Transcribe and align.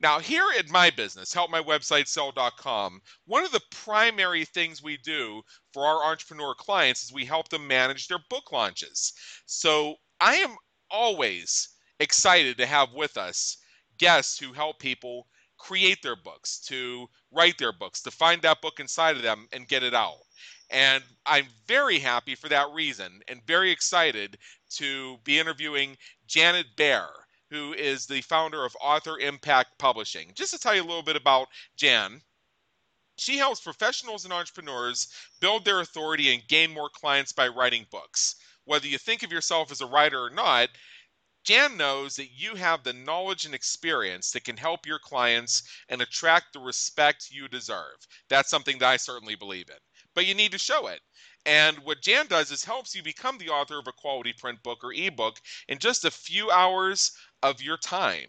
Now, 0.00 0.20
here 0.20 0.46
at 0.56 0.70
my 0.70 0.90
business, 0.90 1.34
helpmywebsitesell.com, 1.34 3.00
one 3.26 3.44
of 3.44 3.50
the 3.50 3.62
primary 3.72 4.44
things 4.44 4.80
we 4.80 4.96
do 4.98 5.42
for 5.72 5.84
our 5.84 6.04
entrepreneur 6.04 6.54
clients 6.54 7.02
is 7.02 7.12
we 7.12 7.24
help 7.24 7.48
them 7.48 7.66
manage 7.66 8.06
their 8.06 8.20
book 8.30 8.52
launches. 8.52 9.12
So 9.46 9.96
I 10.20 10.36
am 10.36 10.56
always 10.88 11.70
excited 11.98 12.56
to 12.58 12.66
have 12.66 12.92
with 12.92 13.16
us 13.16 13.56
guests 13.98 14.38
who 14.38 14.52
help 14.52 14.78
people 14.78 15.26
create 15.58 16.00
their 16.00 16.14
books, 16.14 16.60
to 16.60 17.08
write 17.32 17.58
their 17.58 17.72
books, 17.72 18.00
to 18.02 18.12
find 18.12 18.40
that 18.42 18.62
book 18.62 18.78
inside 18.78 19.16
of 19.16 19.22
them 19.22 19.48
and 19.52 19.66
get 19.66 19.82
it 19.82 19.94
out. 19.94 20.18
And 20.70 21.02
I'm 21.26 21.48
very 21.66 21.98
happy 21.98 22.36
for 22.36 22.48
that 22.50 22.70
reason 22.72 23.20
and 23.26 23.44
very 23.46 23.72
excited 23.72 24.38
to 24.76 25.18
be 25.24 25.40
interviewing 25.40 25.96
Janet 26.28 26.66
Baer 26.76 27.08
who 27.50 27.72
is 27.72 28.06
the 28.06 28.20
founder 28.22 28.64
of 28.64 28.76
Author 28.80 29.18
Impact 29.18 29.78
Publishing. 29.78 30.32
Just 30.34 30.52
to 30.52 30.58
tell 30.58 30.74
you 30.74 30.82
a 30.82 30.84
little 30.84 31.02
bit 31.02 31.16
about 31.16 31.48
Jan, 31.76 32.22
she 33.16 33.36
helps 33.36 33.60
professionals 33.60 34.24
and 34.24 34.32
entrepreneurs 34.32 35.08
build 35.40 35.64
their 35.64 35.80
authority 35.80 36.32
and 36.32 36.46
gain 36.46 36.72
more 36.72 36.90
clients 36.90 37.32
by 37.32 37.48
writing 37.48 37.86
books. 37.90 38.36
Whether 38.64 38.86
you 38.86 38.98
think 38.98 39.22
of 39.22 39.32
yourself 39.32 39.72
as 39.72 39.80
a 39.80 39.86
writer 39.86 40.22
or 40.22 40.30
not, 40.30 40.68
Jan 41.44 41.78
knows 41.78 42.16
that 42.16 42.32
you 42.32 42.56
have 42.56 42.84
the 42.84 42.92
knowledge 42.92 43.46
and 43.46 43.54
experience 43.54 44.32
that 44.32 44.44
can 44.44 44.58
help 44.58 44.84
your 44.84 44.98
clients 44.98 45.62
and 45.88 46.02
attract 46.02 46.52
the 46.52 46.60
respect 46.60 47.30
you 47.30 47.48
deserve. 47.48 47.96
That's 48.28 48.50
something 48.50 48.78
that 48.78 48.88
I 48.88 48.98
certainly 48.98 49.34
believe 49.34 49.70
in. 49.70 49.78
But 50.14 50.26
you 50.26 50.34
need 50.34 50.52
to 50.52 50.58
show 50.58 50.88
it. 50.88 51.00
And 51.46 51.78
what 51.78 52.02
Jan 52.02 52.26
does 52.26 52.50
is 52.50 52.64
helps 52.64 52.94
you 52.94 53.02
become 53.02 53.38
the 53.38 53.48
author 53.48 53.78
of 53.78 53.86
a 53.86 53.92
quality 53.92 54.34
print 54.34 54.62
book 54.62 54.84
or 54.84 54.92
ebook 54.92 55.40
in 55.68 55.78
just 55.78 56.04
a 56.04 56.10
few 56.10 56.50
hours 56.50 57.12
of 57.42 57.62
your 57.62 57.76
time. 57.76 58.28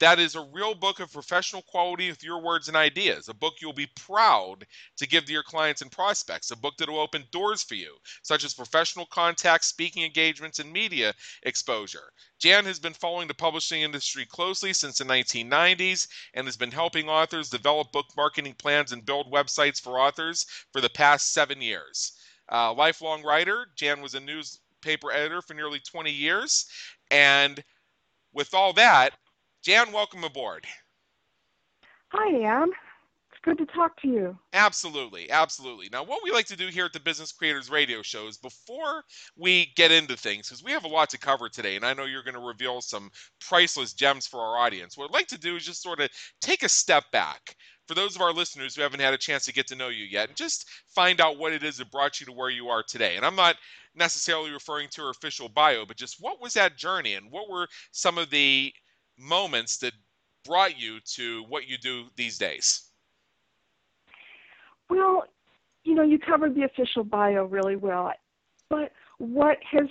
That 0.00 0.20
is 0.20 0.36
a 0.36 0.48
real 0.52 0.76
book 0.76 1.00
of 1.00 1.12
professional 1.12 1.62
quality 1.62 2.08
with 2.08 2.22
your 2.22 2.40
words 2.40 2.68
and 2.68 2.76
ideas, 2.76 3.28
a 3.28 3.34
book 3.34 3.54
you'll 3.60 3.72
be 3.72 3.90
proud 3.96 4.64
to 4.96 5.08
give 5.08 5.24
to 5.24 5.32
your 5.32 5.42
clients 5.42 5.82
and 5.82 5.90
prospects, 5.90 6.52
a 6.52 6.56
book 6.56 6.76
that 6.76 6.88
will 6.88 7.00
open 7.00 7.24
doors 7.32 7.64
for 7.64 7.74
you, 7.74 7.96
such 8.22 8.44
as 8.44 8.54
professional 8.54 9.06
contacts, 9.06 9.66
speaking 9.66 10.04
engagements, 10.04 10.60
and 10.60 10.72
media 10.72 11.14
exposure. 11.42 12.12
Jan 12.38 12.64
has 12.66 12.78
been 12.78 12.94
following 12.94 13.26
the 13.26 13.34
publishing 13.34 13.82
industry 13.82 14.24
closely 14.24 14.72
since 14.72 14.98
the 14.98 15.04
1990s 15.04 16.06
and 16.34 16.46
has 16.46 16.56
been 16.56 16.70
helping 16.70 17.08
authors 17.08 17.50
develop 17.50 17.90
book 17.90 18.06
marketing 18.16 18.54
plans 18.54 18.92
and 18.92 19.04
build 19.04 19.32
websites 19.32 19.80
for 19.80 19.98
authors 19.98 20.46
for 20.72 20.80
the 20.80 20.90
past 20.90 21.32
seven 21.32 21.60
years. 21.60 22.12
Uh, 22.52 22.72
lifelong 22.72 23.24
writer, 23.24 23.66
Jan 23.74 24.00
was 24.00 24.14
a 24.14 24.20
newspaper 24.20 25.10
editor 25.10 25.42
for 25.42 25.54
nearly 25.54 25.80
20 25.80 26.12
years 26.12 26.66
and 27.10 27.64
with 28.32 28.54
all 28.54 28.72
that, 28.74 29.10
Jan, 29.62 29.92
welcome 29.92 30.24
aboard. 30.24 30.66
Hi, 32.10 32.62
Ann. 32.62 32.70
It's 33.30 33.40
good 33.44 33.58
to 33.58 33.72
talk 33.72 34.00
to 34.02 34.08
you. 34.08 34.38
Absolutely, 34.52 35.30
absolutely. 35.30 35.88
Now, 35.92 36.02
what 36.02 36.24
we 36.24 36.30
like 36.30 36.46
to 36.46 36.56
do 36.56 36.68
here 36.68 36.86
at 36.86 36.92
the 36.92 37.00
Business 37.00 37.32
Creators 37.32 37.70
Radio 37.70 38.02
Show 38.02 38.26
is 38.26 38.36
before 38.36 39.04
we 39.36 39.72
get 39.76 39.92
into 39.92 40.16
things, 40.16 40.48
because 40.48 40.64
we 40.64 40.72
have 40.72 40.84
a 40.84 40.88
lot 40.88 41.10
to 41.10 41.18
cover 41.18 41.48
today, 41.48 41.76
and 41.76 41.84
I 41.84 41.94
know 41.94 42.04
you're 42.04 42.24
going 42.24 42.34
to 42.34 42.40
reveal 42.40 42.80
some 42.80 43.10
priceless 43.40 43.92
gems 43.92 44.26
for 44.26 44.40
our 44.40 44.58
audience. 44.58 44.96
What 44.96 45.10
I'd 45.10 45.14
like 45.14 45.28
to 45.28 45.38
do 45.38 45.56
is 45.56 45.64
just 45.64 45.82
sort 45.82 46.00
of 46.00 46.10
take 46.40 46.62
a 46.62 46.68
step 46.68 47.04
back 47.12 47.54
for 47.86 47.94
those 47.94 48.16
of 48.16 48.22
our 48.22 48.32
listeners 48.32 48.74
who 48.74 48.82
haven't 48.82 49.00
had 49.00 49.14
a 49.14 49.18
chance 49.18 49.44
to 49.46 49.52
get 49.52 49.66
to 49.68 49.76
know 49.76 49.88
you 49.88 50.04
yet 50.04 50.28
and 50.28 50.36
just 50.36 50.68
find 50.88 51.20
out 51.20 51.38
what 51.38 51.52
it 51.52 51.62
is 51.62 51.78
that 51.78 51.90
brought 51.90 52.20
you 52.20 52.26
to 52.26 52.32
where 52.32 52.50
you 52.50 52.68
are 52.68 52.82
today. 52.82 53.16
And 53.16 53.24
I'm 53.24 53.36
not 53.36 53.56
necessarily 53.98 54.50
referring 54.50 54.88
to 54.92 55.02
her 55.02 55.10
official 55.10 55.48
bio, 55.48 55.84
but 55.84 55.96
just 55.96 56.16
what 56.20 56.40
was 56.40 56.54
that 56.54 56.76
journey 56.76 57.14
and 57.14 57.30
what 57.30 57.50
were 57.50 57.68
some 57.90 58.18
of 58.18 58.30
the 58.30 58.72
moments 59.18 59.78
that 59.78 59.92
brought 60.44 60.80
you 60.80 60.98
to 61.14 61.44
what 61.48 61.66
you 61.66 61.76
do 61.78 62.04
these 62.16 62.38
days? 62.38 62.90
Well, 64.88 65.24
you 65.84 65.94
know, 65.94 66.02
you 66.02 66.18
covered 66.18 66.54
the 66.54 66.64
official 66.64 67.04
bio 67.04 67.44
really 67.44 67.76
well. 67.76 68.12
But 68.70 68.92
what 69.18 69.58
has, 69.70 69.86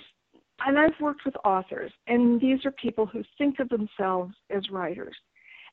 and 0.66 0.78
I've 0.78 0.98
worked 1.00 1.24
with 1.24 1.34
authors, 1.44 1.92
and 2.06 2.40
these 2.40 2.64
are 2.64 2.72
people 2.72 3.06
who 3.06 3.22
think 3.36 3.60
of 3.60 3.68
themselves 3.68 4.34
as 4.50 4.62
writers. 4.70 5.16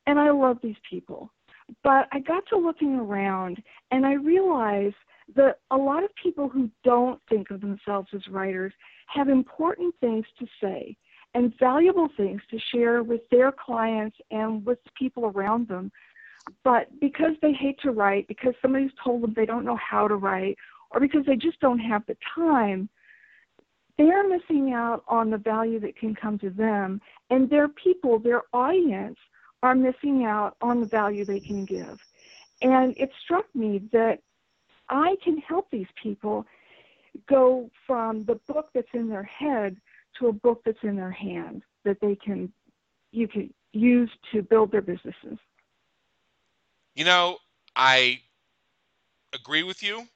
And 0.06 0.18
I 0.18 0.30
love 0.30 0.58
these 0.62 0.76
people. 0.88 1.30
But 1.82 2.06
I 2.12 2.20
got 2.20 2.44
to 2.50 2.56
looking 2.56 2.94
around 2.94 3.60
and 3.90 4.06
I 4.06 4.12
realized 4.14 4.94
that 5.34 5.58
a 5.70 5.76
lot 5.76 6.04
of 6.04 6.10
people 6.22 6.48
who 6.48 6.70
don't 6.84 7.20
think 7.28 7.50
of 7.50 7.60
themselves 7.60 8.08
as 8.14 8.26
writers 8.28 8.72
have 9.08 9.28
important 9.28 9.94
things 10.00 10.24
to 10.38 10.46
say 10.62 10.96
and 11.34 11.52
valuable 11.58 12.08
things 12.16 12.40
to 12.50 12.58
share 12.72 13.02
with 13.02 13.20
their 13.30 13.52
clients 13.52 14.16
and 14.30 14.64
with 14.64 14.78
people 14.98 15.26
around 15.26 15.68
them. 15.68 15.90
But 16.64 16.88
because 17.00 17.32
they 17.42 17.52
hate 17.52 17.78
to 17.82 17.90
write, 17.90 18.28
because 18.28 18.54
somebody's 18.62 18.92
told 19.02 19.22
them 19.22 19.34
they 19.34 19.46
don't 19.46 19.64
know 19.64 19.76
how 19.76 20.08
to 20.08 20.16
write, 20.16 20.56
or 20.92 21.00
because 21.00 21.26
they 21.26 21.36
just 21.36 21.60
don't 21.60 21.80
have 21.80 22.06
the 22.06 22.16
time, 22.34 22.88
they're 23.98 24.28
missing 24.28 24.72
out 24.72 25.02
on 25.08 25.30
the 25.30 25.38
value 25.38 25.80
that 25.80 25.96
can 25.96 26.14
come 26.14 26.38
to 26.38 26.50
them, 26.50 27.00
and 27.30 27.50
their 27.50 27.68
people, 27.68 28.18
their 28.18 28.42
audience, 28.52 29.18
are 29.62 29.74
missing 29.74 30.24
out 30.24 30.56
on 30.62 30.80
the 30.80 30.86
value 30.86 31.24
they 31.24 31.40
can 31.40 31.64
give. 31.64 31.98
And 32.62 32.96
it 32.96 33.10
struck 33.24 33.46
me 33.54 33.82
that 33.92 34.20
I 34.88 35.16
can 35.22 35.38
help 35.38 35.70
these 35.70 35.86
people 36.00 36.46
go 37.28 37.70
from 37.86 38.24
the 38.24 38.36
book 38.46 38.70
that's 38.74 38.88
in 38.92 39.08
their 39.08 39.22
head 39.22 39.76
to 40.18 40.28
a 40.28 40.32
book 40.32 40.62
that's 40.64 40.82
in 40.82 40.96
their 40.96 41.10
hand 41.10 41.62
that 41.84 42.00
they 42.00 42.16
can 42.16 42.52
you 43.12 43.28
can 43.28 43.52
use 43.72 44.10
to 44.32 44.42
build 44.42 44.72
their 44.72 44.82
businesses. 44.82 45.38
You 46.94 47.04
know, 47.04 47.38
I 47.74 48.20
agree 49.34 49.62
with 49.62 49.82
you. 49.82 50.06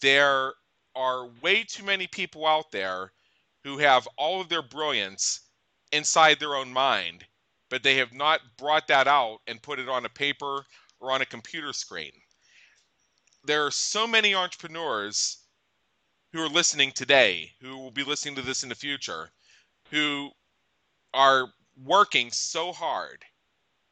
There 0.00 0.52
are 0.94 1.28
way 1.42 1.64
too 1.64 1.84
many 1.84 2.06
people 2.06 2.46
out 2.46 2.70
there 2.70 3.12
who 3.64 3.78
have 3.78 4.06
all 4.16 4.40
of 4.40 4.48
their 4.48 4.62
brilliance 4.62 5.40
inside 5.92 6.38
their 6.38 6.54
own 6.54 6.72
mind, 6.72 7.24
but 7.68 7.82
they 7.82 7.96
have 7.96 8.12
not 8.12 8.40
brought 8.58 8.86
that 8.88 9.08
out 9.08 9.40
and 9.46 9.62
put 9.62 9.78
it 9.78 9.88
on 9.88 10.04
a 10.04 10.10
paper 10.10 10.64
or 11.00 11.10
on 11.10 11.22
a 11.22 11.26
computer 11.26 11.72
screen 11.72 12.12
there 13.44 13.66
are 13.66 13.70
so 13.70 14.06
many 14.06 14.34
entrepreneurs 14.34 15.38
who 16.32 16.40
are 16.40 16.48
listening 16.48 16.92
today, 16.92 17.52
who 17.60 17.78
will 17.78 17.90
be 17.90 18.04
listening 18.04 18.34
to 18.36 18.42
this 18.42 18.62
in 18.62 18.68
the 18.68 18.74
future, 18.74 19.30
who 19.90 20.30
are 21.12 21.46
working 21.84 22.30
so 22.30 22.72
hard, 22.72 23.24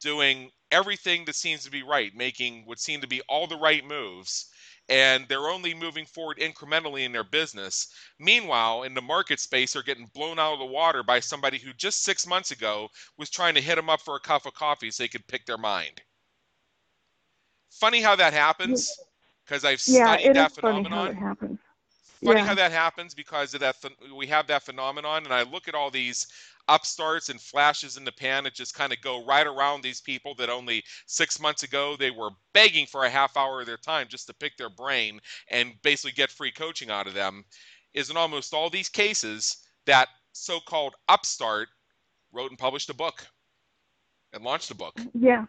doing 0.01 0.51
everything 0.71 1.25
that 1.25 1.35
seems 1.35 1.63
to 1.63 1.71
be 1.71 1.83
right, 1.83 2.15
making 2.15 2.65
what 2.65 2.79
seem 2.79 3.01
to 3.01 3.07
be 3.07 3.21
all 3.29 3.47
the 3.47 3.57
right 3.57 3.85
moves, 3.85 4.47
and 4.89 5.27
they're 5.27 5.49
only 5.49 5.73
moving 5.73 6.05
forward 6.05 6.37
incrementally 6.39 7.05
in 7.05 7.11
their 7.13 7.23
business. 7.23 7.87
Meanwhile, 8.19 8.83
in 8.83 8.93
the 8.93 9.01
market 9.01 9.39
space, 9.39 9.73
they're 9.73 9.83
getting 9.83 10.07
blown 10.13 10.39
out 10.39 10.53
of 10.53 10.59
the 10.59 10.65
water 10.65 11.03
by 11.03 11.19
somebody 11.19 11.59
who 11.59 11.71
just 11.73 12.03
six 12.03 12.27
months 12.27 12.51
ago 12.51 12.89
was 13.17 13.29
trying 13.29 13.55
to 13.55 13.61
hit 13.61 13.75
them 13.75 13.89
up 13.89 14.01
for 14.01 14.15
a 14.15 14.19
cup 14.19 14.45
of 14.45 14.53
coffee 14.53 14.91
so 14.91 15.03
they 15.03 15.07
could 15.07 15.27
pick 15.27 15.45
their 15.45 15.57
mind 15.57 16.01
Funny 17.69 18.01
how 18.01 18.15
that 18.15 18.33
happens 18.33 18.91
because 19.45 19.65
I've 19.65 19.81
yeah, 19.87 20.17
studied 20.17 20.31
it 20.31 20.33
that 20.33 20.51
is 20.51 20.57
funny 20.57 20.83
phenomenon. 20.83 21.15
how 21.15 21.27
happens. 21.27 21.59
funny 22.23 22.41
yeah. 22.41 22.45
how 22.45 22.55
that 22.55 22.71
happens 22.71 23.13
because 23.13 23.53
of 23.53 23.59
that 23.61 23.75
we 24.15 24.27
have 24.27 24.47
that 24.47 24.63
phenomenon 24.63 25.25
and 25.25 25.33
i 25.33 25.43
look 25.43 25.67
at 25.67 25.75
all 25.75 25.91
these 25.91 26.27
upstarts 26.69 27.29
and 27.29 27.41
flashes 27.41 27.97
in 27.97 28.05
the 28.05 28.11
pan 28.11 28.43
that 28.45 28.53
just 28.53 28.73
kind 28.75 28.93
of 28.93 29.01
go 29.01 29.25
right 29.25 29.47
around 29.47 29.81
these 29.81 30.01
people 30.01 30.33
that 30.35 30.49
only 30.49 30.83
six 31.07 31.39
months 31.39 31.63
ago 31.63 31.95
they 31.97 32.11
were 32.11 32.29
begging 32.53 32.85
for 32.85 33.05
a 33.05 33.09
half 33.09 33.35
hour 33.37 33.61
of 33.61 33.67
their 33.67 33.77
time 33.77 34.07
just 34.09 34.27
to 34.27 34.33
pick 34.35 34.55
their 34.57 34.69
brain 34.69 35.19
and 35.49 35.73
basically 35.83 36.11
get 36.13 36.31
free 36.31 36.51
coaching 36.51 36.89
out 36.89 37.07
of 37.07 37.13
them 37.13 37.43
is 37.93 38.09
in 38.09 38.17
almost 38.17 38.53
all 38.53 38.69
these 38.69 38.89
cases 38.89 39.57
that 39.85 40.07
so-called 40.33 40.95
upstart 41.09 41.67
wrote 42.31 42.49
and 42.49 42.59
published 42.59 42.89
a 42.89 42.93
book 42.93 43.27
and 44.33 44.43
launched 44.43 44.71
a 44.71 44.75
book 44.75 44.99
Yeah. 45.13 45.45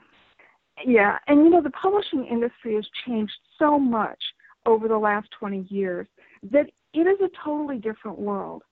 Yeah. 0.85 1.19
And 1.29 1.44
you 1.44 1.50
know, 1.50 1.62
the 1.62 1.70
publishing 1.70 2.26
industry 2.26 2.75
has 2.75 2.87
changed 3.06 3.32
so 3.58 3.78
much 3.78 4.18
over 4.66 4.88
the 4.88 4.98
last 4.98 5.28
20 5.38 5.66
years 5.68 6.06
that 6.50 6.66
it 6.92 7.00
is 7.00 7.18
a 7.20 7.30
totally 7.44 7.78
different 7.78 8.18
world. 8.18 8.62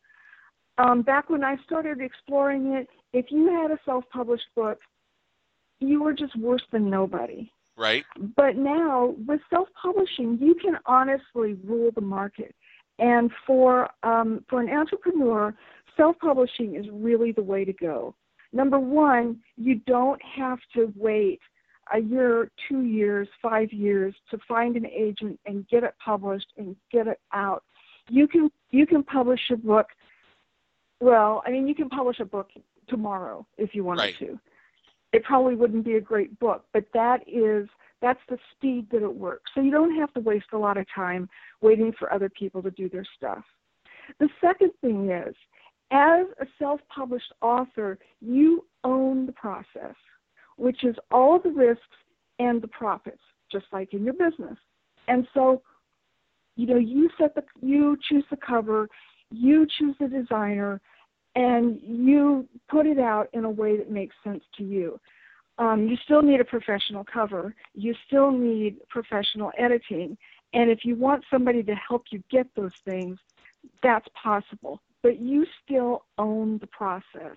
Um, 0.79 1.03
back 1.03 1.29
when 1.29 1.45
I 1.45 1.57
started 1.65 2.01
exploring 2.01 2.73
it, 2.73 2.89
if 3.13 3.27
you 3.31 3.49
had 3.49 3.71
a 3.71 3.79
self 3.85 4.05
published 4.11 4.47
book, 4.57 4.79
you 5.81 6.03
were 6.03 6.15
just 6.15 6.37
worse 6.39 6.63
than 6.73 6.89
nobody. 6.89 7.51
right 7.77 8.05
But 8.37 8.57
now, 8.57 9.15
with 9.27 9.41
self 9.51 9.69
publishing, 9.81 10.39
you 10.41 10.55
can 10.55 10.79
honestly 10.87 11.55
rule 11.65 11.91
the 11.95 12.01
market. 12.01 12.55
And 12.99 13.31
for, 13.47 13.89
um, 14.03 14.45
for 14.49 14.61
an 14.61 14.71
entrepreneur, 14.71 15.55
self 15.97 16.17
publishing 16.21 16.77
is 16.77 16.87
really 16.91 17.33
the 17.33 17.43
way 17.43 17.65
to 17.65 17.73
go. 17.73 18.15
Number 18.53 18.79
one, 18.79 19.41
you 19.57 19.77
don't 19.87 20.21
have 20.23 20.59
to 20.75 20.93
wait 20.97 21.41
a 21.93 21.99
year, 21.99 22.51
two 22.69 22.83
years, 22.83 23.29
five 23.41 23.73
years 23.73 24.15
to 24.31 24.39
find 24.47 24.77
an 24.77 24.87
agent 24.87 25.39
and 25.47 25.67
get 25.69 25.85
it 25.85 25.95
published 26.05 26.53
and 26.57 26.77
get 26.91 27.07
it 27.07 27.21
out. 27.33 27.65
You 28.09 28.29
can 28.29 28.51
you 28.71 28.87
can 28.87 29.03
publish 29.03 29.41
a 29.51 29.57
book. 29.57 29.87
Well, 31.01 31.43
I 31.47 31.51
mean, 31.51 31.67
you 31.67 31.75
can 31.75 31.89
publish 31.89 32.21
a 32.21 32.25
book 32.25 32.49
tomorrow 32.89 33.47
if 33.59 33.75
you 33.75 33.85
wanted 33.85 34.03
Right. 34.03 34.19
to. 34.19 34.39
It 35.13 35.25
probably 35.25 35.57
wouldn't 35.57 35.85
be 35.85 35.97
a 35.97 36.01
great 36.01 36.39
book, 36.39 36.65
but 36.73 36.85
that 36.95 37.23
is 37.29 37.69
that's 38.01 38.21
the 38.29 38.39
speed 38.53 38.89
that 38.91 39.03
it 39.03 39.15
works. 39.15 39.51
So 39.55 39.61
you 39.61 39.71
don't 39.71 39.95
have 39.97 40.13
to 40.15 40.21
waste 40.21 40.47
a 40.53 40.59
lot 40.59 40.77
of 40.77 40.87
time 40.93 41.29
waiting 41.61 41.93
for 41.93 42.13
other 42.13 42.29
people 42.29 42.63
to 42.63 42.71
do 42.71 42.89
their 42.89 43.07
stuff. 43.17 43.45
The 44.19 44.29
second 44.41 44.73
thing 44.81 45.11
is, 45.11 45.35
as 45.93 46.27
a 46.41 46.47
self-published 46.59 47.33
author, 47.41 47.99
you 48.21 48.65
own 48.83 49.27
the 49.27 49.33
process 49.33 49.95
which 50.57 50.85
is 50.85 50.97
all 51.11 51.39
the 51.39 51.51
risks 51.51 51.83
and 52.39 52.63
the 52.63 52.69
profits, 52.69 53.23
just 53.51 53.67
like 53.73 53.93
in 53.95 54.05
your 54.05 54.15
business. 54.15 54.57
And 55.09 55.27
so, 55.35 55.63
you 56.57 56.67
know, 56.67 56.77
you 56.77 57.09
set 57.19 57.35
the, 57.35 57.45
you 57.61 57.97
choose 58.09 58.25
the 58.31 58.37
cover, 58.37 58.89
you 59.31 59.67
choose 59.79 59.97
the 59.99 60.09
designer, 60.09 60.81
and 61.35 61.81
you 61.83 62.47
put 62.69 62.87
it 62.87 62.99
out 62.99 63.29
in 63.33 63.45
a 63.45 63.51
way 63.51 63.77
that 63.77 63.91
makes 63.91 64.15
sense 64.23 64.45
to 64.59 64.65
you. 64.65 65.01
Um, 65.59 65.87
you 65.87 65.97
still 66.05 66.23
need 66.23 66.41
a 66.41 66.45
professional 66.45 67.05
cover. 67.05 67.55
You 67.75 67.95
still 68.07 68.31
need 68.31 68.77
professional 68.89 69.53
editing. 69.59 70.17
And 70.55 70.71
if 70.71 70.85
you 70.85 70.97
want 70.97 71.25
somebody 71.31 71.63
to 71.63 71.75
help 71.75 72.05
you 72.11 72.23
get 72.31 72.47
those 72.55 72.73
things, 72.89 73.19
that's 73.83 74.07
possible. 74.21 74.81
But 75.03 75.21
you 75.21 75.47
still 75.65 76.05
own 76.19 76.59
the 76.59 76.67
process. 76.67 77.37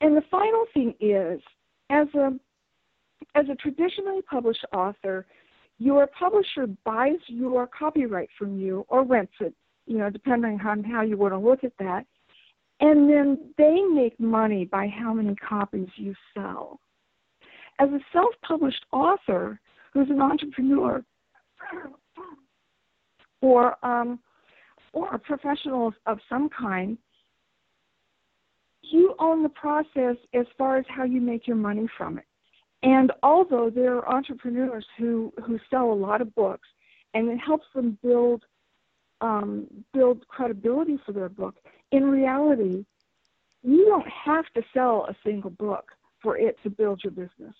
And 0.00 0.16
the 0.16 0.22
final 0.30 0.64
thing 0.72 0.94
is 1.00 1.40
as 1.90 2.06
a 2.14 2.32
as 3.34 3.46
a 3.50 3.54
traditionally 3.56 4.22
published 4.22 4.64
author, 4.72 5.26
your 5.78 6.06
publisher 6.06 6.66
buys 6.84 7.18
your 7.26 7.66
copyright 7.66 8.28
from 8.38 8.58
you 8.58 8.84
or 8.88 9.04
rents 9.04 9.32
it, 9.40 9.54
you 9.86 9.98
know, 9.98 10.10
depending 10.10 10.58
on 10.64 10.82
how 10.82 11.02
you 11.02 11.16
want 11.16 11.32
to 11.34 11.38
look 11.38 11.62
at 11.62 11.72
that. 11.78 12.06
And 12.80 13.10
then 13.10 13.52
they 13.58 13.82
make 13.92 14.18
money 14.18 14.64
by 14.64 14.88
how 14.88 15.12
many 15.12 15.34
copies 15.36 15.88
you 15.96 16.14
sell. 16.34 16.80
As 17.78 17.88
a 17.90 18.00
self 18.12 18.30
published 18.42 18.84
author 18.92 19.60
who's 19.92 20.08
an 20.10 20.20
entrepreneur 20.20 21.04
or 23.42 23.84
um, 23.84 24.18
or 24.92 25.14
a 25.14 25.18
professional 25.18 25.88
of, 25.88 25.94
of 26.06 26.18
some 26.28 26.48
kind, 26.48 26.98
you 28.82 29.14
own 29.18 29.42
the 29.42 29.48
process 29.48 30.16
as 30.34 30.46
far 30.58 30.76
as 30.76 30.84
how 30.88 31.04
you 31.04 31.20
make 31.20 31.46
your 31.46 31.56
money 31.56 31.88
from 31.96 32.18
it. 32.18 32.24
And 32.82 33.12
although 33.22 33.70
there 33.70 33.96
are 33.96 34.08
entrepreneurs 34.08 34.86
who, 34.98 35.32
who 35.44 35.58
sell 35.70 35.92
a 35.92 35.94
lot 35.94 36.20
of 36.20 36.34
books 36.34 36.68
and 37.14 37.28
it 37.28 37.38
helps 37.38 37.66
them 37.74 37.98
build 38.02 38.44
um, 39.22 39.66
build 39.92 40.26
credibility 40.28 40.98
for 41.04 41.12
their 41.12 41.28
book, 41.28 41.56
in 41.92 42.04
reality, 42.06 42.86
you 43.62 43.84
don't 43.84 44.08
have 44.08 44.46
to 44.54 44.62
sell 44.72 45.06
a 45.10 45.16
single 45.22 45.50
book 45.50 45.92
for 46.22 46.38
it 46.38 46.56
to 46.62 46.70
build 46.70 47.02
your 47.04 47.10
business. 47.10 47.54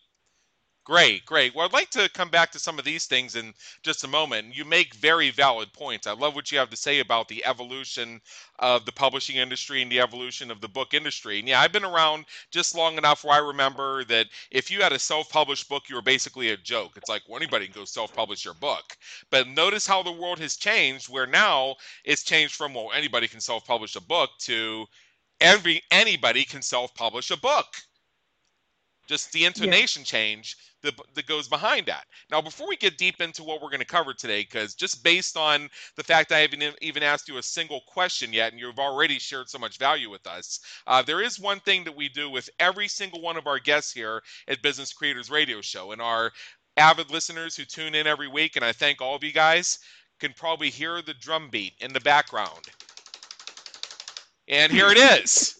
Great, 0.90 1.24
great. 1.24 1.54
Well, 1.54 1.64
I'd 1.64 1.72
like 1.72 1.90
to 1.90 2.08
come 2.14 2.30
back 2.30 2.50
to 2.50 2.58
some 2.58 2.76
of 2.76 2.84
these 2.84 3.06
things 3.06 3.36
in 3.36 3.54
just 3.84 4.02
a 4.02 4.08
moment. 4.08 4.56
You 4.56 4.64
make 4.64 4.92
very 4.96 5.30
valid 5.30 5.72
points. 5.72 6.08
I 6.08 6.14
love 6.14 6.34
what 6.34 6.50
you 6.50 6.58
have 6.58 6.70
to 6.70 6.76
say 6.76 6.98
about 6.98 7.28
the 7.28 7.46
evolution 7.46 8.20
of 8.58 8.84
the 8.84 8.90
publishing 8.90 9.36
industry 9.36 9.82
and 9.82 9.92
the 9.92 10.00
evolution 10.00 10.50
of 10.50 10.60
the 10.60 10.66
book 10.68 10.92
industry. 10.92 11.38
And 11.38 11.46
yeah, 11.46 11.60
I've 11.60 11.70
been 11.70 11.84
around 11.84 12.24
just 12.50 12.74
long 12.74 12.98
enough 12.98 13.22
where 13.22 13.34
I 13.34 13.38
remember 13.38 14.02
that 14.06 14.26
if 14.50 14.68
you 14.68 14.82
had 14.82 14.92
a 14.92 14.98
self-published 14.98 15.68
book, 15.68 15.84
you 15.88 15.94
were 15.94 16.02
basically 16.02 16.50
a 16.50 16.56
joke. 16.56 16.96
It's 16.96 17.08
like 17.08 17.22
well, 17.28 17.36
anybody 17.36 17.66
can 17.66 17.74
go 17.74 17.84
self-publish 17.84 18.44
your 18.44 18.54
book. 18.54 18.96
But 19.30 19.46
notice 19.46 19.86
how 19.86 20.02
the 20.02 20.10
world 20.10 20.40
has 20.40 20.56
changed, 20.56 21.08
where 21.08 21.26
now 21.28 21.76
it's 22.04 22.24
changed 22.24 22.56
from 22.56 22.74
well, 22.74 22.90
anybody 22.92 23.28
can 23.28 23.40
self-publish 23.40 23.94
a 23.94 24.00
book 24.02 24.30
to 24.40 24.86
every 25.40 25.82
anybody 25.92 26.42
can 26.44 26.62
self-publish 26.62 27.30
a 27.30 27.36
book 27.36 27.66
just 29.10 29.32
the 29.32 29.44
intonation 29.44 30.04
change 30.04 30.56
that, 30.82 30.94
that 31.14 31.26
goes 31.26 31.48
behind 31.48 31.84
that. 31.86 32.04
Now, 32.30 32.40
before 32.40 32.68
we 32.68 32.76
get 32.76 32.96
deep 32.96 33.20
into 33.20 33.42
what 33.42 33.60
we're 33.60 33.68
going 33.68 33.80
to 33.80 33.84
cover 33.84 34.14
today, 34.14 34.42
because 34.42 34.76
just 34.76 35.02
based 35.02 35.36
on 35.36 35.68
the 35.96 36.04
fact 36.04 36.30
I 36.30 36.38
haven't 36.38 36.62
even 36.80 37.02
asked 37.02 37.28
you 37.28 37.36
a 37.36 37.42
single 37.42 37.80
question 37.88 38.32
yet, 38.32 38.52
and 38.52 38.60
you've 38.60 38.78
already 38.78 39.18
shared 39.18 39.48
so 39.48 39.58
much 39.58 39.78
value 39.78 40.10
with 40.10 40.28
us, 40.28 40.60
uh, 40.86 41.02
there 41.02 41.20
is 41.20 41.40
one 41.40 41.58
thing 41.58 41.82
that 41.84 41.96
we 41.96 42.08
do 42.08 42.30
with 42.30 42.48
every 42.60 42.86
single 42.86 43.20
one 43.20 43.36
of 43.36 43.48
our 43.48 43.58
guests 43.58 43.92
here 43.92 44.22
at 44.46 44.62
Business 44.62 44.92
Creators 44.92 45.28
Radio 45.28 45.60
Show, 45.60 45.90
and 45.90 46.00
our 46.00 46.30
avid 46.76 47.10
listeners 47.10 47.56
who 47.56 47.64
tune 47.64 47.96
in 47.96 48.06
every 48.06 48.28
week, 48.28 48.54
and 48.54 48.64
I 48.64 48.70
thank 48.70 49.02
all 49.02 49.16
of 49.16 49.24
you 49.24 49.32
guys, 49.32 49.80
can 50.20 50.32
probably 50.34 50.70
hear 50.70 51.02
the 51.02 51.14
drum 51.14 51.48
beat 51.50 51.74
in 51.80 51.92
the 51.92 52.00
background. 52.00 52.64
And 54.46 54.70
here 54.70 54.90
it 54.90 54.98
is. 54.98 55.59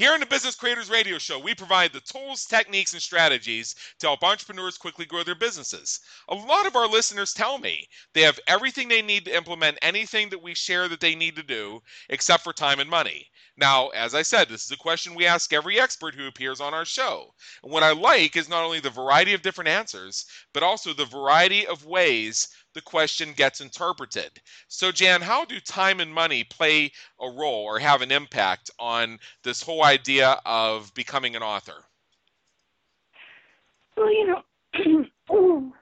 Here 0.00 0.14
in 0.14 0.20
the 0.20 0.24
Business 0.24 0.54
Creators 0.54 0.88
Radio 0.88 1.18
Show, 1.18 1.38
we 1.38 1.54
provide 1.54 1.92
the 1.92 2.00
tools, 2.00 2.46
techniques, 2.46 2.94
and 2.94 3.02
strategies 3.02 3.74
to 3.98 4.06
help 4.06 4.24
entrepreneurs 4.24 4.78
quickly 4.78 5.04
grow 5.04 5.22
their 5.22 5.34
businesses. 5.34 6.00
A 6.30 6.34
lot 6.34 6.64
of 6.64 6.74
our 6.74 6.88
listeners 6.88 7.34
tell 7.34 7.58
me 7.58 7.86
they 8.14 8.22
have 8.22 8.40
everything 8.46 8.88
they 8.88 9.02
need 9.02 9.26
to 9.26 9.36
implement 9.36 9.76
anything 9.82 10.30
that 10.30 10.42
we 10.42 10.54
share 10.54 10.88
that 10.88 11.00
they 11.00 11.14
need 11.14 11.36
to 11.36 11.42
do, 11.42 11.82
except 12.08 12.44
for 12.44 12.54
time 12.54 12.80
and 12.80 12.88
money. 12.88 13.26
Now, 13.60 13.88
as 13.88 14.14
I 14.14 14.22
said, 14.22 14.48
this 14.48 14.64
is 14.64 14.70
a 14.70 14.76
question 14.78 15.14
we 15.14 15.26
ask 15.26 15.52
every 15.52 15.78
expert 15.78 16.14
who 16.14 16.26
appears 16.26 16.62
on 16.62 16.72
our 16.72 16.86
show. 16.86 17.34
And 17.62 17.70
what 17.70 17.82
I 17.82 17.92
like 17.92 18.34
is 18.34 18.48
not 18.48 18.64
only 18.64 18.80
the 18.80 18.88
variety 18.88 19.34
of 19.34 19.42
different 19.42 19.68
answers, 19.68 20.24
but 20.54 20.62
also 20.62 20.94
the 20.94 21.04
variety 21.04 21.66
of 21.66 21.84
ways 21.84 22.48
the 22.72 22.80
question 22.80 23.34
gets 23.34 23.60
interpreted. 23.60 24.40
So, 24.68 24.90
Jan, 24.90 25.20
how 25.20 25.44
do 25.44 25.60
time 25.60 26.00
and 26.00 26.12
money 26.12 26.42
play 26.42 26.90
a 27.20 27.28
role 27.28 27.64
or 27.64 27.78
have 27.78 28.00
an 28.00 28.10
impact 28.10 28.70
on 28.78 29.18
this 29.42 29.62
whole 29.62 29.84
idea 29.84 30.40
of 30.46 30.94
becoming 30.94 31.36
an 31.36 31.42
author? 31.42 31.84
Well, 33.94 34.10
you 34.10 34.26
know, 34.26 34.42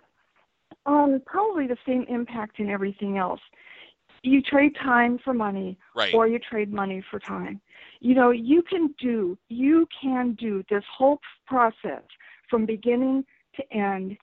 um, 0.87 1.23
probably 1.27 1.69
the 1.69 1.79
same 1.87 2.05
impact 2.09 2.59
in 2.59 2.71
everything 2.71 3.19
else. 3.19 3.41
You 4.23 4.43
trade 4.43 4.75
time 4.83 5.19
for 5.25 5.33
money, 5.33 5.79
Right. 5.95 6.15
or 6.15 6.27
you 6.27 6.39
trade 6.39 6.73
money 6.73 7.03
for 7.11 7.19
time. 7.19 7.61
You 8.01 8.15
know, 8.15 8.31
you 8.31 8.63
can 8.63 8.95
do 9.01 9.37
you 9.49 9.87
can 10.01 10.35
do 10.35 10.65
this 10.71 10.85
whole 10.87 11.21
process 11.47 12.03
from 12.49 12.67
beginning 12.67 13.25
to 13.57 13.73
end 13.73 14.17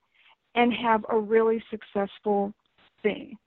and 0.55 0.73
have 0.73 1.05
a 1.09 1.19
really 1.19 1.63
successful 1.69 2.53
thing. 3.03 3.37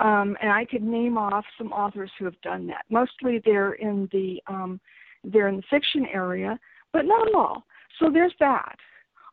Um, 0.00 0.36
and 0.40 0.52
I 0.52 0.64
could 0.64 0.82
name 0.82 1.18
off 1.18 1.44
some 1.56 1.72
authors 1.72 2.10
who 2.18 2.24
have 2.24 2.40
done 2.42 2.66
that. 2.68 2.84
Mostly 2.88 3.40
they're 3.44 3.72
in 3.74 4.08
the 4.12 4.40
um, 4.46 4.80
they're 5.24 5.48
in 5.48 5.56
the 5.56 5.62
fiction 5.68 6.06
area, 6.12 6.58
but 6.92 7.04
not 7.04 7.34
all. 7.34 7.64
So 7.98 8.10
there's 8.10 8.34
that. 8.38 8.76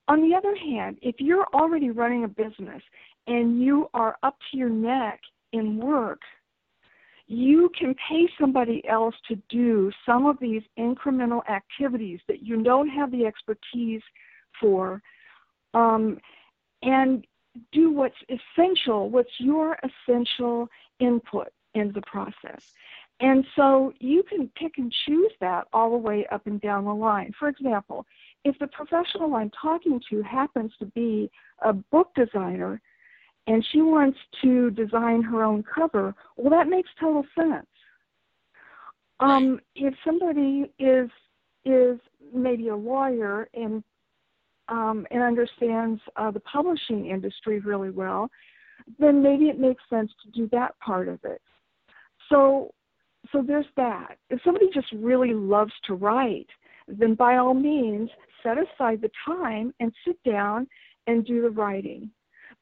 On 0.07 0.21
the 0.27 0.35
other 0.35 0.55
hand, 0.55 0.97
if 1.01 1.15
you're 1.19 1.47
already 1.53 1.89
running 1.89 2.23
a 2.23 2.27
business 2.27 2.81
and 3.27 3.61
you 3.61 3.89
are 3.93 4.17
up 4.23 4.37
to 4.51 4.57
your 4.57 4.69
neck 4.69 5.19
in 5.51 5.77
work, 5.77 6.21
you 7.27 7.71
can 7.77 7.95
pay 8.07 8.27
somebody 8.39 8.87
else 8.87 9.15
to 9.27 9.35
do 9.49 9.91
some 10.05 10.25
of 10.25 10.37
these 10.39 10.61
incremental 10.77 11.41
activities 11.49 12.19
that 12.27 12.43
you 12.43 12.61
don't 12.61 12.89
have 12.89 13.11
the 13.11 13.25
expertise 13.25 14.01
for. 14.59 15.01
Um, 15.73 16.19
and 16.81 17.25
do 17.71 17.91
what's 17.91 18.15
essential, 18.29 19.09
what's 19.09 19.39
your 19.39 19.77
essential 19.83 20.67
input 20.99 21.47
in 21.73 21.91
the 21.93 22.01
process. 22.01 22.73
And 23.19 23.45
so 23.55 23.93
you 23.99 24.23
can 24.23 24.49
pick 24.55 24.77
and 24.77 24.91
choose 25.05 25.31
that 25.39 25.67
all 25.71 25.91
the 25.91 25.97
way 25.97 26.25
up 26.31 26.47
and 26.47 26.59
down 26.59 26.85
the 26.85 26.93
line. 26.93 27.33
For 27.39 27.47
example, 27.47 28.05
if 28.43 28.57
the 28.59 28.67
professional 28.67 29.35
I'm 29.35 29.51
talking 29.51 30.01
to 30.09 30.21
happens 30.21 30.73
to 30.79 30.85
be 30.87 31.29
a 31.63 31.71
book 31.73 32.09
designer 32.15 32.81
and 33.47 33.65
she 33.71 33.81
wants 33.81 34.17
to 34.41 34.71
design 34.71 35.21
her 35.21 35.43
own 35.43 35.63
cover, 35.63 36.15
well, 36.35 36.49
that 36.49 36.67
makes 36.67 36.89
total 36.99 37.25
sense. 37.37 37.67
Um, 39.19 39.59
if 39.75 39.93
somebody 40.03 40.71
is 40.79 41.09
is 41.63 41.99
maybe 42.33 42.67
a 42.67 42.75
lawyer 42.75 43.47
and 43.53 43.83
um, 44.67 45.05
and 45.11 45.21
understands 45.21 46.01
uh, 46.15 46.31
the 46.31 46.39
publishing 46.41 47.07
industry 47.07 47.59
really 47.59 47.91
well, 47.91 48.29
then 48.99 49.21
maybe 49.21 49.45
it 49.45 49.59
makes 49.59 49.83
sense 49.89 50.11
to 50.23 50.31
do 50.31 50.49
that 50.51 50.77
part 50.79 51.07
of 51.07 51.19
it. 51.23 51.41
So, 52.29 52.71
so 53.31 53.43
there's 53.45 53.65
that. 53.77 54.17
If 54.29 54.39
somebody 54.43 54.67
just 54.73 54.87
really 54.93 55.33
loves 55.33 55.73
to 55.85 55.93
write, 55.93 56.47
then 56.87 57.15
by 57.15 57.37
all 57.37 57.53
means, 57.53 58.09
set 58.43 58.57
aside 58.57 59.01
the 59.01 59.11
time 59.25 59.73
and 59.79 59.91
sit 60.05 60.21
down 60.23 60.67
and 61.07 61.25
do 61.25 61.41
the 61.41 61.49
writing. 61.49 62.09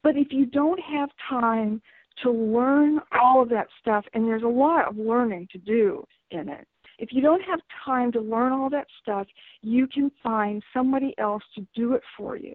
But 0.04 0.18
if 0.18 0.28
you 0.32 0.46
don't 0.46 0.80
have 0.80 1.10
time 1.30 1.82
to 2.22 2.32
learn 2.32 3.00
all 3.20 3.42
of 3.42 3.50
that 3.50 3.68
stuff, 3.82 4.06
and 4.14 4.28
there's 4.28 4.44
a 4.44 4.48
lot 4.48 4.88
of 4.88 4.98
learning 4.98 5.48
to 5.54 5.58
do 5.58 6.06
in 6.32 6.50
it, 6.50 6.68
if 7.00 7.10
you 7.12 7.22
don't 7.22 7.42
have 7.42 7.60
time 7.84 8.12
to 8.12 8.22
learn 8.22 8.52
all 8.52 8.70
that 8.70 8.88
stuff, 9.02 9.28
you 9.62 9.88
can 9.88 10.12
find 10.22 10.62
somebody 10.74 11.16
else 11.18 11.44
to 11.56 11.66
do 11.76 11.94
it 11.94 12.04
for 12.16 12.38
you. 12.38 12.54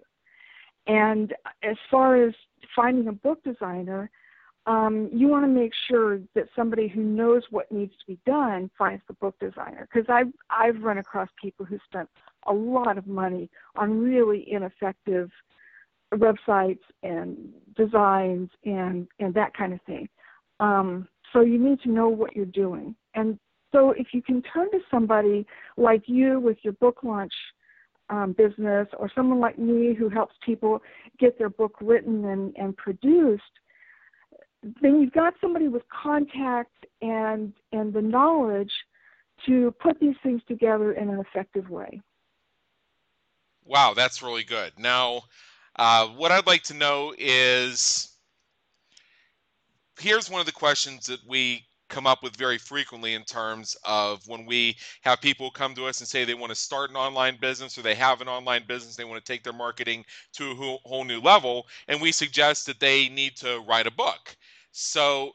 And 0.87 1.33
as 1.61 1.75
far 1.91 2.23
as 2.23 2.33
finding 2.75 3.07
a 3.09 3.11
book 3.11 3.43
designer, 3.43 4.09
um, 4.65 5.09
you 5.11 5.27
want 5.27 5.43
to 5.45 5.47
make 5.47 5.71
sure 5.87 6.19
that 6.35 6.45
somebody 6.55 6.87
who 6.87 7.01
knows 7.01 7.43
what 7.49 7.71
needs 7.71 7.93
to 7.99 8.05
be 8.07 8.19
done 8.25 8.69
finds 8.77 9.01
the 9.07 9.13
book 9.13 9.35
designer. 9.39 9.87
Because 9.91 10.07
I've 10.09 10.31
I've 10.49 10.81
run 10.81 10.99
across 10.99 11.29
people 11.41 11.65
who 11.65 11.79
spent 11.85 12.09
a 12.47 12.53
lot 12.53 12.97
of 12.97 13.07
money 13.07 13.49
on 13.75 13.99
really 13.99 14.45
ineffective 14.51 15.29
websites 16.13 16.79
and 17.03 17.37
designs 17.75 18.49
and 18.65 19.07
and 19.19 19.33
that 19.33 19.53
kind 19.55 19.73
of 19.73 19.81
thing. 19.83 20.07
Um, 20.59 21.07
so 21.31 21.41
you 21.41 21.59
need 21.59 21.79
to 21.81 21.89
know 21.89 22.09
what 22.09 22.35
you're 22.35 22.45
doing. 22.45 22.95
And 23.13 23.39
so 23.71 23.91
if 23.91 24.07
you 24.13 24.21
can 24.21 24.41
turn 24.41 24.71
to 24.71 24.79
somebody 24.89 25.45
like 25.77 26.03
you 26.07 26.39
with 26.39 26.57
your 26.63 26.73
book 26.73 26.99
launch 27.03 27.33
um, 28.09 28.33
business, 28.33 28.87
or 28.97 29.11
someone 29.13 29.39
like 29.39 29.59
me 29.59 29.93
who 29.93 30.09
helps 30.09 30.33
people 30.43 30.81
get 31.19 31.37
their 31.37 31.49
book 31.49 31.75
written 31.79 32.25
and, 32.25 32.55
and 32.57 32.75
produced, 32.75 33.43
then 34.81 34.99
you've 34.99 35.13
got 35.13 35.35
somebody 35.39 35.67
with 35.67 35.83
contact 35.89 36.87
and 37.01 37.53
and 37.71 37.93
the 37.93 38.01
knowledge 38.01 38.71
to 39.45 39.73
put 39.79 39.99
these 39.99 40.15
things 40.23 40.41
together 40.47 40.93
in 40.93 41.09
an 41.09 41.19
effective 41.19 41.69
way. 41.69 42.01
Wow, 43.63 43.93
that's 43.95 44.23
really 44.23 44.43
good. 44.43 44.73
Now, 44.77 45.21
uh, 45.79 46.07
what 46.09 46.29
I'd 46.29 46.45
like 46.45 46.63
to 46.63 46.73
know 46.73 47.13
is 47.17 48.09
here's 49.97 50.29
one 50.29 50.41
of 50.41 50.45
the 50.45 50.51
questions 50.51 51.05
that 51.05 51.21
we 51.25 51.65
come 51.87 52.05
up 52.05 52.21
with 52.21 52.35
very 52.35 52.57
frequently 52.57 53.13
in 53.13 53.23
terms 53.23 53.77
of 53.85 54.21
when 54.27 54.45
we 54.45 54.75
have 55.03 55.21
people 55.21 55.49
come 55.49 55.73
to 55.73 55.85
us 55.85 56.01
and 56.01 56.07
say 56.07 56.25
they 56.25 56.33
want 56.33 56.49
to 56.51 56.55
start 56.55 56.89
an 56.89 56.97
online 56.97 57.37
business 57.39 57.77
or 57.77 57.81
they 57.81 57.95
have 57.95 58.19
an 58.19 58.27
online 58.27 58.63
business, 58.67 58.97
they 58.97 59.05
want 59.05 59.23
to 59.23 59.31
take 59.33 59.41
their 59.41 59.53
marketing 59.53 60.03
to 60.33 60.51
a 60.51 60.55
whole, 60.55 60.81
whole 60.83 61.05
new 61.05 61.21
level, 61.21 61.65
and 61.87 62.01
we 62.01 62.11
suggest 62.11 62.65
that 62.65 62.81
they 62.81 63.07
need 63.07 63.37
to 63.37 63.63
write 63.65 63.87
a 63.87 63.91
book. 63.91 64.35
So, 64.73 65.31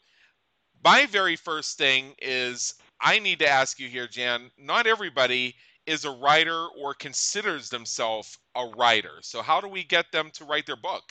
my 0.84 1.06
very 1.06 1.36
first 1.36 1.78
thing 1.78 2.14
is 2.20 2.74
I 3.00 3.18
need 3.18 3.38
to 3.38 3.48
ask 3.48 3.80
you 3.80 3.88
here, 3.88 4.06
Jan, 4.06 4.50
not 4.58 4.86
everybody 4.86 5.54
is 5.86 6.04
a 6.04 6.10
writer 6.10 6.66
or 6.78 6.94
considers 6.94 7.68
themselves 7.68 8.38
a 8.56 8.66
writer. 8.76 9.18
So, 9.22 9.42
how 9.42 9.60
do 9.60 9.68
we 9.68 9.84
get 9.84 10.10
them 10.12 10.30
to 10.34 10.44
write 10.44 10.66
their 10.66 10.76
book? 10.76 11.02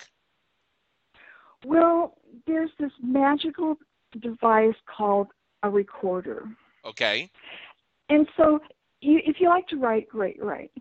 Well, 1.66 2.18
there's 2.46 2.72
this 2.80 2.92
magical 3.02 3.78
device 4.20 4.76
called 4.86 5.28
a 5.64 5.70
recorder. 5.70 6.46
Okay. 6.86 7.30
And 8.10 8.28
so, 8.36 8.60
you, 9.02 9.20
if 9.26 9.38
you 9.40 9.50
like 9.50 9.68
to 9.68 9.78
write, 9.78 10.10
great, 10.10 10.42
write. 10.44 10.72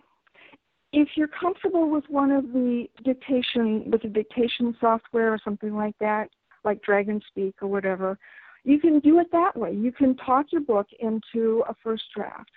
If 0.93 1.09
you're 1.17 1.29
comfortable 1.29 1.89
with 1.89 2.05
one 2.09 2.31
of 2.31 2.53
the 2.53 2.87
dictation, 3.03 3.91
with 3.91 4.03
the 4.03 4.09
dictation 4.09 4.77
software 4.81 5.33
or 5.33 5.39
something 5.43 5.75
like 5.75 5.97
that, 6.01 6.29
like 6.65 6.83
Dragon 6.83 7.21
Speak 7.29 7.55
or 7.63 7.69
whatever, 7.69 8.19
you 8.65 8.79
can 8.79 9.01
do 9.01 9.19
it 9.19 9.29
that 9.33 9.57
way. 9.57 9.73
You 9.73 9.91
can 9.91 10.17
talk 10.17 10.47
your 10.53 10.61
book 10.61 10.87
into 11.01 11.65
a 11.69 11.75
first 11.83 12.05
draft. 12.15 12.51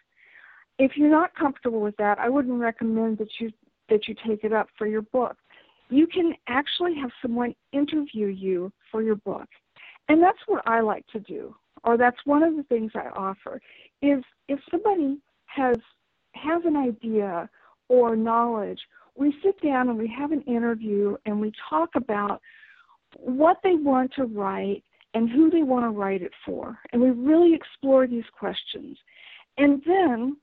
If 0.77 0.97
you're 0.97 1.09
not 1.09 1.35
comfortable 1.35 1.81
with 1.81 1.95
that, 1.97 2.19
I 2.19 2.29
wouldn't 2.29 2.59
recommend 2.59 3.17
that 3.19 3.29
you 3.39 3.51
that 3.89 4.07
you 4.07 4.15
take 4.27 4.43
it 4.43 4.51
up 4.51 4.67
for 4.77 4.87
your 4.87 5.03
book. 5.03 5.37
You 5.89 6.07
can 6.07 6.33
actually 6.47 6.95
have 6.95 7.11
someone 7.21 7.53
interview 7.71 8.27
you 8.27 8.71
for 8.91 9.03
your 9.03 9.15
book. 9.15 9.47
And 10.09 10.21
that's 10.21 10.39
what 10.47 10.67
I 10.67 10.81
like 10.81 11.05
to 11.07 11.19
do, 11.19 11.55
or 11.83 11.97
that's 11.97 12.17
one 12.25 12.43
of 12.43 12.55
the 12.55 12.63
things 12.63 12.91
I 12.95 13.09
offer, 13.15 13.61
is 14.01 14.23
if 14.47 14.59
somebody 14.71 15.19
has 15.45 15.77
has 16.33 16.63
an 16.65 16.75
idea 16.75 17.49
or 17.87 18.15
knowledge, 18.15 18.79
we 19.15 19.33
sit 19.43 19.61
down 19.61 19.89
and 19.89 19.97
we 19.97 20.07
have 20.07 20.31
an 20.31 20.41
interview 20.41 21.15
and 21.25 21.39
we 21.39 21.51
talk 21.69 21.89
about 21.95 22.41
what 23.15 23.57
they 23.63 23.75
want 23.75 24.11
to 24.15 24.25
write 24.25 24.83
and 25.13 25.29
who 25.29 25.49
they 25.49 25.63
want 25.63 25.85
to 25.85 25.89
write 25.89 26.21
it 26.21 26.33
for. 26.45 26.77
And 26.91 27.01
we 27.01 27.11
really 27.11 27.53
explore 27.53 28.05
these 28.05 28.25
questions. 28.37 28.97
And 29.57 29.81
then 29.85 30.35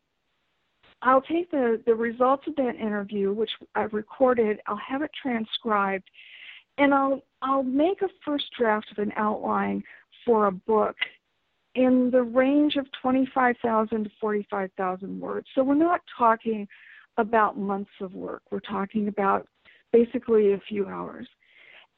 I'll 1.03 1.23
take 1.23 1.51
the, 1.51 1.83
the 1.85 1.95
results 1.95 2.45
of 2.47 2.57
that 2.57 2.77
interview, 2.77 3.33
which 3.33 3.51
I've 3.75 3.93
recorded, 3.93 4.61
I'll 4.67 4.77
have 4.77 5.03
it 5.03 5.11
transcribed, 5.21 6.09
and 6.79 6.95
I'll 6.95 7.23
I'll 7.43 7.65
make 7.65 8.03
a 8.03 8.09
first 8.25 8.45
draft 8.57 8.87
of 8.93 8.99
an 8.99 9.13
outline 9.17 9.83
for 10.25 10.47
a 10.47 10.53
book 10.53 10.95
in 11.75 12.11
the 12.13 12.23
range 12.23 12.77
of 12.77 12.87
25,000 13.01 14.05
to 14.05 14.11
45,000 14.21 15.21
words. 15.21 15.47
So 15.55 15.65
we're 15.65 15.75
not 15.75 16.01
talking 16.17 16.69
about 17.17 17.59
months 17.59 17.91
of 18.01 18.15
work. 18.15 18.43
We're 18.51 18.61
talking 18.61 19.09
about 19.09 19.49
basically 19.93 20.53
a 20.53 20.61
few 20.69 20.87
hours. 20.87 21.27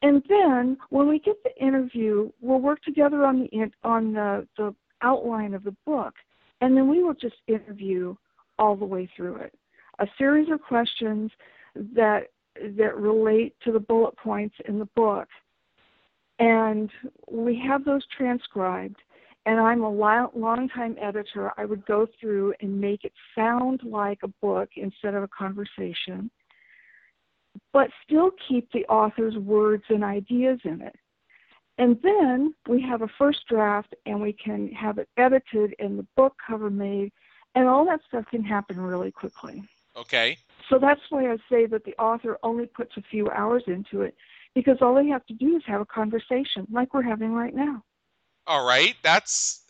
And 0.03 0.23
then 0.29 0.77
when 0.91 1.09
we 1.09 1.19
get 1.19 1.37
the 1.45 1.65
interview, 1.65 2.31
we'll 2.41 2.61
work 2.61 2.83
together 2.83 3.25
on 3.25 3.41
the 3.41 3.71
on 3.83 4.13
the, 4.13 4.47
the 4.57 4.75
outline 5.03 5.55
of 5.55 5.65
the 5.65 5.75
book, 5.87 6.15
and 6.61 6.77
then 6.77 6.89
we 6.89 7.03
will 7.03 7.15
just 7.15 7.37
interview 7.47 8.15
all 8.59 8.77
the 8.77 8.85
way 8.85 9.09
through 9.17 9.37
it. 9.37 9.55
A 9.99 10.07
series 10.19 10.51
of 10.51 10.61
questions 10.61 11.31
that 11.95 12.29
that 12.77 12.97
relate 12.97 13.55
to 13.65 13.73
the 13.73 13.81
bullet 13.81 14.17
points 14.17 14.55
in 14.69 14.79
the 14.79 14.89
book. 14.97 15.29
And 16.39 16.91
we 17.31 17.61
have 17.67 17.85
those 17.85 18.05
transcribed. 18.17 18.97
And 19.47 19.61
I'm 19.61 19.83
a 19.83 19.91
long 19.91 20.69
time 20.75 20.97
editor. 21.01 21.53
I 21.59 21.67
would 21.67 21.85
go 21.85 22.07
through 22.19 22.55
and 22.61 22.81
make 22.81 23.05
it 23.05 23.13
sound 23.35 23.83
like 23.85 24.21
a 24.23 24.29
book 24.41 24.71
instead 24.77 25.15
of 25.15 25.23
a 25.23 25.29
conversation, 25.29 26.31
but 27.73 27.91
still 28.07 28.31
keep 28.49 28.71
the 28.73 28.87
author's 28.87 29.37
words 29.37 29.85
and 29.91 30.03
ideas 30.03 30.59
in 30.65 30.81
it. 30.81 30.97
And 31.77 31.99
then 32.03 32.55
we 32.69 32.81
have 32.83 33.03
a 33.03 33.11
first 33.19 33.41
draft 33.49 33.95
and 34.07 34.21
we 34.21 34.33
can 34.33 34.69
have 34.69 34.99
it 34.99 35.09
edited 35.19 35.75
and 35.79 35.99
the 35.99 36.07
book 36.17 36.35
cover 36.47 36.71
made, 36.71 37.13
and 37.55 37.69
all 37.69 37.85
that 37.87 38.01
stuff 38.09 38.25
can 38.31 38.43
happen 38.43 38.81
really 38.81 39.11
quickly. 39.11 39.63
Okay. 39.97 40.39
So 40.69 40.79
that's 40.79 41.01
why 41.11 41.31
I 41.31 41.37
say 41.51 41.67
that 41.67 41.85
the 41.85 41.95
author 41.99 42.39
only 42.43 42.67
puts 42.67 42.97
a 42.97 43.03
few 43.03 43.31
hours 43.31 43.63
into 43.67 44.03
it 44.03 44.15
because 44.55 44.79
all 44.81 44.95
they 44.95 45.07
have 45.09 45.25
to 45.27 45.35
do 45.35 45.57
is 45.57 45.63
have 45.67 45.81
a 45.81 45.87
conversation 45.87 46.67
like 46.71 46.95
we're 46.95 47.03
having 47.03 47.33
right 47.33 47.55
now. 47.55 47.83
All 48.47 48.67
right. 48.67 48.95
That's 49.03 49.65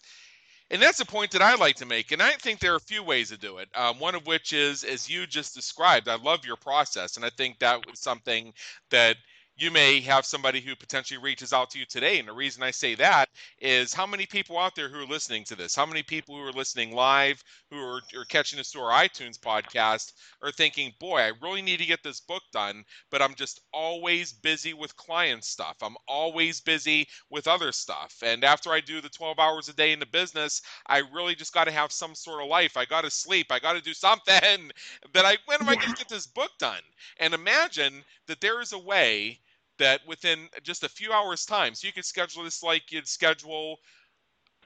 and 0.70 0.80
that's 0.80 1.00
a 1.00 1.04
point 1.04 1.30
that 1.32 1.42
I 1.42 1.54
like 1.56 1.76
to 1.76 1.86
make. 1.86 2.10
And 2.10 2.22
I 2.22 2.30
think 2.32 2.58
there 2.58 2.72
are 2.72 2.76
a 2.76 2.80
few 2.80 3.02
ways 3.02 3.28
to 3.30 3.36
do 3.36 3.58
it. 3.58 3.68
Um, 3.74 4.00
one 4.00 4.14
of 4.14 4.26
which 4.26 4.52
is, 4.52 4.82
as 4.82 5.08
you 5.08 5.26
just 5.26 5.54
described, 5.54 6.08
I 6.08 6.16
love 6.16 6.44
your 6.46 6.56
process. 6.56 7.16
And 7.16 7.24
I 7.24 7.30
think 7.30 7.58
that 7.58 7.86
was 7.86 8.00
something 8.00 8.52
that 8.90 9.16
you 9.56 9.70
may 9.70 10.00
have 10.00 10.26
somebody 10.26 10.61
who 10.61 10.75
potentially 10.75 11.18
reaches 11.18 11.52
out 11.52 11.70
to 11.70 11.78
you 11.78 11.87
today. 11.87 12.18
And 12.18 12.26
the 12.26 12.32
reason 12.32 12.62
I 12.62 12.73
say 12.73 12.96
that 12.96 13.28
is 13.61 13.94
how 13.94 14.06
many 14.06 14.26
people 14.26 14.58
out 14.58 14.75
there 14.75 14.88
who 14.88 14.99
are 14.99 15.06
listening 15.06 15.44
to 15.44 15.54
this, 15.54 15.76
how 15.76 15.87
many 15.87 16.02
people 16.02 16.34
who 16.34 16.42
are 16.42 16.52
listening 16.52 16.92
live, 16.92 17.42
who 17.70 17.78
are, 17.78 18.00
are 18.16 18.25
catching 18.25 18.56
this 18.56 18.73
through 18.73 18.82
our 18.82 19.04
iTunes 19.04 19.38
podcast, 19.38 20.12
are 20.42 20.50
thinking, 20.50 20.92
boy, 20.99 21.20
I 21.20 21.32
really 21.40 21.62
need 21.62 21.78
to 21.78 21.87
get 21.87 22.02
this 22.02 22.18
book 22.20 22.42
done, 22.52 22.84
but 23.12 23.23
I'm 23.23 23.34
just 23.37 23.61
always 23.73 24.32
busy 24.32 24.75
with 24.75 24.96
client 24.96 25.44
stuff. 25.44 25.76
I'm 25.82 25.96
always 26.08 26.61
busy 26.61 27.06
with 27.30 27.46
other 27.46 27.70
stuff. 27.70 28.16
And 28.25 28.42
after 28.42 28.73
I 28.73 28.80
do 28.80 29.00
the 29.00 29.08
12 29.08 29.38
hours 29.38 29.68
a 29.68 29.75
day 29.75 29.92
in 29.92 30.00
the 30.00 30.06
business, 30.06 30.62
I 30.88 31.02
really 31.12 31.37
just 31.37 31.54
got 31.54 31.64
to 31.64 31.73
have 31.73 31.92
some 31.92 32.16
sort 32.16 32.42
of 32.42 32.49
life. 32.49 32.76
I 32.76 32.87
got 32.87 33.04
to 33.04 33.11
sleep. 33.11 33.49
I 33.50 33.61
got 33.61 33.75
to 33.75 33.80
do 33.80 33.94
something 33.94 34.32
that 35.12 35.25
I, 35.25 35.37
when 35.46 35.62
am 35.62 35.68
I 35.68 35.76
going 35.76 35.92
to 35.92 35.96
get 35.96 36.08
this 36.08 36.26
book 36.26 36.50
done? 36.58 36.82
And 37.20 37.34
imagine 37.34 38.02
that 38.26 38.40
there 38.40 38.61
is 38.61 38.73
a 38.73 38.78
way 38.78 39.38
that 39.78 40.00
within 40.07 40.49
just 40.62 40.85
a 40.85 40.88
few 40.88 41.12
hours 41.12 41.45
time 41.45 41.75
so 41.75 41.87
you 41.87 41.93
could 41.93 42.04
schedule 42.04 42.45
this 42.45 42.62
like 42.62 42.93
you'd 42.93 43.09
schedule 43.09 43.78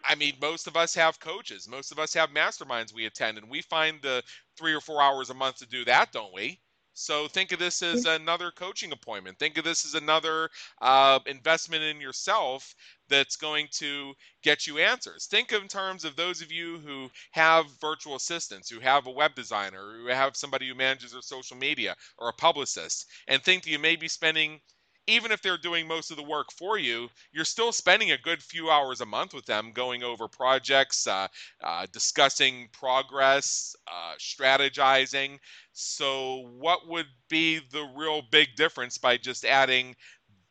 I 0.05 0.15
mean, 0.15 0.35
most 0.41 0.67
of 0.67 0.77
us 0.77 0.95
have 0.95 1.21
coaches. 1.21 1.69
Most 1.69 1.93
of 1.93 1.99
us 1.99 2.15
have 2.15 2.31
masterminds 2.31 2.95
we 2.95 3.07
attend, 3.07 3.38
and 3.38 3.50
we 3.50 3.62
find 3.62 4.00
the 4.00 4.23
three 4.57 4.73
or 4.73 4.81
four 4.81 5.03
hours 5.03 5.31
a 5.31 5.35
month 5.35 5.57
to 5.57 5.67
do 5.67 5.85
that, 5.87 6.12
don't 6.12 6.33
we? 6.33 6.61
So 6.95 7.29
think 7.29 7.53
of 7.53 7.61
this 7.61 7.81
as 7.81 8.07
another 8.07 8.50
coaching 8.50 8.91
appointment. 8.91 9.38
Think 9.38 9.57
of 9.57 9.62
this 9.62 9.85
as 9.85 9.95
another 9.95 10.50
uh, 10.81 11.21
investment 11.27 11.85
in 11.85 12.00
yourself 12.00 12.75
that's 13.09 13.37
going 13.37 13.69
to 13.75 14.15
get 14.43 14.67
you 14.67 14.79
answers. 14.79 15.27
Think 15.27 15.53
in 15.53 15.69
terms 15.69 16.05
of 16.05 16.17
those 16.17 16.43
of 16.43 16.50
you 16.50 16.79
who 16.79 17.09
have 17.31 17.67
virtual 17.81 18.17
assistants, 18.17 18.69
who 18.69 18.81
have 18.81 19.07
a 19.07 19.12
web 19.12 19.37
designer, 19.37 19.97
who 19.97 20.09
have 20.09 20.37
somebody 20.37 20.69
who 20.69 20.75
manages 20.75 21.12
their 21.12 21.23
social 21.23 21.57
media, 21.57 21.95
or 22.19 22.31
a 22.31 22.33
publicist, 22.33 23.07
and 23.29 23.43
think 23.43 23.62
that 23.62 23.71
you 23.71 23.79
may 23.79 23.95
be 23.95 24.09
spending– 24.09 24.61
even 25.09 25.33
if 25.33 25.41
they're 25.41 25.59
doing 25.59 25.88
most 25.88 26.11
of 26.11 26.17
the 26.19 26.23
work 26.23 26.53
for 26.53 26.79
you, 26.79 27.09
you're 27.33 27.45
still 27.45 27.73
spending 27.73 28.12
a 28.12 28.19
good 28.19 28.43
few 28.43 28.71
hours 28.71 29.00
a 29.00 29.07
month 29.07 29.33
with 29.33 29.47
them 29.47 29.73
going 29.73 30.03
over 30.03 30.29
projects, 30.29 31.07
uh, 31.07 31.27
uh, 31.65 31.87
discussing 31.91 32.69
progress, 32.73 33.75
uh, 33.88 34.15
strategizing. 34.19 35.38
So, 35.73 36.50
what 36.59 36.87
would 36.87 37.07
be 37.29 37.61
the 37.73 37.91
real 37.97 38.23
big 38.31 38.49
difference 38.55 38.99
by 38.99 39.17
just 39.17 39.45
adding 39.45 39.97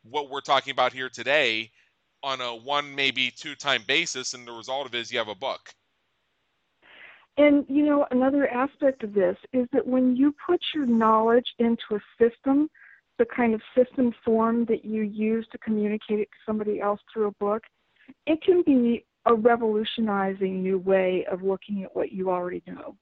what 0.02 0.28
we're 0.28 0.40
talking 0.40 0.72
about 0.72 0.92
here 0.92 1.08
today 1.08 1.70
on 2.24 2.40
a 2.40 2.54
one, 2.54 2.94
maybe 2.94 3.30
two 3.30 3.54
time 3.54 3.84
basis? 3.86 4.34
And 4.34 4.46
the 4.46 4.52
result 4.52 4.86
of 4.86 4.94
it 4.94 4.98
is 4.98 5.12
you 5.12 5.18
have 5.18 5.28
a 5.28 5.34
book. 5.34 5.72
And 7.36 7.64
you 7.68 7.86
know, 7.86 8.04
another 8.10 8.48
aspect 8.48 9.04
of 9.04 9.14
this 9.14 9.36
is 9.52 9.68
that 9.72 9.86
when 9.86 10.16
you 10.16 10.34
put 10.44 10.60
your 10.74 10.86
knowledge 10.86 11.46
into 11.60 11.84
a 11.92 12.00
system, 12.20 12.68
the 13.18 13.24
kind 13.24 13.54
of 13.54 13.60
system 13.76 14.14
form 14.24 14.64
that 14.66 14.84
you 14.84 15.02
use 15.02 15.46
to 15.52 15.58
communicate 15.58 16.20
it 16.20 16.28
to 16.30 16.38
somebody 16.46 16.80
else 16.80 17.00
through 17.12 17.28
a 17.28 17.32
book, 17.32 17.62
it 18.26 18.42
can 18.42 18.62
be 18.62 19.04
a 19.26 19.34
revolutionizing 19.34 20.62
new 20.62 20.78
way 20.78 21.26
of 21.30 21.42
looking 21.42 21.82
at 21.82 21.94
what 21.94 22.12
you 22.12 22.30
already 22.30 22.62
know. 22.66 22.96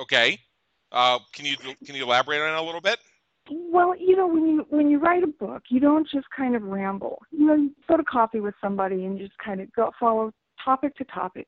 Okay. 0.00 0.40
Uh, 0.90 1.18
can 1.32 1.44
you 1.44 1.56
can 1.84 1.94
you 1.94 2.02
elaborate 2.02 2.40
on 2.40 2.54
it 2.54 2.58
a 2.58 2.62
little 2.62 2.80
bit? 2.80 2.98
Well, 3.50 3.94
you 3.98 4.16
know, 4.16 4.26
when 4.26 4.46
you 4.46 4.66
when 4.70 4.90
you 4.90 4.98
write 4.98 5.22
a 5.22 5.28
book, 5.28 5.64
you 5.68 5.80
don't 5.80 6.08
just 6.08 6.26
kind 6.34 6.56
of 6.56 6.62
ramble. 6.62 7.22
You 7.30 7.46
know, 7.46 7.54
you 7.54 7.70
go 7.86 7.96
to 7.96 8.04
coffee 8.04 8.40
with 8.40 8.54
somebody 8.60 9.04
and 9.04 9.18
you 9.18 9.26
just 9.26 9.38
kind 9.38 9.60
of 9.60 9.70
go 9.72 9.90
follow 10.00 10.32
topic 10.64 10.96
to 10.96 11.04
topic. 11.04 11.46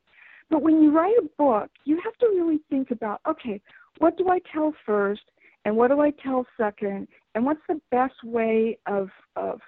But 0.49 0.61
when 0.61 0.81
you 0.83 0.91
write 0.91 1.15
a 1.17 1.27
book, 1.37 1.71
you 1.85 1.99
have 2.03 2.15
to 2.17 2.27
really 2.27 2.59
think 2.69 2.91
about, 2.91 3.21
okay, 3.27 3.61
what 3.97 4.17
do 4.17 4.29
I 4.29 4.39
tell 4.53 4.73
first? 4.85 5.21
and 5.65 5.75
what 5.75 5.89
do 5.89 6.01
I 6.01 6.11
tell 6.11 6.45
second, 6.57 7.07
and 7.35 7.45
what's 7.45 7.61
the 7.67 7.79
best 7.91 8.23
way 8.23 8.77
of 8.87 9.09
of 9.35 9.59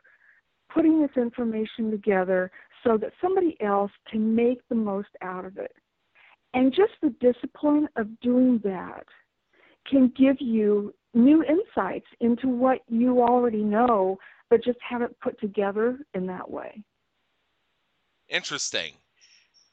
putting 0.74 1.02
this 1.02 1.16
information 1.16 1.92
together 1.92 2.52
so 2.84 2.98
that 2.98 3.12
somebody 3.22 3.56
else 3.62 3.92
can 4.10 4.36
make 4.36 4.60
the 4.70 4.76
most 4.76 5.10
out 5.22 5.46
of 5.46 5.58
it. 5.58 5.74
And 6.54 6.74
just 6.74 6.94
the 7.02 7.14
discipline 7.20 7.88
of 7.96 8.08
doing 8.22 8.60
that 8.64 9.06
can 9.90 10.12
give 10.18 10.38
you 10.40 10.94
new 11.14 11.44
insights 11.44 12.08
into 12.20 12.48
what 12.48 12.80
you 12.88 13.22
already 13.22 13.64
know, 13.64 14.18
but 14.50 14.64
just 14.64 14.80
haven't 14.88 15.20
put 15.20 15.40
together 15.40 16.00
in 16.14 16.26
that 16.28 16.50
way. 16.50 16.84
Interesting. 18.30 18.94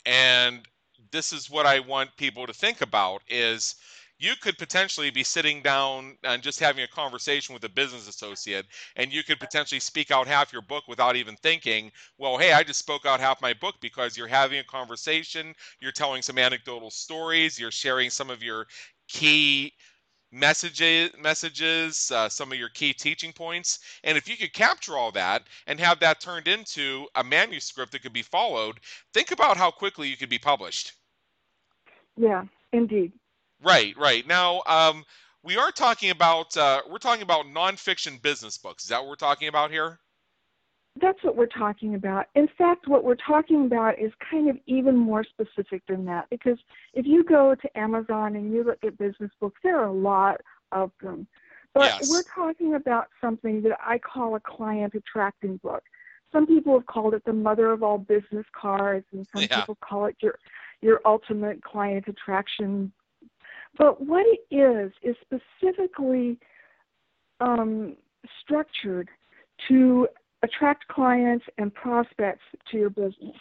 And 0.07 0.67
this 1.11 1.33
is 1.33 1.51
what 1.51 1.67
I 1.67 1.81
want 1.81 2.17
people 2.17 2.47
to 2.47 2.53
think 2.53 2.81
about 2.81 3.23
is 3.29 3.77
you 4.21 4.35
could 4.41 4.59
potentially 4.59 5.11
be 5.11 5.25
sitting 5.25 5.63
down 5.63 6.17
and 6.25 6.43
just 6.43 6.61
having 6.61 6.85
a 6.85 6.89
conversation 6.89 7.55
with 7.55 7.65
a 7.65 7.69
business 7.69 8.07
associate 8.07 8.67
and 8.97 9.13
you 9.13 9.25
could 9.25 9.41
potentially 9.41 9.81
speak 9.81 10.11
out 10.11 10.27
half 10.27 10.53
your 10.53 10.63
book 10.63 10.85
without 10.87 11.17
even 11.17 11.35
thinking 11.37 11.91
well 12.19 12.37
hey 12.37 12.53
i 12.53 12.63
just 12.63 12.79
spoke 12.79 13.07
out 13.07 13.19
half 13.19 13.41
my 13.41 13.55
book 13.55 13.75
because 13.81 14.17
you're 14.17 14.29
having 14.29 14.59
a 14.59 14.65
conversation 14.65 15.55
you're 15.81 15.91
telling 15.91 16.23
some 16.23 16.39
anecdotal 16.39 16.91
stories 16.91 17.59
you're 17.59 17.71
sharing 17.71 18.11
some 18.11 18.31
of 18.31 18.43
your 18.43 18.67
key 19.09 19.73
messages 20.33 21.11
messages 21.19 22.13
uh, 22.13 22.29
some 22.29 22.53
of 22.53 22.59
your 22.59 22.69
key 22.69 22.93
teaching 22.93 23.33
points. 23.33 23.81
And 24.05 24.17
if 24.17 24.29
you 24.29 24.37
could 24.37 24.53
capture 24.53 24.97
all 24.97 25.11
that 25.13 25.43
and 25.67 25.81
have 25.81 25.99
that 26.01 26.21
turned 26.21 26.47
into 26.47 27.07
a 27.17 27.25
manuscript 27.25 27.91
that 27.93 28.03
could 28.03 28.13
be 28.13 28.23
followed 28.23 28.79
think 29.13 29.33
about 29.33 29.57
how 29.57 29.73
quickly 29.73 30.09
you 30.09 30.17
could 30.17 30.29
be 30.29 30.39
published. 30.39 30.93
Yeah 32.17 32.45
indeed 32.73 33.13
Right, 33.63 33.97
right. 33.97 34.27
Now, 34.27 34.63
um, 34.67 35.05
we 35.43 35.57
are 35.57 35.71
talking 35.71 36.11
about 36.11 36.57
uh, 36.57 36.83
we're 36.89 36.99
talking 36.99 37.23
about 37.23 37.47
nonfiction 37.47 38.21
business 38.21 38.59
books. 38.59 38.85
Is 38.85 38.89
that 38.91 39.01
what 39.01 39.09
we're 39.09 39.15
talking 39.17 39.49
about 39.49 39.71
here? 39.71 39.99
That's 41.01 41.23
what 41.23 41.37
we're 41.37 41.47
talking 41.47 41.95
about. 41.95 42.27
In 42.35 42.49
fact, 42.59 42.89
what 42.89 43.05
we're 43.05 43.15
talking 43.15 43.67
about 43.67 43.99
is 43.99 44.13
kind 44.29 44.51
of 44.51 44.59
even 44.67 44.97
more 44.97 45.25
specific 45.25 45.83
than 45.89 46.05
that 46.07 46.27
because 46.31 46.59
if 46.95 47.07
you 47.07 47.23
go 47.23 47.55
to 47.55 47.79
Amazon 47.79 48.35
and 48.37 48.53
you 48.53 48.65
look 48.65 48.83
at 48.85 48.99
business 48.99 49.31
books, 49.41 49.61
there 49.63 49.79
are 49.79 49.87
a 49.87 49.93
lot 49.93 50.41
of 50.73 50.91
them. 51.01 51.27
But 51.73 51.85
yes. 52.01 52.11
we're 52.11 52.25
talking 52.35 52.75
about 52.75 53.07
something 53.21 53.63
that 53.63 53.79
I 53.85 53.99
call 53.99 54.35
a 54.35 54.41
client 54.41 54.95
attracting 54.95 55.59
book. 55.59 55.85
Some 56.33 56.47
people 56.47 56.75
have 56.75 56.87
called 56.87 57.15
it 57.15 57.25
the 57.25 57.33
mother 57.33 57.71
of 57.71 57.83
all 57.83 57.99
business 57.99 58.47
cards, 58.53 59.07
and 59.13 59.27
some 59.33 59.43
yeah. 59.43 59.61
people 59.61 59.77
call 59.81 60.07
it 60.07 60.17
your 60.21 60.39
your 60.81 61.01
ultimate 61.05 61.63
client 61.63 62.07
attraction 62.09 62.91
but 63.79 64.05
what 64.05 64.25
it 64.27 64.55
is, 64.55 64.93
is 65.03 65.17
specifically 65.23 66.39
um, 67.41 67.97
structured 68.43 69.09
to 69.69 70.09
attract 70.43 70.87
clients 70.89 71.45
and 71.59 71.75
prospects 71.75 72.45
to 72.71 72.79
your 72.79 72.91
business. 72.91 73.37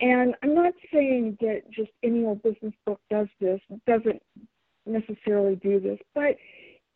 And 0.00 0.34
I'm 0.42 0.54
not 0.54 0.74
saying 0.92 1.38
that 1.40 1.62
just 1.70 1.90
any 2.02 2.24
old 2.24 2.42
business 2.42 2.74
book 2.84 3.00
does 3.10 3.28
this, 3.40 3.60
doesn't 3.86 4.22
necessarily 4.84 5.56
do 5.56 5.80
this, 5.80 5.98
but 6.14 6.36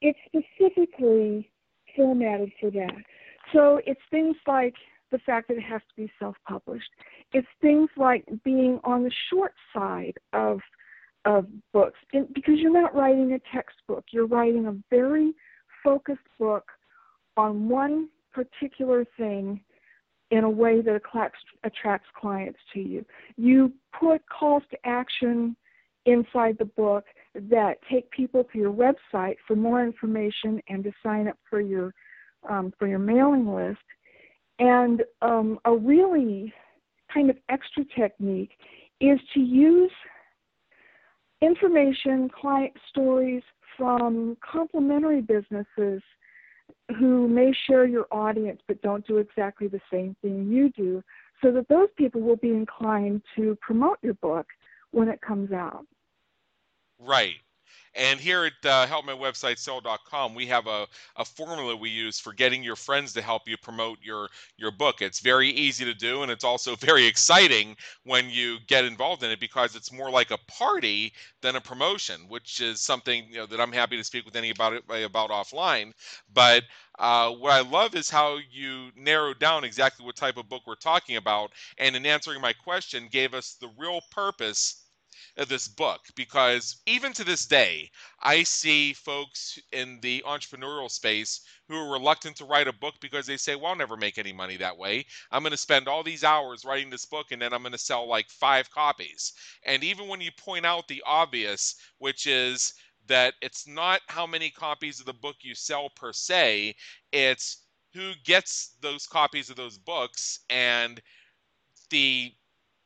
it's 0.01 0.19
specifically 0.27 1.51
formatted 1.97 2.53
for 2.61 2.71
that. 2.71 2.95
So 3.53 3.81
it's 3.87 4.01
things 4.11 4.37
like 4.47 4.75
the 5.11 5.19
fact 5.19 5.49
that 5.49 5.57
it 5.57 5.63
has 5.63 5.81
to 5.81 6.03
be 6.03 6.13
self 6.19 6.37
published. 6.47 6.89
It's 7.33 7.49
things 7.61 7.89
like 7.97 8.25
being 8.45 8.79
on 8.85 9.03
the 9.03 9.13
short 9.31 9.55
side 9.75 10.15
of 10.33 10.61
of 11.25 11.47
books. 11.73 11.99
And 12.13 12.33
because 12.35 12.55
you're 12.59 12.73
not 12.73 12.95
writing 12.95 13.33
a 13.33 13.55
textbook 13.55 14.05
you're 14.11 14.27
writing 14.27 14.67
a 14.67 14.77
very 14.95 15.33
focused 15.85 16.21
book 16.39 16.65
on 17.37 17.69
one 17.69 18.09
particular 18.33 19.05
thing 19.17 19.61
in 20.31 20.45
a 20.45 20.51
way 20.51 20.81
that 20.81 20.95
attracts, 20.95 22.09
clients 22.19 22.59
to 22.73 22.81
you. 22.81 23.05
You 23.37 23.73
put 23.99 24.23
calls 24.29 24.63
to 24.71 24.79
action 24.85 25.57
inside 26.07 26.57
the 26.59 26.67
book 26.67 27.05
that 27.35 27.79
take 27.91 28.11
people 28.11 28.45
to 28.45 28.59
your 28.59 28.73
website 28.73 29.37
for 29.47 29.57
more 29.57 29.83
information 29.83 30.61
and 30.69 30.85
to 30.85 30.93
sign 31.03 31.29
up 31.29 31.37
for 31.49 31.61
your 31.61 31.93
um, 32.49 32.73
for 32.79 32.87
your 32.87 32.99
mailing 32.99 33.53
list. 33.53 33.79
And 34.61 35.03
um, 35.21 35.59
a 35.67 35.77
really 35.77 36.53
kind 37.13 37.29
of 37.29 37.37
extra 37.51 37.85
technique 37.97 38.53
is 39.01 39.19
to 39.35 39.41
use 39.41 39.91
information, 41.41 42.29
client 42.29 42.73
stories 42.89 43.43
from 43.77 44.37
complementary 44.41 45.23
businesses 45.23 46.03
who 46.99 47.29
may 47.29 47.53
share 47.67 47.87
your 47.87 48.07
audience 48.11 48.61
but 48.67 48.81
don't 48.83 49.07
do 49.07 49.19
exactly 49.19 49.69
the 49.69 49.81
same 49.93 50.15
thing 50.23 50.49
you 50.51 50.71
do, 50.71 51.03
so 51.43 51.51
that 51.53 51.69
those 51.69 51.89
people 51.97 52.21
will 52.21 52.37
be 52.37 52.51
inclined 52.51 53.23
to 53.37 53.57
promote 53.61 53.99
your 54.03 54.15
book 54.15 54.47
when 54.91 55.09
it 55.09 55.21
comes 55.21 55.53
out. 55.53 55.87
Right. 56.99 57.37
And 57.95 58.21
here 58.21 58.45
at 58.45 58.53
uh, 58.65 58.87
helpmywebsitesell.com, 58.87 60.35
we 60.35 60.47
have 60.47 60.69
a, 60.69 60.87
a 61.17 61.25
formula 61.25 61.75
we 61.75 61.91
use 61.91 62.21
for 62.21 62.33
getting 62.33 62.63
your 62.63 62.77
friends 62.77 63.13
to 63.15 63.23
help 63.23 63.49
you 63.49 63.57
promote 63.57 63.99
your 64.01 64.29
your 64.57 64.71
book. 64.71 65.03
It's 65.03 65.19
very 65.19 65.49
easy 65.49 65.85
to 65.85 65.95
do, 65.95 66.23
and 66.23 66.31
it's 66.31 66.45
also 66.45 66.77
very 66.91 67.07
exciting 67.07 67.77
when 68.05 68.31
you 68.31 68.59
get 68.69 68.85
involved 68.85 69.25
in 69.25 69.31
it 69.31 69.41
because 69.41 69.75
it's 69.75 69.93
more 69.93 70.11
like 70.11 70.31
a 70.31 70.39
party 70.47 71.13
than 71.43 71.57
a 71.57 71.61
promotion, 71.61 72.27
which 72.29 72.61
is 72.61 72.81
something 72.81 73.27
you 73.29 73.39
know 73.39 73.47
that 73.47 73.61
I'm 73.61 73.73
happy 73.73 73.97
to 73.97 74.05
speak 74.05 74.25
with 74.25 74.37
any 74.37 74.51
about 74.51 74.73
it 74.75 74.85
about 75.05 75.31
offline. 75.31 75.93
But 76.33 76.63
uh, 76.99 77.33
what 77.33 77.53
I 77.53 77.69
love 77.69 77.97
is 77.97 78.09
how 78.09 78.39
you 78.51 78.91
narrowed 78.97 79.41
down 79.41 79.65
exactly 79.65 80.07
what 80.07 80.17
type 80.17 80.37
of 80.37 80.49
book 80.49 80.63
we're 80.67 80.77
talking 80.77 81.17
about, 81.17 81.51
and 81.79 81.97
in 81.97 82.07
answering 82.07 82.41
my 82.41 82.53
question, 82.53 83.09
gave 83.11 83.35
us 83.35 83.57
the 83.61 83.71
real 83.77 84.01
purpose 84.13 84.85
of 85.37 85.49
this 85.49 85.69
book 85.69 86.01
because 86.17 86.77
even 86.87 87.13
to 87.15 87.25
this 87.25 87.47
day, 87.47 87.91
I 88.23 88.43
see 88.43 88.93
folks 88.93 89.59
in 89.73 89.99
the 90.03 90.23
entrepreneurial 90.27 90.91
space 90.91 91.41
who 91.69 91.77
are 91.77 91.93
reluctant 91.93 92.37
to 92.37 92.45
write 92.45 92.69
a 92.69 92.73
book 92.73 92.95
because 93.01 93.27
they 93.27 93.37
say, 93.37 93.57
well, 93.57 93.67
I'll 93.67 93.77
never 93.77 93.97
make 93.97 94.19
any 94.19 94.33
money 94.33 94.57
that 94.59 94.77
way. 94.77 95.07
I'm 95.31 95.43
going 95.43 95.53
to 95.53 95.57
spend 95.57 95.89
all 95.89 96.03
these 96.03 96.25
hours 96.25 96.65
writing 96.65 96.91
this 96.91 97.07
book 97.07 97.27
and 97.33 97.41
then 97.41 97.53
I'm 97.53 97.63
going 97.63 97.73
to 97.73 97.79
sell 97.79 98.07
like 98.09 98.29
five 98.31 98.71
copies. 98.71 99.33
And 99.65 99.85
even 99.85 100.09
when 100.09 100.21
you 100.21 100.31
point 100.37 100.67
out 100.67 100.89
the 100.89 101.03
obvious, 101.07 101.77
which 101.99 102.27
is 102.27 102.75
that 103.07 103.35
it's 103.43 103.67
not 103.67 104.01
how 104.09 104.27
many 104.27 104.51
copies 104.51 105.01
of 105.01 105.07
the 105.07 105.15
book 105.15 105.37
you 105.43 105.55
sell 105.55 105.91
per 105.91 106.13
se, 106.13 106.75
it's 107.13 107.65
who 107.95 108.13
gets 108.25 108.77
those 108.81 109.07
copies 109.07 109.51
of 109.51 109.57
those 109.57 109.79
books 109.79 110.41
and 110.49 111.01
the 111.91 112.33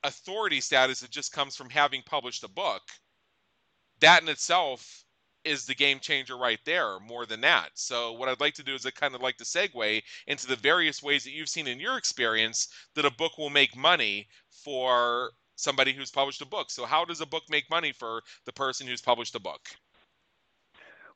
authority 0.04 0.60
status 0.60 1.00
that 1.00 1.10
just 1.10 1.32
comes 1.32 1.56
from 1.56 1.70
having 1.70 2.02
published 2.06 2.44
a 2.44 2.48
book, 2.48 2.82
that 4.00 4.22
in 4.22 4.28
itself 4.28 5.04
is 5.44 5.66
the 5.66 5.74
game 5.74 5.98
changer 5.98 6.36
right 6.36 6.60
there 6.64 6.98
more 7.00 7.26
than 7.26 7.40
that. 7.42 7.70
So 7.74 8.12
what 8.12 8.28
I'd 8.28 8.40
like 8.40 8.54
to 8.54 8.62
do 8.62 8.74
is 8.74 8.86
I 8.86 8.90
kind 8.90 9.14
of 9.14 9.20
like 9.20 9.36
to 9.38 9.44
segue 9.44 10.02
into 10.26 10.46
the 10.46 10.56
various 10.56 11.02
ways 11.02 11.24
that 11.24 11.32
you've 11.32 11.48
seen 11.48 11.66
in 11.66 11.80
your 11.80 11.98
experience 11.98 12.68
that 12.94 13.04
a 13.04 13.10
book 13.10 13.36
will 13.36 13.50
make 13.50 13.76
money 13.76 14.28
for 14.48 15.32
somebody 15.56 15.92
who's 15.92 16.10
published 16.10 16.40
a 16.40 16.46
book. 16.46 16.70
So 16.70 16.84
how 16.84 17.04
does 17.04 17.20
a 17.20 17.26
book 17.26 17.42
make 17.50 17.68
money 17.70 17.92
for 17.92 18.22
the 18.46 18.52
person 18.52 18.86
who's 18.86 19.02
published 19.02 19.34
a 19.34 19.40
book? 19.40 19.60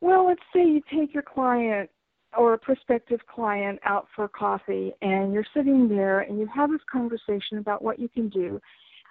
Well, 0.00 0.26
let's 0.26 0.42
say 0.52 0.64
you 0.64 0.82
take 0.92 1.12
your 1.12 1.22
client 1.22 1.90
or 2.36 2.54
a 2.54 2.58
prospective 2.58 3.20
client 3.26 3.78
out 3.84 4.06
for 4.14 4.28
coffee 4.28 4.92
and 5.00 5.32
you're 5.32 5.46
sitting 5.54 5.88
there 5.88 6.20
and 6.20 6.38
you 6.38 6.46
have 6.54 6.70
this 6.70 6.80
conversation 6.90 7.58
about 7.58 7.82
what 7.82 7.98
you 7.98 8.08
can 8.08 8.28
do. 8.28 8.60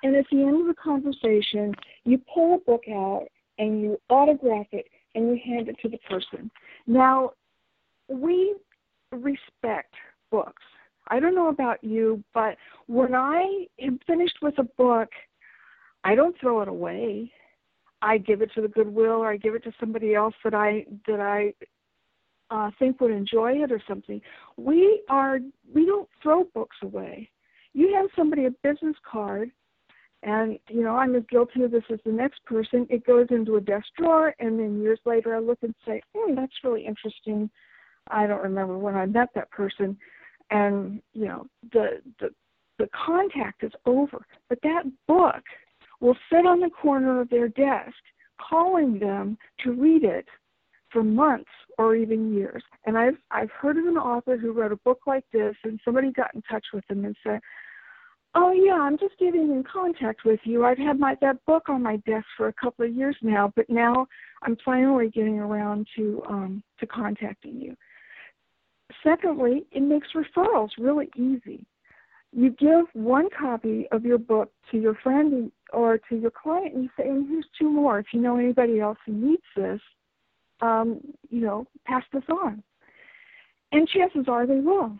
And 0.03 0.15
at 0.15 0.25
the 0.31 0.41
end 0.41 0.61
of 0.61 0.67
the 0.67 0.81
conversation, 0.81 1.73
you 2.03 2.21
pull 2.33 2.55
a 2.55 2.59
book 2.59 2.83
out 2.89 3.25
and 3.57 3.81
you 3.81 3.99
autograph 4.09 4.67
it 4.71 4.85
and 5.15 5.29
you 5.29 5.39
hand 5.43 5.67
it 5.67 5.77
to 5.81 5.89
the 5.89 5.97
person. 6.09 6.51
Now, 6.85 7.31
we 8.07 8.55
respect 9.11 9.93
books. 10.31 10.61
I 11.07 11.19
don't 11.19 11.35
know 11.35 11.47
about 11.47 11.83
you, 11.83 12.23
but 12.33 12.57
when 12.85 13.15
I 13.15 13.65
am 13.81 13.99
finished 14.05 14.37
with 14.41 14.59
a 14.59 14.63
book, 14.63 15.09
I 16.03 16.15
don't 16.15 16.35
throw 16.39 16.61
it 16.61 16.67
away. 16.67 17.31
I 18.01 18.19
give 18.19 18.41
it 18.41 18.51
to 18.53 18.61
the 18.61 18.67
Goodwill 18.67 19.11
or 19.11 19.31
I 19.31 19.37
give 19.37 19.55
it 19.55 19.63
to 19.63 19.73
somebody 19.79 20.13
else 20.13 20.35
that 20.43 20.53
I 20.53 20.85
that 21.07 21.19
I 21.19 21.53
uh, 22.49 22.71
think 22.79 22.99
would 23.01 23.11
enjoy 23.11 23.53
it 23.63 23.71
or 23.71 23.81
something. 23.87 24.21
We 24.57 25.01
are 25.09 25.39
we 25.73 25.85
don't 25.85 26.09
throw 26.21 26.45
books 26.53 26.77
away. 26.81 27.29
You 27.73 27.93
hand 27.93 28.09
somebody 28.15 28.45
a 28.45 28.51
business 28.63 28.95
card, 29.09 29.51
and 30.23 30.57
you 30.69 30.83
know 30.83 30.95
I'm 30.95 31.15
as 31.15 31.23
guilty 31.29 31.63
of 31.63 31.71
this 31.71 31.83
as 31.91 31.99
the 32.05 32.11
next 32.11 32.43
person. 32.45 32.87
It 32.89 33.05
goes 33.05 33.27
into 33.29 33.55
a 33.55 33.61
desk 33.61 33.87
drawer, 33.97 34.33
and 34.39 34.59
then 34.59 34.81
years 34.81 34.99
later 35.05 35.35
I 35.35 35.39
look 35.39 35.59
and 35.61 35.75
say, 35.85 36.01
"Hmm, 36.15 36.35
that's 36.35 36.63
really 36.63 36.85
interesting." 36.85 37.49
I 38.09 38.25
don't 38.25 38.43
remember 38.43 38.77
when 38.77 38.95
I 38.95 39.05
met 39.05 39.29
that 39.35 39.51
person, 39.51 39.97
and 40.49 41.01
you 41.13 41.25
know 41.25 41.47
the 41.73 42.01
the 42.19 42.29
the 42.79 42.89
contact 43.05 43.63
is 43.63 43.73
over. 43.85 44.25
But 44.49 44.59
that 44.63 44.83
book 45.07 45.43
will 45.99 46.17
sit 46.31 46.45
on 46.45 46.59
the 46.59 46.69
corner 46.69 47.19
of 47.21 47.29
their 47.29 47.49
desk, 47.49 47.95
calling 48.39 48.99
them 48.99 49.37
to 49.63 49.71
read 49.71 50.03
it 50.03 50.27
for 50.91 51.03
months 51.03 51.49
or 51.77 51.95
even 51.95 52.33
years. 52.33 52.63
And 52.85 52.97
I've 52.97 53.17
I've 53.31 53.51
heard 53.51 53.77
of 53.77 53.85
an 53.85 53.97
author 53.97 54.37
who 54.37 54.53
wrote 54.53 54.71
a 54.71 54.77
book 54.77 55.01
like 55.05 55.25
this, 55.31 55.55
and 55.63 55.79
somebody 55.83 56.11
got 56.11 56.33
in 56.35 56.41
touch 56.43 56.65
with 56.73 56.85
them 56.87 57.05
and 57.05 57.15
said, 57.23 57.39
"Oh 58.35 58.51
yeah, 58.51 58.79
I'm 58.79 58.97
just 58.97 59.17
getting 59.19 59.51
in 59.51 59.63
contact 59.71 60.25
with 60.25 60.39
you. 60.43 60.65
I've 60.65 60.77
had 60.77 60.99
my 60.99 61.15
that 61.21 61.43
book 61.45 61.69
on 61.69 61.83
my 61.83 61.97
desk 61.97 62.25
for 62.35 62.47
a 62.47 62.53
couple 62.53 62.85
of 62.85 62.93
years 62.93 63.15
now, 63.21 63.51
but 63.55 63.69
now 63.69 64.07
I'm 64.43 64.57
finally 64.63 65.09
getting 65.09 65.39
around 65.39 65.87
to 65.95 66.23
um, 66.27 66.63
to 66.79 66.87
contacting 66.87 67.59
you." 67.61 67.75
Secondly, 69.03 69.65
it 69.71 69.81
makes 69.81 70.07
referrals 70.15 70.69
really 70.77 71.09
easy. 71.15 71.65
You 72.33 72.51
give 72.51 72.85
one 72.93 73.29
copy 73.37 73.87
of 73.91 74.05
your 74.05 74.17
book 74.17 74.51
to 74.71 74.77
your 74.77 74.95
friend 74.95 75.51
or 75.73 75.97
to 76.09 76.15
your 76.15 76.31
client, 76.31 76.73
and 76.73 76.83
you 76.83 76.89
say, 76.97 77.07
"And 77.07 77.27
here's 77.27 77.47
two 77.59 77.69
more. 77.69 77.99
If 77.99 78.07
you 78.13 78.21
know 78.21 78.37
anybody 78.37 78.79
else 78.79 78.97
who 79.05 79.13
needs 79.13 79.43
this." 79.55 79.81
Um, 80.61 81.01
you 81.29 81.41
know, 81.41 81.65
pass 81.85 82.03
this 82.13 82.23
on. 82.29 82.63
And 83.71 83.87
chances 83.87 84.25
are 84.27 84.47
they 84.47 84.59
will. 84.59 84.97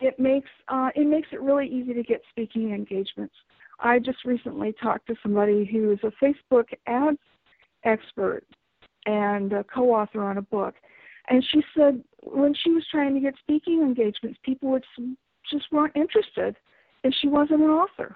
It 0.00 0.18
makes 0.18 0.50
uh, 0.68 0.90
it 0.94 1.06
makes 1.06 1.28
it 1.32 1.40
really 1.40 1.66
easy 1.66 1.94
to 1.94 2.02
get 2.02 2.22
speaking 2.30 2.72
engagements. 2.72 3.34
I 3.80 3.98
just 3.98 4.24
recently 4.24 4.74
talked 4.80 5.06
to 5.08 5.16
somebody 5.22 5.64
who 5.64 5.90
is 5.92 5.98
a 6.04 6.24
Facebook 6.24 6.66
ads 6.86 7.18
expert 7.84 8.44
and 9.06 9.52
a 9.52 9.64
co-author 9.64 10.22
on 10.22 10.38
a 10.38 10.42
book, 10.42 10.74
and 11.28 11.44
she 11.50 11.62
said 11.76 12.02
when 12.22 12.54
she 12.54 12.70
was 12.70 12.84
trying 12.90 13.14
to 13.14 13.20
get 13.20 13.34
speaking 13.40 13.80
engagements, 13.82 14.38
people 14.44 14.70
would 14.70 14.84
just 15.50 15.64
weren't 15.72 15.96
interested, 15.96 16.56
and 17.02 17.14
she 17.20 17.28
wasn't 17.28 17.60
an 17.60 17.70
author. 17.70 18.14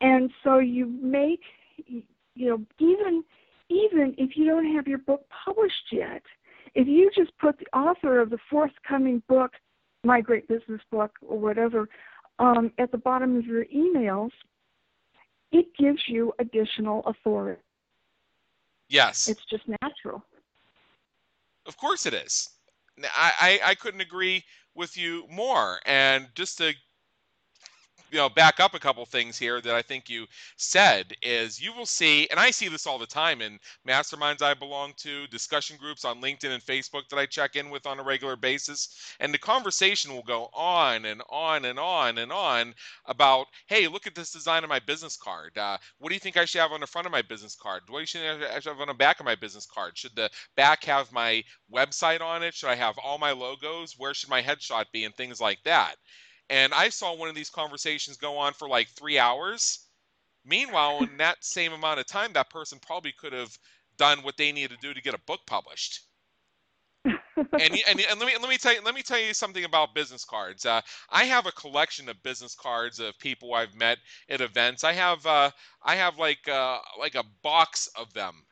And 0.00 0.30
so 0.42 0.58
you 0.58 0.86
make 0.86 1.40
you 1.86 2.48
know 2.48 2.60
even 2.78 3.24
even 3.68 4.14
if 4.18 4.36
you 4.36 4.46
don't 4.46 4.74
have 4.74 4.86
your 4.86 4.98
book 4.98 5.24
published 5.44 5.92
yet, 5.92 6.22
if 6.74 6.86
you 6.86 7.10
just 7.16 7.36
put 7.38 7.58
the 7.58 7.66
author 7.76 8.20
of 8.20 8.30
the 8.30 8.38
forthcoming 8.50 9.22
book, 9.28 9.52
My 10.02 10.20
Great 10.20 10.48
Business 10.48 10.80
Book, 10.90 11.12
or 11.26 11.38
whatever, 11.38 11.88
um, 12.38 12.72
at 12.78 12.90
the 12.90 12.98
bottom 12.98 13.36
of 13.36 13.46
your 13.46 13.64
emails, 13.66 14.30
it 15.52 15.66
gives 15.78 16.02
you 16.08 16.32
additional 16.38 17.02
authority. 17.06 17.60
Yes. 18.88 19.28
It's 19.28 19.44
just 19.48 19.64
natural. 19.82 20.24
Of 21.66 21.76
course 21.76 22.06
it 22.06 22.14
is. 22.14 22.50
I, 23.02 23.32
I, 23.40 23.70
I 23.70 23.74
couldn't 23.74 24.00
agree 24.00 24.44
with 24.74 24.96
you 24.96 25.24
more. 25.30 25.80
And 25.86 26.28
just 26.34 26.58
to 26.58 26.74
you 28.14 28.20
know 28.20 28.28
back 28.30 28.60
up 28.60 28.74
a 28.74 28.78
couple 28.78 29.04
things 29.06 29.36
here 29.36 29.60
that 29.60 29.74
I 29.74 29.82
think 29.82 30.08
you 30.08 30.26
said 30.56 31.14
is 31.20 31.60
you 31.60 31.74
will 31.74 31.84
see, 31.86 32.28
and 32.30 32.38
I 32.38 32.52
see 32.52 32.68
this 32.68 32.86
all 32.86 32.98
the 32.98 33.06
time 33.06 33.42
in 33.42 33.58
masterminds 33.88 34.40
I 34.40 34.54
belong 34.54 34.92
to, 34.98 35.26
discussion 35.26 35.76
groups 35.78 36.04
on 36.04 36.22
LinkedIn 36.22 36.50
and 36.50 36.62
Facebook 36.62 37.08
that 37.10 37.18
I 37.18 37.26
check 37.26 37.56
in 37.56 37.70
with 37.70 37.86
on 37.86 37.98
a 37.98 38.04
regular 38.04 38.36
basis, 38.36 39.16
and 39.18 39.34
the 39.34 39.38
conversation 39.38 40.14
will 40.14 40.22
go 40.22 40.48
on 40.54 41.06
and 41.06 41.22
on 41.28 41.64
and 41.64 41.78
on 41.80 42.18
and 42.18 42.30
on 42.30 42.74
about, 43.06 43.48
hey, 43.66 43.88
look 43.88 44.06
at 44.06 44.14
this 44.14 44.32
design 44.32 44.62
of 44.62 44.70
my 44.70 44.78
business 44.78 45.16
card. 45.16 45.58
Uh, 45.58 45.76
what 45.98 46.10
do 46.10 46.14
you 46.14 46.20
think 46.20 46.36
I 46.36 46.44
should 46.44 46.60
have 46.60 46.72
on 46.72 46.80
the 46.80 46.86
front 46.86 47.06
of 47.06 47.12
my 47.12 47.22
business 47.22 47.56
card? 47.56 47.82
What 47.88 48.08
think 48.08 48.24
I 48.44 48.60
should 48.60 48.70
have 48.70 48.80
on 48.80 48.88
the 48.88 48.94
back 48.94 49.18
of 49.18 49.26
my 49.26 49.34
business 49.34 49.66
card? 49.66 49.98
Should 49.98 50.14
the 50.14 50.30
back 50.56 50.84
have 50.84 51.10
my 51.12 51.42
website 51.74 52.20
on 52.20 52.44
it? 52.44 52.54
Should 52.54 52.70
I 52.70 52.76
have 52.76 52.96
all 52.98 53.18
my 53.18 53.32
logos? 53.32 53.96
Where 53.98 54.14
should 54.14 54.30
my 54.30 54.40
headshot 54.42 54.84
be? 54.92 55.04
And 55.04 55.14
things 55.16 55.40
like 55.40 55.58
that. 55.64 55.96
And 56.50 56.74
I 56.74 56.88
saw 56.90 57.14
one 57.14 57.28
of 57.28 57.34
these 57.34 57.50
conversations 57.50 58.16
go 58.16 58.36
on 58.36 58.52
for 58.52 58.68
like 58.68 58.88
three 58.88 59.18
hours. 59.18 59.80
Meanwhile, 60.44 61.04
in 61.04 61.16
that 61.18 61.42
same 61.42 61.72
amount 61.72 62.00
of 62.00 62.06
time, 62.06 62.32
that 62.34 62.50
person 62.50 62.78
probably 62.78 63.12
could 63.12 63.32
have 63.32 63.56
done 63.96 64.18
what 64.22 64.36
they 64.36 64.52
needed 64.52 64.78
to 64.78 64.86
do 64.86 64.92
to 64.92 65.02
get 65.02 65.14
a 65.14 65.20
book 65.26 65.40
published. 65.46 66.02
and, 67.04 67.18
and, 67.60 68.00
and 68.00 68.20
let 68.20 68.26
me 68.26 68.32
let 68.40 68.48
me 68.48 68.56
tell 68.56 68.72
you 68.72 68.80
let 68.82 68.94
me 68.94 69.02
tell 69.02 69.18
you 69.18 69.34
something 69.34 69.64
about 69.64 69.94
business 69.94 70.24
cards. 70.24 70.64
Uh, 70.64 70.80
I 71.10 71.24
have 71.24 71.46
a 71.46 71.52
collection 71.52 72.08
of 72.08 72.22
business 72.22 72.54
cards 72.54 72.98
of 72.98 73.18
people 73.18 73.54
I've 73.54 73.74
met 73.74 73.98
at 74.30 74.40
events. 74.40 74.84
I 74.84 74.92
have 74.92 75.24
uh, 75.26 75.50
I 75.82 75.96
have 75.96 76.18
like 76.18 76.48
uh, 76.48 76.78
like 76.98 77.14
a 77.14 77.24
box 77.42 77.88
of 77.98 78.12
them, 78.14 78.44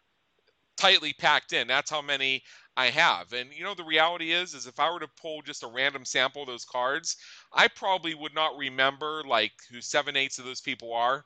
tightly 0.83 1.13
packed 1.13 1.53
in. 1.53 1.69
That's 1.69 1.91
how 1.91 2.03
many 2.03 2.43
I 2.77 2.87
have. 2.91 3.33
And 3.33 3.53
you 3.55 3.63
know 3.63 3.75
the 3.75 3.85
reality 3.85 4.33
is 4.33 4.55
is 4.55 4.67
if 4.67 4.81
I 4.81 4.91
were 4.91 4.99
to 5.01 5.09
pull 5.21 5.43
just 5.43 5.63
a 5.63 5.69
random 5.69 6.05
sample 6.05 6.43
of 6.43 6.49
those 6.49 6.65
cards, 6.65 7.17
I 7.53 7.69
probably 7.69 8.15
would 8.15 8.35
not 8.35 8.57
remember 8.59 9.23
like 9.27 9.53
who 9.71 9.81
seven 9.81 10.17
eighths 10.17 10.41
of 10.41 10.45
those 10.45 10.61
people 10.61 10.93
are, 10.93 11.25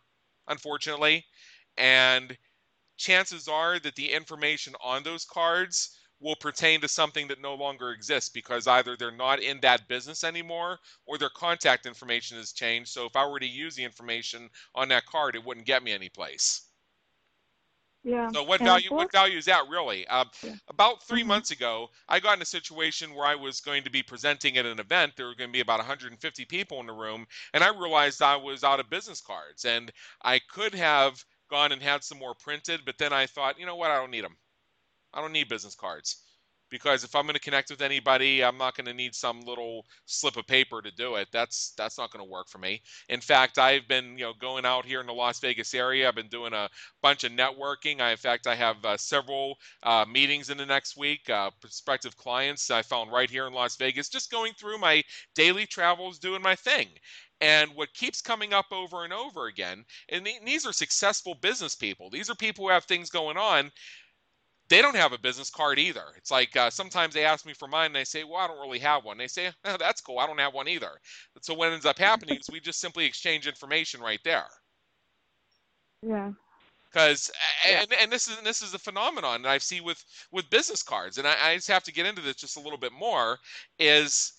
unfortunately. 0.49 1.25
And 1.79 2.37
chances 2.99 3.49
are 3.49 3.79
that 3.81 3.97
the 3.97 4.13
information 4.13 4.75
on 4.85 5.03
those 5.03 5.25
cards 5.25 5.99
will 6.21 6.37
pertain 6.37 6.81
to 6.83 6.89
something 6.89 7.29
that 7.29 7.41
no 7.43 7.55
longer 7.55 7.93
exists 7.93 8.31
because 8.31 8.67
either 8.67 8.97
they're 8.97 9.11
not 9.13 9.41
in 9.41 9.61
that 9.63 9.89
business 9.89 10.25
anymore 10.25 10.79
or 11.07 11.19
their 11.19 11.31
contact 11.31 11.87
information 11.87 12.39
has 12.39 12.53
changed. 12.53 12.91
So 12.91 13.07
if 13.07 13.17
I 13.17 13.27
were 13.27 13.41
to 13.41 13.47
use 13.49 13.77
the 13.77 13.85
information 13.85 14.51
on 14.75 14.89
that 14.89 15.07
card, 15.07 15.37
it 15.37 15.45
wouldn't 15.45 15.67
get 15.67 15.83
me 15.83 15.93
anyplace. 15.93 16.66
Yeah. 18.07 18.31
So 18.31 18.45
what 18.45 18.61
value 18.61 18.91
what 18.91 19.11
value 19.11 19.37
is 19.37 19.47
that 19.47 19.65
really? 19.69 20.07
Uh, 20.07 20.27
yeah. 20.45 20.55
About 20.69 21.03
3 21.03 21.19
mm-hmm. 21.21 21.29
months 21.29 21.51
ago, 21.51 21.89
I 22.09 22.21
got 22.21 22.37
in 22.37 22.43
a 22.43 22.47
situation 22.47 23.13
where 23.13 23.27
I 23.27 23.35
was 23.35 23.61
going 23.61 23.83
to 23.83 23.91
be 23.91 24.01
presenting 24.01 24.57
at 24.59 24.65
an 24.65 24.79
event. 24.79 25.15
There 25.17 25.27
were 25.27 25.35
going 25.35 25.51
to 25.51 25.53
be 25.53 25.61
about 25.61 25.81
150 25.81 26.45
people 26.45 26.79
in 26.79 26.87
the 26.87 26.93
room, 26.93 27.27
and 27.53 27.65
I 27.65 27.71
realized 27.71 28.23
I 28.23 28.37
was 28.37 28.63
out 28.63 28.79
of 28.79 28.89
business 28.89 29.21
cards, 29.21 29.65
and 29.65 29.91
I 30.23 30.39
could 30.39 30.73
have 30.73 31.25
gone 31.51 31.73
and 31.73 31.83
had 31.83 32.05
some 32.05 32.19
more 32.19 32.35
printed, 32.37 32.83
but 32.87 32.97
then 32.97 33.13
I 33.13 33.27
thought, 33.27 33.59
you 33.59 33.67
know 33.67 33.75
what? 33.75 33.91
I 33.91 33.97
don't 33.97 34.13
need 34.13 34.25
them. 34.25 34.37
I 35.13 35.21
don't 35.21 35.33
need 35.33 35.49
business 35.49 35.75
cards 35.75 36.23
because 36.71 37.05
if 37.05 37.15
I'm 37.15 37.25
going 37.25 37.35
to 37.35 37.41
connect 37.41 37.71
with 37.71 37.83
anybody, 37.83 38.45
I'm 38.45 38.59
not 38.59 38.77
going 38.77 38.87
to 38.87 38.95
need 38.95 39.15
some 39.15 39.41
little 39.43 39.85
slip 40.07 40.37
of 40.37 40.47
paper 40.47 40.83
to 40.83 40.91
do 40.93 41.17
it. 41.17 41.29
That's 41.33 41.73
that's 41.77 41.99
not 41.99 42.11
going 42.13 42.25
to 42.25 42.31
work 42.31 42.49
for 42.49 42.59
me. 42.59 42.83
In 43.09 43.21
fact, 43.21 43.59
I've 43.59 43.87
been 43.89 44.19
you 44.19 44.25
know 44.25 44.33
going 44.41 44.65
out 44.65 44.85
here 44.85 45.01
in 45.01 45.07
the 45.07 45.13
Las 45.13 45.41
Vegas 45.41 45.75
area. 45.75 46.09
I've 46.09 46.15
been 46.15 46.29
doing 46.29 46.53
a 46.53 46.69
bunch 47.03 47.25
of 47.25 47.33
networking. 47.33 48.01
I, 48.01 48.11
in 48.13 48.17
fact, 48.17 48.47
I 48.47 48.55
have 48.55 48.85
uh, 48.85 48.97
several 48.97 49.59
uh, 49.83 50.05
meetings 50.11 50.51
in 50.51 50.59
the 50.59 50.67
next 50.67 50.97
week. 50.97 51.29
Uh, 51.31 51.51
prospective 51.61 52.17
clients 52.17 52.71
I 52.71 52.83
found 52.83 53.13
right 53.13 53.31
here 53.31 53.47
in 53.47 53.53
Las 53.53 53.77
Vegas, 53.77 54.09
just 54.09 54.31
going 54.31 54.53
through 54.55 54.79
my 54.79 55.03
daily 55.35 55.67
travels, 55.67 56.19
doing 56.19 56.43
my 56.43 56.55
thing. 56.55 56.89
And 57.43 57.71
what 57.75 57.93
keeps 57.93 58.23
coming 58.23 58.55
up 58.55 58.67
over 58.73 59.05
and 59.05 59.13
over 59.13 59.47
again, 59.47 59.85
and 60.09 60.27
these 60.47 60.65
are 60.65 60.73
successful 60.73 61.35
business 61.35 61.75
people. 61.75 62.09
These 62.09 62.31
are 62.31 62.35
people 62.35 62.65
who 62.65 62.71
have 62.71 62.85
things 62.85 63.11
going 63.11 63.37
on 63.37 63.71
they 64.69 64.83
don't 64.83 64.97
have 64.97 65.13
a 65.13 65.19
business 65.19 65.51
card 65.51 65.79
either. 65.79 66.05
It's 66.17 66.31
like 66.31 66.57
uh, 66.57 66.71
sometimes 66.71 67.15
they 67.15 67.25
ask 67.25 67.47
me 67.47 67.53
for 67.53 67.69
mine 67.69 67.87
and 67.87 67.99
I 67.99 68.03
say, 68.03 68.25
well, 68.25 68.37
I 68.37 68.47
don't 68.47 68.61
really 68.61 68.79
have 68.81 69.05
one. 69.05 69.17
They 69.17 69.29
say, 69.29 69.51
oh, 69.65 69.77
that's 69.79 70.01
cool. 70.01 70.19
I 70.19 70.27
don't 70.27 70.39
have 70.39 70.55
one 70.55 70.69
either. 70.69 70.91
So 71.41 71.55
what 71.55 71.73
ends 71.73 71.87
up 71.87 71.99
happening 71.99 72.39
is 72.39 72.49
we 72.51 72.61
just 72.61 72.81
simply 72.81 73.05
exchange 73.05 73.47
information 73.47 74.01
right 74.01 74.21
there. 74.25 74.47
Yeah. 76.03 76.33
Because 76.91 77.31
yeah. 77.67 77.83
and, 77.83 77.93
and 78.03 78.13
this 78.13 78.29
is 78.29 78.41
this 78.43 78.63
is 78.63 78.73
a 78.73 78.79
phenomenon 78.79 79.43
that 79.43 79.51
I 79.51 79.59
see 79.59 79.81
with 79.81 80.03
with 80.33 80.49
business 80.51 80.83
cards, 80.83 81.19
and 81.19 81.27
I, 81.27 81.35
I 81.43 81.55
just 81.57 81.69
have 81.69 81.83
to 81.85 81.93
get 81.93 82.07
into 82.07 82.23
this 82.23 82.37
just 82.37 82.57
a 82.57 82.61
little 82.61 82.79
bit 82.79 82.93
more. 82.93 83.39
Is 83.79 84.33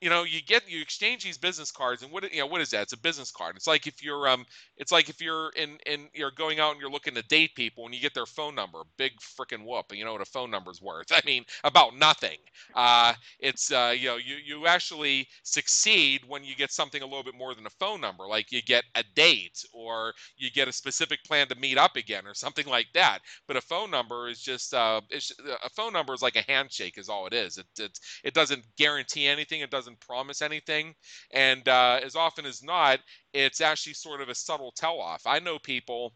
you 0.00 0.10
know 0.10 0.24
you 0.24 0.42
get 0.42 0.70
you 0.70 0.80
exchange 0.82 1.24
these 1.24 1.38
business 1.38 1.72
cards 1.72 2.02
and 2.02 2.12
what 2.12 2.30
you 2.32 2.40
know 2.40 2.46
what 2.46 2.60
is 2.60 2.70
that? 2.70 2.82
It's 2.82 2.92
a 2.92 2.98
business 2.98 3.30
card. 3.32 3.56
It's 3.56 3.66
like 3.66 3.86
if 3.86 4.02
you're 4.02 4.28
um 4.28 4.46
it's 4.76 4.92
like 4.92 5.08
if 5.08 5.20
you're 5.20 5.50
in 5.56 5.78
in 5.86 6.08
you're 6.14 6.30
going 6.32 6.60
out 6.60 6.72
and 6.72 6.80
you're 6.80 6.90
looking 6.90 7.14
to 7.14 7.22
date 7.24 7.54
people 7.56 7.84
and 7.86 7.94
you 7.94 8.00
get 8.00 8.14
their 8.14 8.26
phone 8.26 8.54
number 8.54 8.80
big 8.96 9.12
freaking 9.20 9.64
whoop 9.64 9.86
you 9.92 10.04
know 10.04 10.12
what 10.12 10.22
a 10.22 10.26
phone 10.26 10.50
number's 10.50 10.80
worth. 10.82 11.06
I 11.12 11.20
mean 11.26 11.44
about 11.64 11.96
nothing. 11.96 12.38
Uh 12.74 13.14
it's 13.40 13.72
uh 13.72 13.94
you 13.98 14.08
know 14.08 14.16
you 14.16 14.36
you 14.44 14.66
actually 14.66 15.26
succeed 15.42 16.22
when 16.26 16.44
you 16.44 16.54
get 16.56 16.72
something 16.72 17.02
a 17.02 17.06
little 17.06 17.24
bit 17.24 17.34
more 17.36 17.54
than 17.54 17.66
a 17.66 17.70
phone 17.70 18.00
number 18.00 18.26
like 18.26 18.52
you 18.52 18.62
get 18.62 18.84
a 18.94 19.04
date 19.14 19.64
or 19.72 20.12
you 20.36 20.50
get 20.50 20.68
a 20.68 20.72
specific 20.72 21.22
plan 21.24 21.48
to 21.48 21.54
meet 21.56 21.78
up 21.78 21.96
again 21.96 22.26
or 22.26 22.34
something 22.34 22.66
like 22.66 22.86
that. 22.94 23.20
But 23.46 23.56
a 23.56 23.60
phone 23.60 23.90
number 23.90 24.28
is 24.28 24.40
just 24.40 24.74
uh 24.74 25.00
it's, 25.10 25.32
a 25.64 25.70
phone 25.70 25.92
number 25.92 26.14
is 26.14 26.22
like 26.22 26.36
a 26.36 26.42
handshake 26.50 26.98
is 26.98 27.08
all 27.08 27.26
it 27.26 27.32
is. 27.32 27.58
It 27.58 27.66
it, 27.78 27.98
it 28.24 28.34
doesn't 28.34 28.64
guarantee 28.76 29.26
anything. 29.26 29.60
It 29.60 29.70
doesn't 29.70 29.87
doesn't 29.88 30.00
promise 30.00 30.42
anything. 30.42 30.94
And 31.32 31.66
uh, 31.68 32.00
as 32.04 32.14
often 32.14 32.44
as 32.44 32.62
not, 32.62 33.00
it's 33.32 33.60
actually 33.60 33.94
sort 33.94 34.20
of 34.20 34.28
a 34.28 34.34
subtle 34.34 34.72
tell 34.76 35.00
off. 35.00 35.22
I 35.26 35.38
know 35.38 35.58
people, 35.58 36.12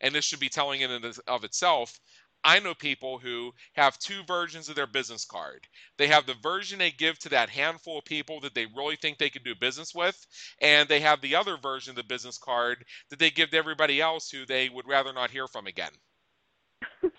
and 0.00 0.14
this 0.14 0.24
should 0.24 0.40
be 0.40 0.48
telling 0.48 0.80
in 0.80 0.90
and 0.90 1.18
of 1.26 1.44
itself. 1.44 1.98
I 2.44 2.60
know 2.60 2.74
people 2.74 3.18
who 3.18 3.52
have 3.74 3.98
two 3.98 4.22
versions 4.28 4.68
of 4.68 4.76
their 4.76 4.86
business 4.86 5.24
card. 5.24 5.66
They 5.98 6.06
have 6.06 6.26
the 6.26 6.36
version 6.42 6.78
they 6.78 6.92
give 6.92 7.18
to 7.20 7.28
that 7.30 7.48
handful 7.48 7.98
of 7.98 8.04
people 8.04 8.40
that 8.40 8.54
they 8.54 8.66
really 8.76 8.94
think 8.94 9.18
they 9.18 9.30
can 9.30 9.42
do 9.42 9.54
business 9.56 9.92
with, 9.94 10.24
and 10.60 10.88
they 10.88 11.00
have 11.00 11.20
the 11.20 11.34
other 11.34 11.56
version 11.56 11.90
of 11.90 11.96
the 11.96 12.04
business 12.04 12.38
card 12.38 12.84
that 13.10 13.18
they 13.18 13.30
give 13.30 13.50
to 13.50 13.56
everybody 13.56 14.00
else 14.00 14.30
who 14.30 14.46
they 14.46 14.68
would 14.68 14.86
rather 14.86 15.12
not 15.12 15.32
hear 15.32 15.48
from 15.48 15.66
again. 15.66 15.90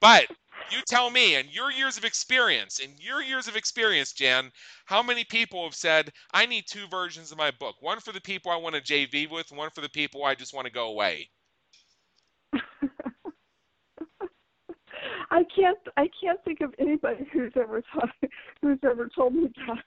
but 0.00 0.26
you 0.70 0.80
tell 0.86 1.10
me, 1.10 1.36
in 1.36 1.46
your 1.50 1.70
years 1.70 1.96
of 1.98 2.04
experience, 2.04 2.78
in 2.78 2.90
your 2.98 3.22
years 3.22 3.48
of 3.48 3.56
experience, 3.56 4.12
Jan, 4.12 4.50
how 4.86 5.02
many 5.02 5.24
people 5.24 5.64
have 5.64 5.74
said, 5.74 6.10
I 6.32 6.46
need 6.46 6.64
two 6.66 6.86
versions 6.88 7.32
of 7.32 7.38
my 7.38 7.50
book? 7.50 7.76
One 7.80 8.00
for 8.00 8.12
the 8.12 8.20
people 8.20 8.50
I 8.50 8.56
want 8.56 8.74
to 8.76 8.80
JV 8.82 9.30
with, 9.30 9.52
one 9.52 9.70
for 9.70 9.80
the 9.80 9.88
people 9.88 10.24
I 10.24 10.34
just 10.34 10.54
want 10.54 10.66
to 10.66 10.72
go 10.72 10.88
away. 10.88 11.30
I 15.30 15.42
can't 15.56 15.78
I 15.96 16.08
can't 16.22 16.42
think 16.44 16.60
of 16.60 16.74
anybody 16.78 17.26
who's 17.32 17.52
ever 17.56 17.82
told, 17.92 18.10
who's 18.62 18.78
ever 18.84 19.08
told 19.14 19.34
me 19.34 19.50
that. 19.66 19.84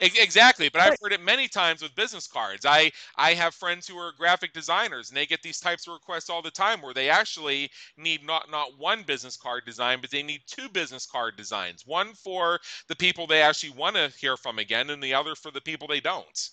Exactly, 0.00 0.68
but 0.68 0.80
I've 0.82 0.96
heard 1.00 1.12
it 1.12 1.22
many 1.22 1.48
times 1.48 1.80
with 1.82 1.94
business 1.94 2.26
cards. 2.26 2.66
I 2.66 2.90
I 3.16 3.34
have 3.34 3.54
friends 3.54 3.86
who 3.88 3.96
are 3.96 4.12
graphic 4.12 4.52
designers, 4.52 5.08
and 5.10 5.16
they 5.16 5.26
get 5.26 5.42
these 5.42 5.60
types 5.60 5.86
of 5.86 5.94
requests 5.94 6.28
all 6.28 6.42
the 6.42 6.50
time, 6.50 6.82
where 6.82 6.94
they 6.94 7.08
actually 7.08 7.70
need 7.96 8.24
not 8.26 8.50
not 8.50 8.78
one 8.78 9.04
business 9.04 9.36
card 9.36 9.64
design, 9.64 10.00
but 10.00 10.10
they 10.10 10.22
need 10.22 10.42
two 10.46 10.68
business 10.68 11.06
card 11.06 11.36
designs. 11.36 11.86
One 11.86 12.12
for 12.14 12.60
the 12.88 12.96
people 12.96 13.26
they 13.26 13.42
actually 13.42 13.70
want 13.70 13.96
to 13.96 14.12
hear 14.18 14.36
from 14.36 14.58
again, 14.58 14.90
and 14.90 15.02
the 15.02 15.14
other 15.14 15.34
for 15.36 15.50
the 15.52 15.60
people 15.60 15.88
they 15.88 16.00
don't. 16.00 16.50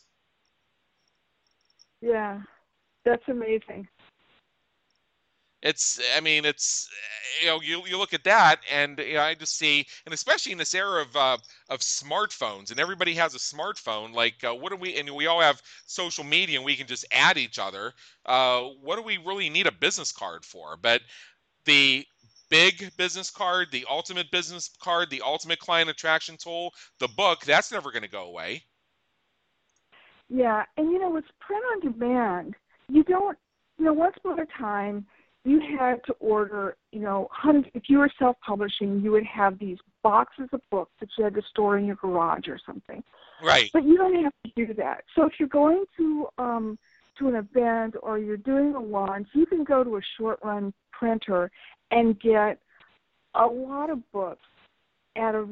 Yeah, 2.02 2.42
that's 3.06 3.24
amazing 3.28 3.88
it's 5.62 6.00
i 6.16 6.20
mean 6.20 6.44
it's 6.44 6.90
you 7.40 7.48
know 7.48 7.62
you, 7.62 7.84
you 7.86 7.98
look 7.98 8.14
at 8.14 8.24
that 8.24 8.58
and 8.72 8.98
you 9.00 9.14
know, 9.14 9.22
i 9.22 9.34
just 9.34 9.58
see 9.58 9.86
and 10.06 10.14
especially 10.14 10.52
in 10.52 10.58
this 10.58 10.74
era 10.74 11.02
of 11.02 11.16
uh, 11.16 11.38
of 11.70 11.80
smartphones 11.80 12.72
and 12.72 12.80
everybody 12.80 13.14
has 13.14 13.36
a 13.36 13.38
smartphone 13.38 14.14
like 14.14 14.44
uh, 14.44 14.54
what 14.54 14.72
do 14.72 14.76
we 14.76 14.98
and 14.98 15.10
we 15.10 15.28
all 15.28 15.42
have 15.42 15.62
social 15.86 16.24
media 16.24 16.58
and 16.58 16.66
we 16.66 16.76
can 16.76 16.88
just 16.88 17.06
add 17.12 17.38
each 17.38 17.60
other 17.60 17.94
uh, 18.26 18.62
what 18.82 18.98
do 18.98 19.02
we 19.02 19.18
really 19.18 19.50
need 19.50 19.68
a 19.68 19.72
business 19.72 20.12
card 20.12 20.46
for? 20.46 20.78
But 20.78 21.02
the 21.66 22.06
big 22.50 22.92
business 22.98 23.30
card 23.30 23.70
the 23.72 23.86
ultimate 23.90 24.30
business 24.30 24.70
card 24.82 25.10
the 25.10 25.22
ultimate 25.22 25.58
client 25.58 25.90
attraction 25.90 26.36
tool 26.36 26.74
the 27.00 27.08
book 27.08 27.40
that's 27.46 27.72
never 27.72 27.92
going 27.92 28.02
to 28.02 28.10
go 28.10 28.24
away. 28.24 28.62
Yeah 30.30 30.66
and 30.76 30.92
you 30.92 31.00
know 31.00 31.10
with 31.10 31.26
print 31.40 31.64
on 31.72 31.92
demand. 31.92 32.56
You 32.90 33.04
don't 33.04 33.38
you 33.80 33.86
know 33.86 33.94
once 33.94 34.16
upon 34.18 34.40
a 34.40 34.46
time 34.58 35.06
you 35.44 35.60
had 35.78 36.04
to 36.06 36.14
order, 36.20 36.76
you 36.92 37.00
know, 37.00 37.28
hundreds, 37.32 37.70
if 37.74 37.84
you 37.88 37.98
were 37.98 38.12
self 38.20 38.38
publishing, 38.46 39.02
you 39.02 39.12
would 39.12 39.26
have 39.26 39.58
these 39.58 39.78
boxes 40.04 40.48
of 40.54 40.62
books 40.70 40.92
that 41.00 41.10
you 41.18 41.24
had 41.24 41.34
to 41.34 41.42
store 41.50 41.78
in 41.78 41.86
your 41.86 41.96
garage 41.96 42.48
or 42.48 42.60
something. 42.66 43.04
Right. 43.44 43.70
But 43.74 43.84
you 43.84 43.98
don't 43.98 44.24
have 44.24 44.34
to 44.46 44.66
do 44.66 44.74
that. 44.76 45.04
So 45.16 45.26
if 45.26 45.34
you're 45.40 45.50
going 45.50 45.86
to 45.98 46.28
um 46.38 46.78
to 47.18 47.28
an 47.28 47.36
event 47.36 47.96
or 48.04 48.20
you're 48.20 48.38
doing 48.38 48.76
a 48.76 48.80
launch, 48.80 49.28
you 49.34 49.46
can 49.46 49.64
go 49.64 49.84
to 49.84 49.98
a 49.98 50.02
short 50.18 50.40
run 50.44 50.74
printer 50.92 51.50
and 51.90 52.20
get 52.20 52.60
a 53.36 53.46
lot 53.46 53.90
of 53.90 54.00
books 54.12 54.42
at 55.16 55.36
a 55.36 55.48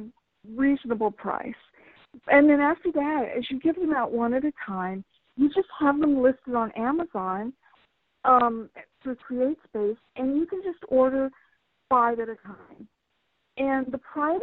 reasonable 0.56 1.12
price. 1.12 1.54
And 2.28 2.50
then 2.50 2.60
after 2.60 2.92
that, 2.92 3.32
as 3.36 3.50
you 3.50 3.60
give 3.60 3.76
them 3.76 3.94
out 3.94 4.12
one 4.12 4.34
at 4.34 4.46
a 4.46 4.54
time, 4.66 5.04
you 5.36 5.48
just 5.50 5.68
have 5.80 6.00
them 6.00 6.22
listed 6.22 6.56
on 6.56 6.72
Amazon 6.72 7.54
um, 8.26 8.70
through 9.02 9.18
CreateSpace, 9.30 9.98
and 10.16 10.38
you 10.38 10.46
can 10.46 10.62
just 10.64 10.80
order 10.88 11.30
five 11.90 12.20
at 12.20 12.30
a 12.30 12.36
time. 12.36 12.88
And 13.58 13.88
the 13.92 13.98
price 13.98 14.42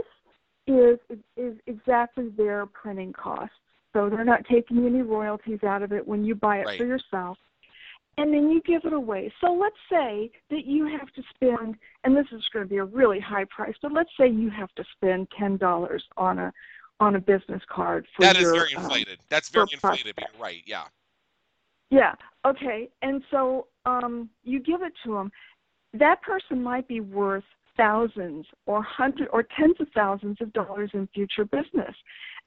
is 0.66 0.98
is 1.36 1.56
exactly 1.66 2.28
their 2.36 2.66
printing 2.66 3.12
costs. 3.12 3.54
So 3.92 4.10
they're 4.10 4.24
not 4.24 4.44
taking 4.50 4.84
any 4.84 5.02
royalties 5.02 5.60
out 5.62 5.82
of 5.82 5.92
it 5.92 6.06
when 6.06 6.24
you 6.24 6.34
buy 6.34 6.58
it 6.58 6.66
right. 6.66 6.78
for 6.78 6.84
yourself. 6.84 7.38
And 8.18 8.32
then 8.32 8.50
you 8.50 8.62
give 8.62 8.82
it 8.84 8.92
away. 8.92 9.32
So 9.42 9.52
let's 9.52 9.76
say 9.90 10.30
that 10.50 10.64
you 10.64 10.86
have 10.86 11.12
to 11.12 11.22
spend, 11.34 11.76
and 12.04 12.16
this 12.16 12.26
is 12.32 12.42
going 12.50 12.64
to 12.64 12.68
be 12.68 12.78
a 12.78 12.84
really 12.84 13.20
high 13.20 13.44
price, 13.44 13.74
but 13.82 13.92
let's 13.92 14.10
say 14.18 14.28
you 14.28 14.50
have 14.50 14.74
to 14.76 14.84
spend 14.96 15.28
ten 15.38 15.56
dollars 15.56 16.02
on 16.16 16.38
a 16.38 16.52
on 16.98 17.16
a 17.16 17.20
business 17.20 17.62
card 17.68 18.06
for 18.16 18.22
that 18.22 18.38
your, 18.38 18.54
is 18.54 18.58
very 18.58 18.74
um, 18.74 18.84
inflated. 18.84 19.18
Um, 19.18 19.26
That's 19.28 19.48
very 19.50 19.66
inflated. 19.72 20.14
You're 20.18 20.42
right. 20.42 20.62
Yeah. 20.66 20.84
Yeah. 21.90 22.14
Okay. 22.44 22.88
And 23.02 23.22
so 23.30 23.68
um, 23.84 24.28
you 24.42 24.60
give 24.60 24.82
it 24.82 24.92
to 25.04 25.14
them. 25.14 25.30
That 25.94 26.20
person 26.22 26.62
might 26.62 26.88
be 26.88 27.00
worth 27.00 27.44
thousands 27.76 28.46
or 28.66 28.82
hundred 28.82 29.28
or 29.32 29.44
tens 29.58 29.76
of 29.80 29.88
thousands 29.94 30.38
of 30.40 30.52
dollars 30.52 30.90
in 30.94 31.08
future 31.14 31.44
business, 31.44 31.94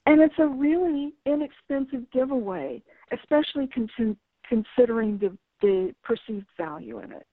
and 0.06 0.22
it's 0.22 0.36
a 0.40 0.48
really 0.48 1.14
inexpensive 1.26 2.10
giveaway, 2.12 2.82
especially 3.12 3.68
con- 3.68 4.18
considering 4.48 5.18
the 5.18 5.38
the 5.62 5.94
perceived 6.04 6.48
value 6.58 7.00
in 7.00 7.12
it. 7.12 7.26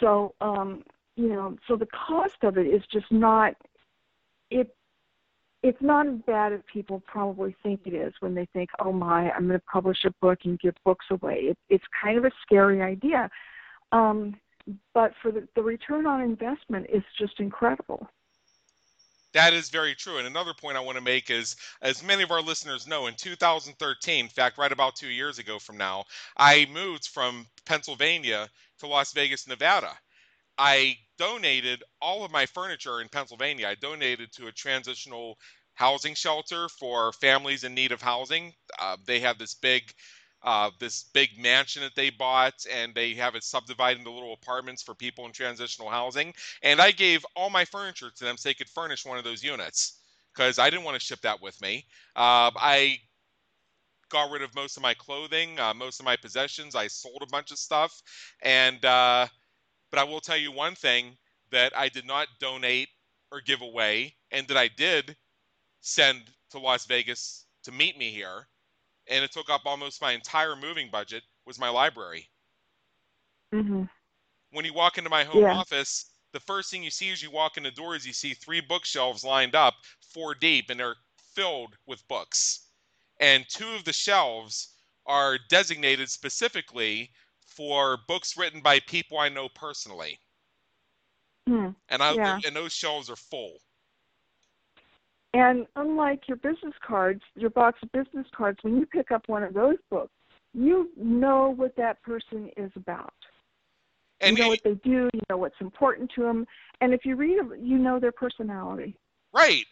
So 0.00 0.34
um, 0.40 0.82
you 1.16 1.28
know, 1.28 1.56
so 1.68 1.76
the 1.76 1.86
cost 1.86 2.36
of 2.42 2.58
it 2.58 2.66
is 2.66 2.82
just 2.92 3.10
not 3.10 3.54
it 4.50 4.74
it's 5.64 5.80
not 5.80 6.06
as 6.06 6.18
bad 6.26 6.52
as 6.52 6.60
people 6.70 7.02
probably 7.06 7.56
think 7.62 7.80
it 7.86 7.94
is 7.94 8.12
when 8.20 8.34
they 8.34 8.46
think, 8.52 8.68
oh 8.80 8.92
my, 8.92 9.30
I'm 9.30 9.48
going 9.48 9.58
to 9.58 9.64
publish 9.64 10.04
a 10.04 10.10
book 10.20 10.40
and 10.44 10.60
give 10.60 10.74
books 10.84 11.06
away. 11.10 11.36
It, 11.36 11.58
it's 11.70 11.84
kind 12.02 12.18
of 12.18 12.26
a 12.26 12.30
scary 12.42 12.82
idea. 12.82 13.30
Um, 13.90 14.36
but 14.92 15.12
for 15.22 15.32
the, 15.32 15.48
the 15.56 15.62
return 15.62 16.06
on 16.06 16.20
investment 16.20 16.86
is 16.92 17.02
just 17.18 17.40
incredible. 17.40 18.06
That 19.32 19.54
is 19.54 19.70
very 19.70 19.94
true. 19.94 20.18
And 20.18 20.26
another 20.26 20.52
point 20.52 20.76
I 20.76 20.80
want 20.80 20.98
to 20.98 21.02
make 21.02 21.30
is, 21.30 21.56
as 21.80 22.04
many 22.04 22.22
of 22.22 22.30
our 22.30 22.42
listeners 22.42 22.86
know, 22.86 23.06
in 23.06 23.14
2013, 23.14 24.26
in 24.26 24.28
fact, 24.28 24.58
right 24.58 24.70
about 24.70 24.96
two 24.96 25.08
years 25.08 25.38
ago 25.38 25.58
from 25.58 25.78
now, 25.78 26.04
I 26.36 26.68
moved 26.74 27.08
from 27.08 27.46
Pennsylvania 27.64 28.50
to 28.80 28.86
Las 28.86 29.14
Vegas, 29.14 29.48
Nevada. 29.48 29.92
I 30.58 30.98
donated 31.18 31.82
all 32.00 32.24
of 32.24 32.30
my 32.32 32.46
furniture 32.46 33.00
in 33.00 33.08
Pennsylvania. 33.08 33.68
I 33.68 33.74
donated 33.74 34.32
to 34.32 34.46
a 34.48 34.52
transitional 34.52 35.38
housing 35.74 36.14
shelter 36.14 36.68
for 36.68 37.12
families 37.12 37.64
in 37.64 37.74
need 37.74 37.92
of 37.92 38.02
housing. 38.02 38.54
Uh, 38.78 38.96
they 39.04 39.20
have 39.20 39.38
this 39.38 39.54
big 39.54 39.92
uh, 40.42 40.70
this 40.78 41.04
big 41.14 41.30
mansion 41.38 41.82
that 41.82 41.94
they 41.96 42.10
bought, 42.10 42.66
and 42.70 42.94
they 42.94 43.14
have 43.14 43.34
it 43.34 43.42
subdivided 43.42 43.98
into 43.98 44.10
little 44.10 44.34
apartments 44.34 44.82
for 44.82 44.94
people 44.94 45.24
in 45.24 45.32
transitional 45.32 45.88
housing. 45.88 46.34
And 46.62 46.80
I 46.82 46.90
gave 46.90 47.24
all 47.34 47.48
my 47.48 47.64
furniture 47.64 48.10
to 48.10 48.24
them 48.24 48.36
so 48.36 48.48
they 48.50 48.54
could 48.54 48.68
furnish 48.68 49.06
one 49.06 49.16
of 49.16 49.24
those 49.24 49.42
units 49.42 50.00
because 50.34 50.58
I 50.58 50.68
didn't 50.68 50.84
want 50.84 51.00
to 51.00 51.04
ship 51.04 51.22
that 51.22 51.40
with 51.40 51.58
me. 51.62 51.86
Uh, 52.14 52.50
I 52.56 52.98
got 54.10 54.30
rid 54.30 54.42
of 54.42 54.54
most 54.54 54.76
of 54.76 54.82
my 54.82 54.94
clothing, 54.94 55.58
uh, 55.58 55.74
most 55.74 56.00
of 56.00 56.04
my 56.04 56.16
possessions. 56.16 56.74
I 56.74 56.88
sold 56.88 57.22
a 57.22 57.26
bunch 57.26 57.50
of 57.50 57.58
stuff, 57.58 58.02
and 58.42 58.84
uh, 58.84 59.26
but 59.94 60.00
I 60.00 60.04
will 60.10 60.20
tell 60.20 60.36
you 60.36 60.50
one 60.50 60.74
thing 60.74 61.16
that 61.52 61.76
I 61.76 61.88
did 61.88 62.04
not 62.04 62.26
donate 62.40 62.88
or 63.30 63.40
give 63.40 63.62
away, 63.62 64.16
and 64.32 64.48
that 64.48 64.56
I 64.56 64.66
did 64.66 65.16
send 65.82 66.32
to 66.50 66.58
Las 66.58 66.84
Vegas 66.86 67.46
to 67.62 67.70
meet 67.70 67.96
me 67.96 68.10
here, 68.10 68.48
and 69.06 69.24
it 69.24 69.30
took 69.30 69.48
up 69.50 69.62
almost 69.64 70.02
my 70.02 70.10
entire 70.12 70.56
moving 70.56 70.90
budget 70.90 71.22
was 71.46 71.60
my 71.60 71.68
library. 71.68 72.28
Mm-hmm. 73.54 73.84
when 74.50 74.64
you 74.64 74.74
walk 74.74 74.98
into 74.98 75.10
my 75.10 75.22
home 75.24 75.48
Yeah. 75.48 75.52
office, 75.52 76.10
the 76.32 76.40
first 76.40 76.70
thing 76.72 76.82
you 76.82 76.90
see 76.90 77.12
as 77.12 77.22
you 77.22 77.30
walk 77.30 77.56
in 77.56 77.62
the 77.62 77.70
door 77.70 77.94
is 77.94 78.04
you 78.06 78.12
see 78.12 78.34
three 78.34 78.60
bookshelves 78.60 79.22
lined 79.24 79.54
up, 79.54 79.74
four 80.00 80.34
deep, 80.34 80.70
and 80.70 80.80
they're 80.80 80.96
filled 81.34 81.76
with 81.86 82.06
books. 82.08 82.70
And 83.20 83.48
two 83.48 83.68
of 83.74 83.84
the 83.84 83.92
shelves 83.92 84.74
are 85.06 85.38
designated 85.48 86.10
specifically 86.10 87.12
for 87.56 87.98
books 88.08 88.36
written 88.36 88.60
by 88.60 88.80
people 88.80 89.18
I 89.18 89.28
know 89.28 89.48
personally. 89.48 90.18
Hmm. 91.46 91.70
And 91.88 92.02
I 92.02 92.14
Yeah. 92.14 92.40
and 92.44 92.56
those 92.56 92.72
shelves 92.72 93.10
are 93.10 93.16
full. 93.16 93.58
And 95.32 95.66
unlike 95.76 96.28
your 96.28 96.36
business 96.36 96.74
cards, 96.80 97.22
your 97.34 97.50
box 97.50 97.82
of 97.82 97.90
business 97.92 98.26
cards, 98.34 98.58
when 98.62 98.78
you 98.78 98.86
pick 98.86 99.10
up 99.10 99.28
one 99.28 99.42
of 99.42 99.52
those 99.52 99.78
books, 99.90 100.12
you 100.52 100.90
know 100.96 101.50
what 101.50 101.74
that 101.76 102.00
person 102.02 102.50
is 102.56 102.70
about. 102.76 103.12
And 104.20 104.38
you 104.38 104.44
know 104.44 104.52
it- 104.52 104.64
what 104.64 104.64
they 104.64 104.88
do, 104.88 105.10
you 105.12 105.20
know 105.28 105.36
what's 105.36 105.60
important 105.60 106.12
to 106.12 106.22
them, 106.22 106.46
and 106.80 106.94
if 106.94 107.04
you 107.04 107.16
read 107.16 107.38
them, 107.38 107.52
you 107.60 107.78
know 107.78 107.98
their 107.98 108.12
personality. 108.12 108.96
Right. 109.32 109.66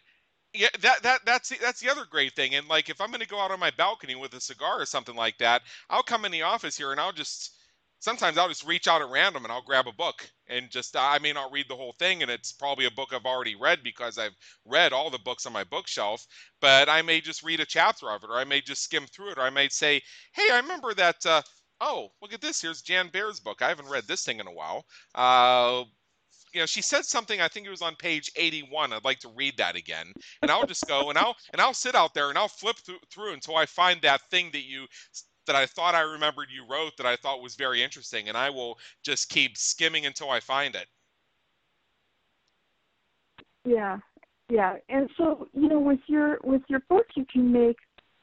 Yeah, 0.51 0.67
that 0.79 1.01
that 1.01 1.25
that's 1.25 1.49
the- 1.49 1.57
that's 1.57 1.79
the 1.79 1.89
other 1.89 2.05
great 2.05 2.35
thing. 2.35 2.53
And 2.53 2.67
like 2.67 2.89
if 2.89 2.99
I'm 3.01 3.09
going 3.09 3.21
to 3.21 3.27
go 3.27 3.39
out 3.39 3.49
on 3.49 3.59
my 3.59 3.71
balcony 3.71 4.15
with 4.15 4.33
a 4.35 4.41
cigar 4.41 4.81
or 4.81 4.85
something 4.85 5.15
like 5.15 5.37
that, 5.37 5.63
I'll 5.89 6.03
come 6.03 6.25
in 6.25 6.31
the 6.31 6.43
office 6.43 6.77
here 6.77 6.91
and 6.91 6.99
I'll 6.99 7.13
just 7.13 7.57
sometimes 8.03 8.37
I'll 8.37 8.49
just 8.49 8.67
reach 8.67 8.89
out 8.89 9.01
at 9.01 9.09
random 9.09 9.45
and 9.45 9.51
I'll 9.51 9.61
grab 9.61 9.87
a 9.87 9.93
book 9.93 10.29
and 10.47 10.69
just 10.69 10.93
I 10.97 11.19
may 11.19 11.31
not 11.31 11.53
read 11.53 11.67
the 11.69 11.75
whole 11.75 11.93
thing 11.97 12.21
and 12.21 12.29
it's 12.29 12.51
probably 12.51 12.83
a 12.85 12.91
book 12.91 13.13
I've 13.13 13.25
already 13.25 13.55
read 13.55 13.79
because 13.81 14.17
I've 14.17 14.35
read 14.65 14.91
all 14.91 15.09
the 15.09 15.19
books 15.19 15.45
on 15.45 15.53
my 15.53 15.63
bookshelf, 15.63 16.27
but 16.59 16.89
I 16.89 17.01
may 17.01 17.21
just 17.21 17.43
read 17.43 17.61
a 17.61 17.65
chapter 17.65 18.11
of 18.11 18.25
it 18.25 18.29
or 18.29 18.35
I 18.35 18.43
may 18.43 18.59
just 18.59 18.83
skim 18.83 19.05
through 19.05 19.31
it 19.31 19.37
or 19.37 19.41
I 19.43 19.49
might 19.49 19.71
say, 19.71 20.01
"Hey, 20.33 20.49
I 20.51 20.57
remember 20.57 20.93
that 20.95 21.25
uh 21.25 21.41
oh, 21.79 22.09
look 22.21 22.33
at 22.33 22.41
this. 22.41 22.61
Here's 22.61 22.81
Jan 22.81 23.09
Baer's 23.13 23.39
book. 23.39 23.61
I 23.61 23.69
haven't 23.69 23.89
read 23.89 24.05
this 24.05 24.25
thing 24.25 24.41
in 24.41 24.47
a 24.47 24.53
while." 24.53 24.83
Uh 25.15 25.85
you 26.53 26.59
know, 26.59 26.65
she 26.67 26.81
said 26.83 27.03
something. 27.05 27.41
I 27.41 27.47
think 27.47 27.65
it 27.65 27.71
was 27.71 27.81
on 27.81 27.95
page 27.95 28.31
81. 28.35 28.93
I'd 28.93 29.03
like 29.03 29.19
to 29.19 29.29
read 29.29 29.57
that 29.57 29.75
again, 29.75 30.11
and 30.41 30.51
I'll 30.51 30.67
just 30.67 30.87
go 30.87 31.09
and 31.09 31.17
I'll 31.17 31.35
and 31.53 31.61
I'll 31.61 31.73
sit 31.73 31.95
out 31.95 32.13
there 32.13 32.29
and 32.29 32.37
I'll 32.37 32.47
flip 32.47 32.75
through, 32.85 32.99
through 33.09 33.33
until 33.33 33.55
I 33.55 33.65
find 33.65 34.01
that 34.01 34.21
thing 34.29 34.49
that 34.51 34.63
you 34.65 34.85
that 35.47 35.55
I 35.55 35.65
thought 35.65 35.95
I 35.95 36.01
remembered 36.01 36.47
you 36.51 36.65
wrote 36.69 36.97
that 36.97 37.05
I 37.05 37.15
thought 37.15 37.41
was 37.41 37.55
very 37.55 37.81
interesting, 37.81 38.29
and 38.29 38.37
I 38.37 38.49
will 38.49 38.77
just 39.03 39.29
keep 39.29 39.57
skimming 39.57 40.05
until 40.05 40.29
I 40.29 40.39
find 40.39 40.75
it. 40.75 40.87
Yeah, 43.65 43.99
yeah. 44.49 44.77
And 44.89 45.09
so 45.17 45.47
you 45.53 45.69
know, 45.69 45.79
with 45.79 46.01
your 46.07 46.37
with 46.43 46.61
your 46.67 46.81
book, 46.89 47.05
you 47.15 47.25
can 47.31 47.51
make 47.51 47.77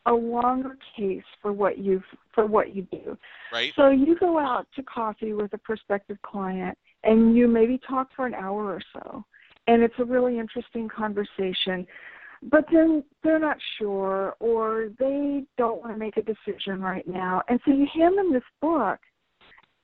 a 0.07 0.13
longer 0.13 0.77
case 0.97 1.25
for 1.43 1.53
what 1.53 1.79
you've 1.79 2.05
for 2.35 2.47
what 2.47 2.75
you 2.75 2.87
do. 2.91 3.17
Right? 3.53 3.73
So 3.77 3.91
you 3.91 4.19
go 4.19 4.39
out 4.39 4.67
to 4.77 4.83
coffee 4.83 5.33
with 5.33 5.53
a 5.53 5.59
prospective 5.59 6.21
client 6.23 6.77
and 7.05 7.37
you 7.37 7.49
maybe 7.49 7.79
talk 7.87 8.09
for 8.15 8.27
an 8.27 8.35
hour 8.35 8.65
or 8.65 8.81
so. 8.93 9.25
And 9.67 9.83
it's 9.83 9.95
a 9.99 10.05
really 10.05 10.39
interesting 10.39 10.89
conversation. 10.89 11.87
But 12.43 12.65
then 12.73 13.05
they're 13.23 13.39
not 13.39 13.59
sure 13.79 14.35
or 14.41 14.89
they 14.99 15.45
don't 15.59 15.81
want 15.81 15.93
to 15.93 15.99
make 15.99 16.17
a 16.17 16.23
decision 16.23 16.81
right 16.81 17.07
now. 17.07 17.43
And 17.49 17.61
so 17.65 17.73
you 17.73 17.87
hand 17.93 18.17
them 18.17 18.33
this 18.33 18.43
book 18.63 18.99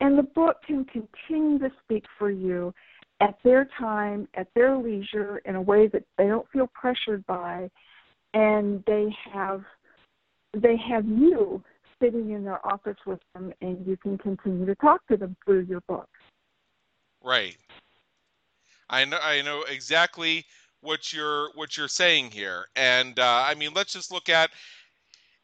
and 0.01 0.19
the 0.19 0.23
book 0.23 0.57
can 0.67 0.85
continue 0.87 1.59
to 1.59 1.71
speak 1.85 2.05
for 2.19 2.31
you 2.31 2.73
at 3.21 3.37
their 3.45 3.69
time, 3.79 4.29
at 4.35 4.49
their 4.55 4.77
leisure, 4.77 5.39
in 5.45 5.57
a 5.57 5.61
way 5.61 5.89
that 5.89 6.05
they 6.19 6.27
don't 6.27 6.49
feel 6.51 6.69
pressured 6.75 7.25
by 7.27 7.71
and 8.35 8.83
they 8.87 9.15
have 9.33 9.63
they 10.55 10.77
have 10.77 11.07
you 11.07 11.63
sitting 12.01 12.31
in 12.31 12.45
their 12.45 12.65
office 12.67 12.97
with 13.07 13.21
them 13.35 13.53
and 13.61 13.87
you 13.87 13.97
can 13.97 14.19
continue 14.19 14.67
to 14.67 14.75
talk 14.77 15.07
to 15.09 15.17
them 15.17 15.37
through 15.45 15.61
your 15.61 15.81
book. 15.83 16.09
Right. 17.23 17.57
I 18.89 19.05
know. 19.05 19.19
I 19.23 19.43
know 19.43 19.65
exactly 19.69 20.45
what 20.81 21.13
you're 21.13 21.51
what 21.55 21.77
you're 21.77 21.89
saying 21.89 22.31
here, 22.31 22.67
and 22.77 23.19
uh, 23.19 23.45
I 23.47 23.55
mean, 23.55 23.71
let's 23.75 23.93
just 23.93 24.13
look 24.13 24.29
at. 24.29 24.51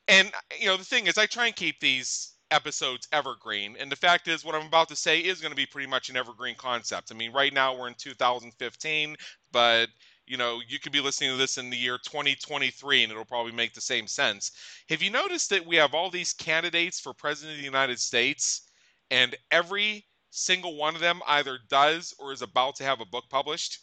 And 0.08 0.32
you 0.58 0.66
know, 0.66 0.76
the 0.76 0.84
thing 0.84 1.06
is, 1.06 1.18
I 1.18 1.26
try 1.26 1.46
and 1.46 1.56
keep 1.56 1.80
these 1.80 2.32
episodes 2.50 3.08
evergreen, 3.12 3.76
and 3.78 3.90
the 3.90 3.96
fact 3.96 4.28
is, 4.28 4.44
what 4.44 4.54
I'm 4.54 4.66
about 4.66 4.88
to 4.88 4.96
say 4.96 5.20
is 5.20 5.40
going 5.40 5.52
to 5.52 5.56
be 5.56 5.66
pretty 5.66 5.88
much 5.88 6.10
an 6.10 6.16
evergreen 6.16 6.56
concept. 6.56 7.10
I 7.12 7.14
mean, 7.14 7.32
right 7.32 7.52
now 7.52 7.76
we're 7.76 7.88
in 7.88 7.94
2015, 7.94 9.16
but 9.52 9.88
you 10.26 10.36
know, 10.36 10.60
you 10.68 10.78
could 10.78 10.92
be 10.92 11.00
listening 11.00 11.30
to 11.30 11.36
this 11.36 11.58
in 11.58 11.68
the 11.68 11.76
year 11.76 11.98
2023 11.98 13.02
and 13.02 13.12
it'll 13.12 13.24
probably 13.24 13.52
make 13.52 13.74
the 13.74 13.80
same 13.80 14.06
sense. 14.06 14.52
Have 14.88 15.02
you 15.02 15.10
noticed 15.10 15.50
that 15.50 15.66
we 15.66 15.76
have 15.76 15.94
all 15.94 16.10
these 16.10 16.32
candidates 16.32 17.00
for 17.00 17.12
president 17.12 17.54
of 17.54 17.58
the 17.58 17.64
United 17.64 17.98
States 17.98 18.62
and 19.10 19.36
every 19.50 20.06
single 20.30 20.76
one 20.76 20.94
of 20.94 21.00
them 21.00 21.20
either 21.26 21.58
does 21.68 22.14
or 22.18 22.32
is 22.32 22.40
about 22.40 22.76
to 22.76 22.84
have 22.84 23.00
a 23.00 23.06
book 23.06 23.24
published? 23.28 23.80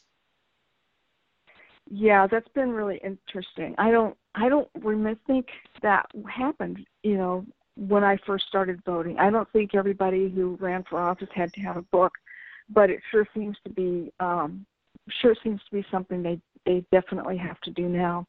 Yeah, 1.89 2.27
that's 2.27 2.47
been 2.49 2.71
really 2.71 3.01
interesting. 3.03 3.73
I 3.77 3.91
don't 3.91 4.15
I 4.35 4.47
don't 4.47 4.69
remember 4.81 5.19
think 5.25 5.47
that 5.81 6.05
happened, 6.27 6.85
you 7.03 7.17
know, 7.17 7.45
when 7.75 8.03
I 8.03 8.17
first 8.27 8.45
started 8.47 8.79
voting. 8.85 9.17
I 9.17 9.31
don't 9.31 9.51
think 9.51 9.73
everybody 9.73 10.29
who 10.29 10.55
ran 10.59 10.83
for 10.87 10.99
office 10.99 11.29
had 11.33 11.51
to 11.53 11.61
have 11.61 11.77
a 11.77 11.81
book, 11.81 12.13
but 12.69 12.89
it 12.89 13.01
sure 13.09 13.27
seems 13.33 13.57
to 13.63 13.71
be 13.71 14.11
um 14.19 14.65
sure 15.21 15.35
seems 15.43 15.61
to 15.63 15.75
be 15.75 15.85
something 15.89 16.21
they 16.21 16.39
they 16.65 16.85
definitely 16.91 17.37
have 17.37 17.59
to 17.61 17.71
do 17.71 17.89
now. 17.89 18.27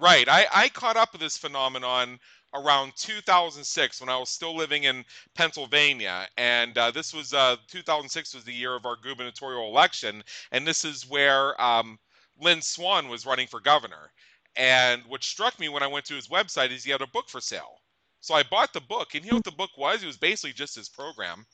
Right. 0.00 0.28
I, 0.28 0.46
I 0.52 0.68
caught 0.70 0.96
up 0.96 1.12
with 1.12 1.20
this 1.20 1.36
phenomenon 1.36 2.18
around 2.54 2.92
2006 2.96 4.00
when 4.00 4.08
I 4.08 4.16
was 4.16 4.30
still 4.30 4.56
living 4.56 4.84
in 4.84 5.04
Pennsylvania. 5.34 6.26
And 6.38 6.76
uh, 6.78 6.90
this 6.90 7.14
was 7.14 7.34
uh, 7.34 7.56
2006 7.68 8.34
was 8.34 8.44
the 8.44 8.52
year 8.52 8.74
of 8.74 8.86
our 8.86 8.96
gubernatorial 8.96 9.68
election. 9.68 10.24
And 10.52 10.66
this 10.66 10.84
is 10.84 11.08
where 11.08 11.60
um, 11.60 11.98
Lynn 12.40 12.62
Swann 12.62 13.08
was 13.08 13.26
running 13.26 13.46
for 13.46 13.60
governor. 13.60 14.12
And 14.56 15.02
what 15.06 15.22
struck 15.24 15.58
me 15.60 15.68
when 15.68 15.82
I 15.82 15.86
went 15.86 16.04
to 16.06 16.14
his 16.14 16.28
website 16.28 16.70
is 16.72 16.84
he 16.84 16.90
had 16.90 17.02
a 17.02 17.06
book 17.08 17.28
for 17.28 17.40
sale. 17.40 17.78
So 18.20 18.34
I 18.34 18.42
bought 18.42 18.72
the 18.72 18.80
book. 18.80 19.14
And 19.14 19.24
you 19.24 19.30
know 19.32 19.36
what 19.38 19.44
the 19.44 19.52
book 19.52 19.70
was? 19.78 20.02
It 20.02 20.06
was 20.06 20.16
basically 20.16 20.52
just 20.52 20.74
his 20.76 20.88
program. 20.88 21.46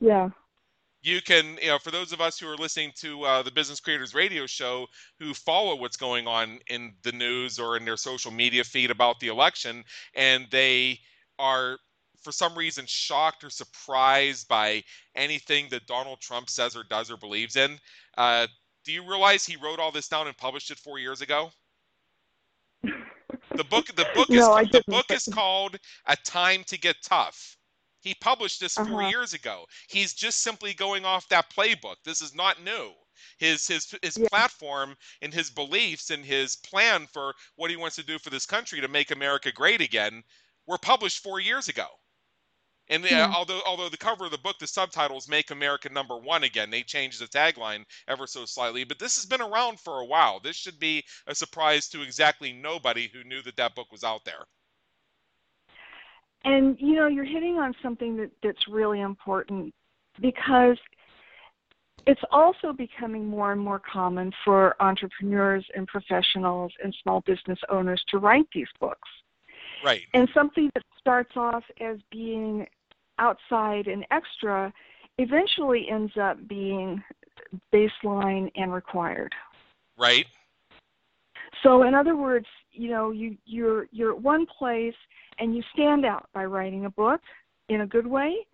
Yeah. 0.00 0.30
you 1.02 1.20
can 1.22 1.58
you 1.60 1.68
know 1.68 1.78
for 1.78 1.90
those 1.90 2.12
of 2.12 2.20
us 2.20 2.38
who 2.38 2.48
are 2.48 2.56
listening 2.56 2.92
to 2.96 3.22
uh, 3.24 3.42
the 3.42 3.50
business 3.50 3.80
creators 3.80 4.14
radio 4.14 4.46
show 4.46 4.86
who 5.18 5.34
follow 5.34 5.76
what's 5.76 5.96
going 5.96 6.26
on 6.26 6.58
in 6.68 6.92
the 7.02 7.12
news 7.12 7.58
or 7.58 7.76
in 7.76 7.84
their 7.84 7.96
social 7.96 8.30
media 8.32 8.64
feed 8.64 8.90
about 8.90 9.18
the 9.20 9.28
election 9.28 9.84
and 10.14 10.46
they 10.50 10.98
are 11.38 11.78
for 12.20 12.32
some 12.32 12.56
reason 12.56 12.84
shocked 12.86 13.44
or 13.44 13.50
surprised 13.50 14.48
by 14.48 14.82
anything 15.16 15.66
that 15.70 15.86
donald 15.86 16.20
trump 16.20 16.48
says 16.50 16.76
or 16.76 16.84
does 16.84 17.10
or 17.10 17.16
believes 17.16 17.56
in 17.56 17.78
uh, 18.18 18.46
do 18.84 18.92
you 18.92 19.02
realize 19.08 19.44
he 19.44 19.56
wrote 19.56 19.78
all 19.78 19.92
this 19.92 20.08
down 20.08 20.26
and 20.26 20.36
published 20.36 20.70
it 20.70 20.78
four 20.78 20.98
years 20.98 21.20
ago 21.20 21.50
the 23.56 23.64
book 23.64 23.86
the 23.96 24.06
book 24.14 24.28
is 24.34 24.48
No, 24.48 24.56
the 24.72 24.82
book 24.90 25.10
is 25.10 25.26
called 25.26 25.76
a 26.06 26.16
time 26.16 26.64
to 26.64 26.78
get 26.78 26.96
tough 27.02 27.56
he 28.02 28.14
published 28.14 28.58
this 28.60 28.74
4 28.74 29.00
Uh-huh. 29.00 29.08
years 29.10 29.32
ago. 29.32 29.64
He's 29.88 30.12
just 30.12 30.40
simply 30.42 30.74
going 30.74 31.04
off 31.04 31.28
that 31.28 31.50
playbook. 31.50 31.96
This 32.04 32.20
is 32.20 32.34
not 32.34 32.60
new. 32.60 32.92
His 33.38 33.66
his 33.68 33.94
his 34.02 34.16
Yeah. 34.16 34.28
platform 34.28 34.96
and 35.22 35.32
his 35.32 35.50
beliefs 35.50 36.10
and 36.10 36.24
his 36.24 36.56
plan 36.56 37.06
for 37.06 37.32
what 37.54 37.70
he 37.70 37.76
wants 37.76 37.94
to 37.96 38.02
do 38.02 38.18
for 38.18 38.30
this 38.30 38.44
country 38.46 38.80
to 38.80 38.88
make 38.88 39.12
America 39.12 39.52
great 39.52 39.80
again 39.80 40.24
were 40.66 40.78
published 40.78 41.22
4 41.22 41.38
years 41.38 41.68
ago. 41.68 42.01
And 42.92 43.02
Hmm. 43.06 43.32
although 43.32 43.62
although 43.64 43.88
the 43.88 43.96
cover 43.96 44.26
of 44.26 44.32
the 44.32 44.38
book, 44.38 44.58
the 44.58 44.66
subtitles 44.66 45.26
"Make 45.26 45.50
America 45.50 45.88
Number 45.88 46.18
One 46.18 46.44
Again," 46.44 46.68
they 46.68 46.82
changed 46.82 47.20
the 47.20 47.26
tagline 47.26 47.86
ever 48.06 48.26
so 48.26 48.44
slightly. 48.44 48.84
But 48.84 48.98
this 48.98 49.16
has 49.16 49.24
been 49.24 49.40
around 49.40 49.80
for 49.80 50.00
a 50.00 50.04
while. 50.04 50.40
This 50.40 50.56
should 50.56 50.78
be 50.78 51.02
a 51.26 51.34
surprise 51.34 51.88
to 51.88 52.02
exactly 52.02 52.52
nobody 52.52 53.08
who 53.08 53.24
knew 53.24 53.40
that 53.42 53.56
that 53.56 53.74
book 53.74 53.90
was 53.90 54.04
out 54.04 54.26
there. 54.26 54.44
And 56.44 56.78
you 56.78 56.94
know, 56.94 57.06
you're 57.06 57.24
hitting 57.24 57.58
on 57.58 57.74
something 57.82 58.14
that, 58.18 58.30
that's 58.42 58.68
really 58.68 59.00
important 59.00 59.74
because 60.20 60.76
it's 62.06 62.20
also 62.30 62.74
becoming 62.74 63.26
more 63.26 63.52
and 63.52 63.60
more 63.60 63.78
common 63.78 64.32
for 64.44 64.76
entrepreneurs 64.80 65.64
and 65.74 65.86
professionals 65.86 66.72
and 66.84 66.94
small 67.02 67.22
business 67.22 67.58
owners 67.70 68.04
to 68.08 68.18
write 68.18 68.48
these 68.52 68.68
books. 68.80 69.08
Right. 69.82 70.02
And 70.12 70.28
something 70.34 70.70
that 70.74 70.84
starts 70.98 71.36
off 71.36 71.64
as 71.80 71.98
being 72.10 72.66
outside 73.22 73.86
and 73.86 74.04
extra 74.10 74.72
eventually 75.18 75.86
ends 75.88 76.12
up 76.20 76.36
being 76.48 77.02
baseline 77.72 78.50
and 78.56 78.72
required. 78.72 79.32
Right. 79.96 80.26
So 81.62 81.84
in 81.84 81.94
other 81.94 82.16
words, 82.16 82.46
you 82.72 82.90
know, 82.90 83.12
you 83.12 83.36
you're 83.44 83.86
you're 83.92 84.12
at 84.12 84.22
one 84.22 84.46
place 84.46 84.94
and 85.38 85.54
you 85.54 85.62
stand 85.72 86.04
out 86.04 86.28
by 86.34 86.44
writing 86.44 86.86
a 86.86 86.90
book 86.90 87.20
in 87.68 87.82
a 87.82 87.86
good 87.86 88.06
way. 88.06 88.46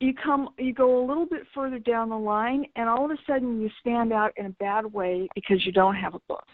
You 0.00 0.12
come 0.14 0.50
you 0.58 0.74
go 0.74 1.02
a 1.02 1.06
little 1.06 1.26
bit 1.26 1.42
further 1.54 1.78
down 1.78 2.10
the 2.10 2.18
line 2.18 2.66
and 2.76 2.88
all 2.88 3.04
of 3.04 3.10
a 3.10 3.16
sudden 3.26 3.60
you 3.60 3.70
stand 3.80 4.12
out 4.12 4.32
in 4.36 4.46
a 4.46 4.50
bad 4.50 4.84
way 4.92 5.28
because 5.34 5.64
you 5.64 5.72
don't 5.72 5.94
have 5.94 6.14
a 6.14 6.20
book. 6.28 6.46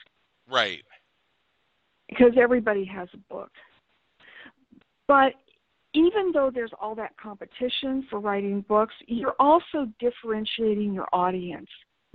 Right. 0.48 0.82
Because 2.09 2.32
everybody 2.40 2.84
has 2.84 3.09
a 3.14 3.34
book. 3.34 3.50
But 5.09 5.32
even 5.95 6.32
though 6.32 6.51
there's 6.53 6.72
all 6.80 6.95
that 6.95 7.16
competition 7.16 8.07
for 8.11 8.20
writing 8.20 8.64
books, 8.68 8.95
you're 9.07 9.36
also 9.39 9.86
differentiating 9.99 10.93
your 10.93 11.09
audience 11.12 11.68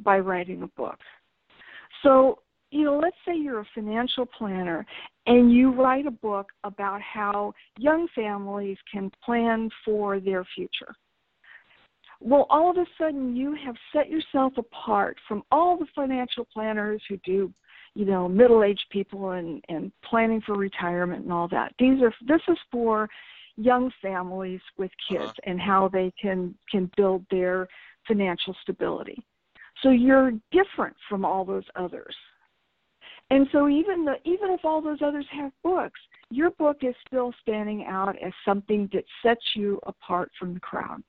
by 0.03 0.19
writing 0.19 0.63
a 0.63 0.67
book. 0.79 0.97
So, 2.03 2.39
you 2.71 2.85
know, 2.85 2.97
let's 2.97 3.15
say 3.25 3.35
you're 3.35 3.61
a 3.61 3.67
financial 3.73 4.25
planner 4.25 4.85
and 5.25 5.51
you 5.51 5.71
write 5.71 6.05
a 6.05 6.11
book 6.11 6.47
about 6.63 7.01
how 7.01 7.53
young 7.77 8.07
families 8.13 8.77
can 8.91 9.11
plan 9.23 9.69
for 9.85 10.19
their 10.19 10.45
future. 10.55 10.93
Well, 12.19 12.45
all 12.49 12.71
of 12.71 12.77
a 12.77 12.85
sudden 12.97 13.35
you 13.35 13.55
have 13.65 13.75
set 13.91 14.09
yourself 14.09 14.53
apart 14.57 15.17
from 15.27 15.43
all 15.51 15.77
the 15.77 15.87
financial 15.93 16.47
planners 16.53 17.01
who 17.09 17.17
do, 17.17 17.51
you 17.95 18.05
know, 18.05 18.29
middle-aged 18.29 18.85
people 18.91 19.31
and 19.31 19.63
and 19.67 19.91
planning 20.03 20.41
for 20.45 20.55
retirement 20.55 21.23
and 21.23 21.33
all 21.33 21.47
that. 21.49 21.73
These 21.77 22.01
are 22.01 22.13
this 22.25 22.41
is 22.47 22.57
for 22.71 23.09
young 23.57 23.91
families 24.01 24.61
with 24.77 24.91
kids 25.09 25.23
uh-huh. 25.23 25.41
and 25.45 25.59
how 25.59 25.87
they 25.87 26.11
can 26.21 26.55
can 26.71 26.89
build 26.97 27.25
their 27.29 27.67
financial 28.07 28.55
stability. 28.61 29.23
So 29.81 29.89
you're 29.89 30.31
different 30.51 30.95
from 31.09 31.25
all 31.25 31.45
those 31.45 31.65
others. 31.75 32.15
And 33.29 33.47
so 33.51 33.67
even 33.67 34.05
the 34.05 34.15
even 34.25 34.51
if 34.51 34.63
all 34.63 34.81
those 34.81 35.01
others 35.01 35.25
have 35.31 35.51
books, 35.63 35.99
your 36.29 36.51
book 36.51 36.77
is 36.81 36.95
still 37.07 37.33
standing 37.41 37.85
out 37.85 38.15
as 38.21 38.33
something 38.45 38.89
that 38.93 39.05
sets 39.21 39.55
you 39.55 39.79
apart 39.85 40.31
from 40.39 40.53
the 40.53 40.59
crowd. 40.59 41.03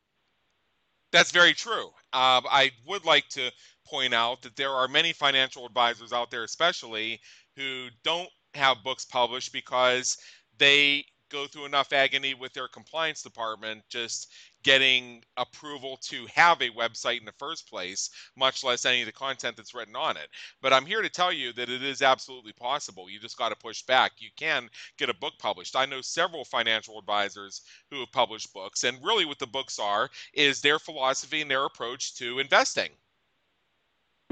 That's 1.12 1.30
very 1.30 1.52
true. 1.52 1.86
Um, 2.12 2.44
I 2.50 2.72
would 2.86 3.04
like 3.04 3.28
to 3.30 3.52
point 3.86 4.14
out 4.14 4.42
that 4.42 4.56
there 4.56 4.70
are 4.70 4.88
many 4.88 5.12
financial 5.12 5.66
advisors 5.66 6.12
out 6.12 6.30
there, 6.30 6.42
especially 6.44 7.20
who 7.56 7.88
don't 8.02 8.30
have 8.54 8.78
books 8.82 9.04
published 9.04 9.52
because 9.52 10.16
they 10.58 11.04
go 11.30 11.46
through 11.46 11.66
enough 11.66 11.92
agony 11.92 12.34
with 12.34 12.52
their 12.52 12.68
compliance 12.68 13.22
department 13.22 13.82
just 13.88 14.32
getting 14.62 15.22
approval 15.36 15.98
to 16.02 16.26
have 16.34 16.60
a 16.60 16.70
website 16.70 17.18
in 17.20 17.24
the 17.24 17.32
first 17.38 17.68
place, 17.68 18.10
much 18.36 18.64
less 18.64 18.84
any 18.84 19.02
of 19.02 19.06
the 19.06 19.12
content 19.12 19.56
that's 19.56 19.74
written 19.74 19.94
on 19.94 20.16
it. 20.16 20.28
But 20.62 20.72
I'm 20.72 20.86
here 20.86 21.02
to 21.02 21.08
tell 21.08 21.32
you 21.32 21.52
that 21.52 21.68
it 21.68 21.82
is 21.82 22.02
absolutely 22.02 22.52
possible. 22.52 23.10
You 23.10 23.20
just 23.20 23.38
got 23.38 23.50
to 23.50 23.56
push 23.56 23.82
back. 23.82 24.12
You 24.18 24.30
can 24.36 24.68
get 24.96 25.10
a 25.10 25.14
book 25.14 25.34
published. 25.38 25.76
I 25.76 25.86
know 25.86 26.00
several 26.00 26.44
financial 26.44 26.98
advisors 26.98 27.62
who 27.90 28.00
have 28.00 28.12
published 28.12 28.52
books, 28.54 28.84
and 28.84 28.98
really 29.04 29.26
what 29.26 29.38
the 29.38 29.46
books 29.46 29.78
are 29.78 30.08
is 30.32 30.60
their 30.60 30.78
philosophy 30.78 31.42
and 31.42 31.50
their 31.50 31.66
approach 31.66 32.14
to 32.16 32.38
investing. 32.38 32.90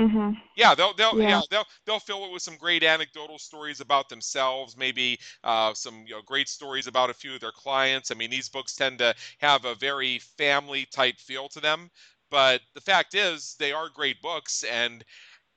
Mm-hmm. 0.00 0.30
Yeah, 0.56 0.74
they'll 0.74 0.94
they'll 0.94 1.18
yeah. 1.20 1.28
yeah. 1.28 1.40
they'll 1.50 1.64
they'll 1.86 2.00
fill 2.00 2.24
it 2.24 2.32
with 2.32 2.42
some 2.42 2.56
great 2.56 2.82
anecdotal 2.82 3.38
stories 3.38 3.80
about 3.80 4.08
themselves, 4.08 4.76
maybe 4.76 5.18
uh, 5.44 5.74
some 5.74 6.04
you 6.06 6.14
know 6.14 6.22
great 6.22 6.48
stories 6.48 6.86
about 6.86 7.10
a 7.10 7.14
few 7.14 7.34
of 7.34 7.40
their 7.40 7.52
clients. 7.52 8.10
I 8.10 8.14
mean, 8.14 8.30
these 8.30 8.48
books 8.48 8.74
tend 8.74 8.98
to 8.98 9.14
have 9.38 9.64
a 9.64 9.74
very 9.74 10.18
family 10.18 10.86
type 10.86 11.18
feel 11.18 11.48
to 11.50 11.60
them, 11.60 11.90
but 12.30 12.62
the 12.74 12.80
fact 12.80 13.14
is 13.14 13.54
they 13.58 13.72
are 13.72 13.88
great 13.90 14.20
books, 14.22 14.64
and 14.64 15.04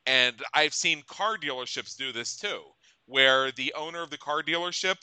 and 0.06 0.42
I've 0.54 0.74
seen 0.74 1.04
car 1.08 1.38
dealerships 1.38 1.96
do 1.98 2.12
this 2.12 2.36
too, 2.36 2.62
where 3.06 3.52
the 3.54 3.74
owner 3.76 4.02
of 4.02 4.10
the 4.10 4.18
car 4.18 4.44
dealership 4.44 4.98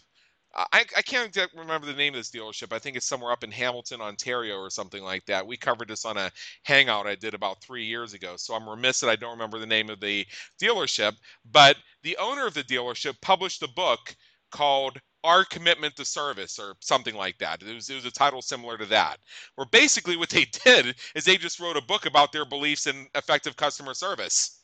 I, 0.54 0.66
I 0.96 1.02
can't 1.02 1.36
remember 1.56 1.86
the 1.86 1.94
name 1.94 2.14
of 2.14 2.20
this 2.20 2.30
dealership. 2.30 2.72
I 2.74 2.80
think 2.80 2.96
it's 2.96 3.06
somewhere 3.06 3.32
up 3.32 3.44
in 3.44 3.52
Hamilton, 3.52 4.02
Ontario, 4.02 4.56
or 4.58 4.70
something 4.70 5.02
like 5.02 5.24
that. 5.26 5.46
We 5.46 5.56
covered 5.56 5.88
this 5.88 6.04
on 6.04 6.18
a 6.18 6.30
hangout 6.64 7.06
I 7.06 7.14
did 7.16 7.34
about 7.34 7.62
three 7.62 7.84
years 7.86 8.14
ago, 8.14 8.34
so 8.36 8.54
I'm 8.54 8.68
remiss 8.68 9.00
that 9.00 9.10
I 9.10 9.16
don't 9.16 9.32
remember 9.32 9.58
the 9.60 9.66
name 9.66 9.90
of 9.90 10.00
the 10.00 10.26
dealership. 10.62 11.14
But 11.52 11.76
the 12.02 12.18
owner 12.18 12.46
of 12.46 12.54
the 12.54 12.64
dealership 12.64 13.20
published 13.22 13.62
a 13.62 13.68
book 13.68 14.14
called 14.52 14.98
Our 15.24 15.44
Commitment 15.46 15.96
to 15.96 16.04
Service, 16.04 16.58
or 16.58 16.74
something 16.80 17.16
like 17.16 17.38
that. 17.38 17.62
It 17.62 17.74
was, 17.74 17.90
it 17.90 17.96
was 17.96 18.06
a 18.06 18.12
title 18.12 18.42
similar 18.42 18.78
to 18.78 18.86
that, 18.86 19.18
where 19.56 19.66
basically 19.72 20.18
what 20.18 20.30
they 20.30 20.46
did 20.66 20.96
is 21.16 21.24
they 21.24 21.38
just 21.38 21.60
wrote 21.60 21.78
a 21.78 21.82
book 21.82 22.06
about 22.06 22.32
their 22.32 22.46
beliefs 22.46 22.88
in 22.88 23.08
effective 23.16 23.56
customer 23.56 23.94
service. 23.94 24.61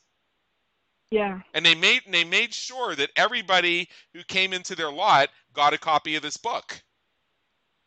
Yeah. 1.11 1.39
And 1.53 1.65
they 1.65 1.75
made 1.75 2.01
they 2.09 2.23
made 2.23 2.53
sure 2.53 2.95
that 2.95 3.09
everybody 3.15 3.89
who 4.13 4.23
came 4.23 4.53
into 4.53 4.75
their 4.75 4.91
lot 4.91 5.29
got 5.53 5.73
a 5.73 5.77
copy 5.77 6.15
of 6.15 6.21
this 6.21 6.37
book. 6.37 6.81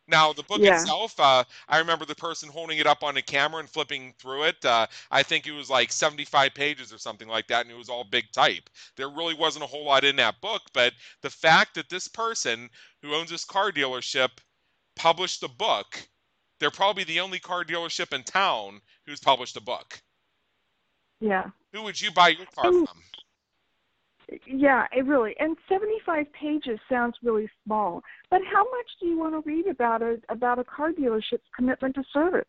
Now, 0.09 0.33
the 0.33 0.43
book 0.43 0.61
yeah. 0.61 0.75
itself, 0.75 1.19
uh, 1.21 1.45
I 1.69 1.79
remember 1.79 2.05
the 2.05 2.15
person 2.15 2.49
holding 2.49 2.79
it 2.79 2.89
up 2.89 3.05
on 3.05 3.17
a 3.17 3.23
camera 3.23 3.61
and 3.61 3.71
flipping 3.71 4.13
through 4.19 4.45
it. 4.45 4.65
Uh, 4.65 4.87
I 5.13 5.23
think 5.23 5.47
it 5.47 5.53
was 5.53 5.71
like 5.71 5.93
75 5.93 6.53
pages 6.55 6.93
or 6.93 6.99
something 6.99 7.29
like 7.29 7.47
that, 7.47 7.65
and 7.65 7.71
it 7.71 7.79
was 7.79 7.89
all 7.89 8.05
big 8.05 8.31
type. 8.33 8.69
There 8.97 9.09
really 9.09 9.35
wasn't 9.35 9.65
a 9.65 9.69
whole 9.69 9.85
lot 9.85 10.05
in 10.05 10.17
that 10.17 10.41
book, 10.41 10.63
but 10.75 10.93
the 11.23 11.31
fact 11.31 11.77
that 11.77 11.89
this 11.89 12.09
person 12.09 12.69
who 13.01 13.15
owns 13.15 13.31
this 13.31 13.45
car 13.45 13.71
dealership 13.71 14.31
published 14.97 15.45
a 15.45 15.49
book, 15.49 16.07
they're 16.59 16.71
probably 16.71 17.05
the 17.05 17.21
only 17.21 17.39
car 17.39 17.65
dealership 17.65 18.13
in 18.13 18.25
town 18.25 18.81
who's 19.07 19.21
published 19.21 19.57
a 19.57 19.63
book. 19.63 20.03
Yeah. 21.21 21.51
Who 21.73 21.83
would 21.83 22.01
you 22.01 22.11
buy 22.13 22.29
your 22.29 22.47
car 22.55 22.73
from? 22.73 22.87
Yeah, 24.47 24.87
it 24.97 25.05
really. 25.07 25.35
And 25.41 25.57
75 25.69 26.27
pages 26.33 26.79
sounds 26.89 27.17
really 27.23 27.51
small, 27.65 28.03
but 28.31 28.41
how 28.51 28.65
much 28.65 28.87
do 29.01 29.07
you 29.07 29.19
want 29.19 29.35
to 29.35 29.41
read 29.49 29.67
about 29.67 30.03
a 30.03 30.19
about 30.29 30.59
a 30.59 30.65
car 30.65 30.93
dealership's 30.93 31.49
commitment 31.55 31.95
to 31.97 32.05
service? 32.13 32.47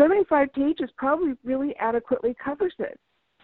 75 0.00 0.52
pages 0.52 0.90
probably 0.96 1.34
really 1.44 1.74
adequately 1.80 2.36
covers 2.42 2.74
it. 2.78 2.98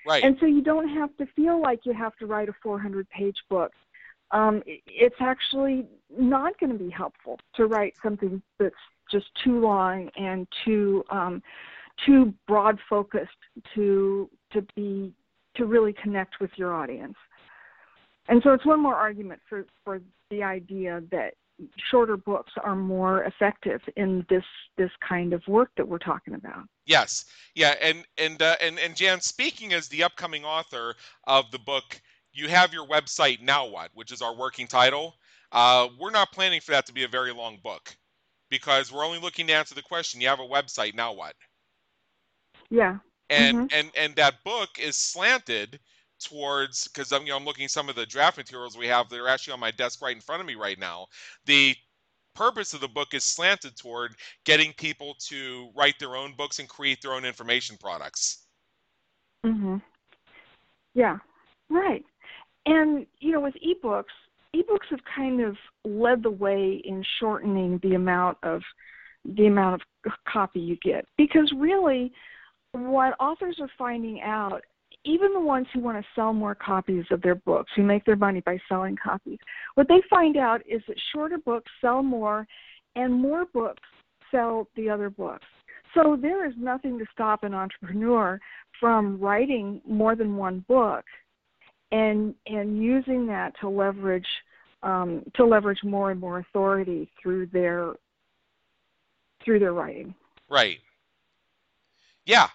Right. 0.07 0.23
And 0.23 0.37
so 0.39 0.47
you 0.47 0.63
don't 0.63 0.89
have 0.89 1.17
to 1.17 1.27
feel 1.35 1.61
like 1.61 1.81
you 1.85 1.93
have 1.95 2.15
to 2.17 2.27
write 2.27 2.49
a 2.49 2.55
400 2.63 3.09
page 3.11 3.37
book. 3.49 3.73
Um, 4.31 4.63
it's 4.67 5.17
actually 5.21 5.87
not 6.17 6.59
going 6.61 6.73
to 6.73 6.79
be 6.79 6.91
helpful 6.91 7.39
to 7.57 7.67
write 7.67 7.95
something 8.03 8.43
that's 8.59 8.75
just 9.11 9.27
too 9.43 9.61
long 9.61 10.11
and 10.17 10.47
too 10.65 11.05
um, 11.11 11.43
too 12.05 12.35
broad 12.47 12.79
focused 12.89 13.31
to 13.75 14.29
to 14.55 14.67
be 14.75 15.13
to 15.57 15.67
really 15.67 15.93
connect 15.93 16.41
with 16.41 16.51
your 16.57 16.75
audience. 16.75 17.17
And 18.29 18.41
so 18.43 18.53
it's 18.53 18.65
one 18.65 18.81
more 18.81 18.95
argument 18.95 19.41
for, 19.49 19.67
for 19.85 20.01
the 20.31 20.43
idea 20.43 21.03
that 21.11 21.35
shorter 21.91 22.17
books 22.17 22.53
are 22.63 22.75
more 22.75 23.25
effective 23.25 23.81
in 23.97 24.25
this 24.29 24.45
this 24.77 24.91
kind 25.07 25.33
of 25.33 25.43
work 25.47 25.71
that 25.77 25.87
we're 25.87 25.99
talking 25.99 26.35
about. 26.35 26.65
Yes, 26.87 27.27
yeah, 27.55 27.75
and 27.81 28.05
and 28.19 28.41
uh, 28.43 28.57
and 28.61 28.79
and 28.79 28.97
Jan, 28.97 29.21
speaking 29.21 29.73
as 29.73 29.89
the 29.89 30.03
upcoming 30.03 30.45
author 30.45 30.95
of 31.27 31.51
the 31.53 31.59
book, 31.59 32.01
you 32.33 32.49
have 32.49 32.73
your 32.73 32.87
website 32.87 33.41
now. 33.41 33.67
What, 33.67 33.91
which 33.95 34.13
is 34.13 34.23
our 34.23 34.35
working 34.35 34.67
title. 34.67 35.15
Uh, 35.53 35.89
we're 36.01 36.11
not 36.11 36.33
planning 36.33 36.61
for 36.61 36.73
that 36.73 36.87
to 36.87 36.93
be 36.93 37.05
a 37.05 37.09
very 37.09 37.33
long 37.33 37.59
book 37.63 37.95
because 38.51 38.93
we're 38.93 39.05
only 39.05 39.21
looking 39.21 39.47
to 39.47 39.53
answer 39.53 39.75
the 39.75 39.83
question. 39.83 40.21
You 40.21 40.29
have 40.29 40.41
a 40.41 40.43
website 40.43 40.95
now. 40.95 41.13
What? 41.13 41.35
Yeah. 42.71 42.99
And 43.31 43.57
mm-hmm. 43.57 43.67
and 43.73 43.91
and 43.97 44.17
that 44.17 44.45
book 44.45 44.71
is 44.79 44.97
slanted 44.97 45.81
towards 46.23 46.89
because 46.89 47.13
I'm 47.13 47.23
you 47.23 47.29
know 47.29 47.37
I'm 47.37 47.45
looking 47.45 47.69
some 47.69 47.89
of 47.89 47.97
the 47.97 48.07
draft 48.07 48.37
materials 48.37 48.77
we 48.77 48.87
have 48.87 49.09
that 49.09 49.21
are 49.21 49.29
actually 49.29 49.55
on 49.55 49.61
my 49.61 49.71
desk 49.71 50.03
right 50.03 50.15
in 50.15 50.21
front 50.21 50.41
of 50.41 50.47
me 50.47 50.55
right 50.55 50.79
now. 50.79 51.07
The 51.47 51.75
purpose 52.35 52.75
of 52.75 52.81
the 52.81 52.89
book 52.89 53.15
is 53.15 53.25
slanted 53.25 53.77
toward 53.77 54.15
getting 54.45 54.73
people 54.75 55.15
to 55.21 55.71
write 55.77 55.99
their 55.99 56.17
own 56.17 56.35
books 56.37 56.59
and 56.59 56.69
create 56.69 57.01
their 57.01 57.13
own 57.13 57.25
information 57.25 57.77
products. 57.77 58.47
Mhm. 59.45 59.81
Yeah. 60.95 61.19
Right. 61.69 62.05
And 62.67 63.07
you 63.21 63.33
know 63.33 63.41
with 63.41 63.55
ebooks, 63.55 64.15
ebooks 64.55 64.89
have 64.91 65.05
kind 65.05 65.41
of 65.41 65.57
led 65.85 66.23
the 66.23 66.31
way 66.31 66.83
in 66.85 67.05
shortening 67.19 67.79
the 67.79 67.95
amount 67.95 68.39
of 68.43 68.63
the 69.25 69.47
amount 69.47 69.83
of 70.05 70.13
copy 70.27 70.61
you 70.61 70.77
get 70.77 71.07
because 71.17 71.51
really 71.57 72.13
what 72.75 73.15
authors 73.21 73.57
are 73.61 73.71
finding 73.79 74.21
out 74.23 74.63
even 75.05 75.33
the 75.35 75.41
ones 75.41 75.67
who 75.73 75.81
want 75.81 75.99
to 75.99 76.11
sell 76.15 76.33
more 76.33 76.55
copies 76.55 77.05
of 77.11 77.21
their 77.21 77.35
books, 77.35 77.71
who 77.77 77.83
make 77.83 78.05
their 78.05 78.17
money 78.17 78.41
by 78.41 78.59
selling 78.69 78.97
copies, 78.97 79.39
what 79.75 79.87
they 79.87 80.03
find 80.09 80.37
out 80.37 80.63
is 80.67 80.81
that 80.89 80.97
shorter 81.13 81.37
books 81.39 81.71
sell 81.81 82.03
more 82.03 82.47
and 82.97 83.13
more 83.13 83.45
books 83.53 83.83
sell 84.31 84.67
the 84.77 84.89
other 84.89 85.11
books. 85.11 85.45
So 85.93 86.19
there 86.21 86.49
is 86.49 86.55
nothing 86.57 86.99
to 86.99 87.05
stop 87.13 87.45
an 87.45 87.55
entrepreneur 87.55 88.41
from 88.81 89.21
writing 89.21 89.81
more 89.87 90.17
than 90.17 90.37
one 90.37 90.65
book 90.67 91.05
and 91.93 92.35
and 92.47 92.83
using 92.83 93.27
that 93.27 93.53
to 93.61 93.69
leverage 93.69 94.27
um, 94.83 95.23
to 95.37 95.45
leverage 95.45 95.79
more 95.85 96.11
and 96.11 96.21
more 96.21 96.41
authority 96.41 97.11
through 97.23 97.47
their 97.47 97.93
through 99.45 99.61
their 99.61 99.73
writing. 99.73 100.15
Right. 100.49 100.79
Yeah. 102.27 102.49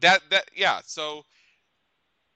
That 0.00 0.22
that 0.30 0.50
yeah. 0.54 0.80
So 0.84 1.24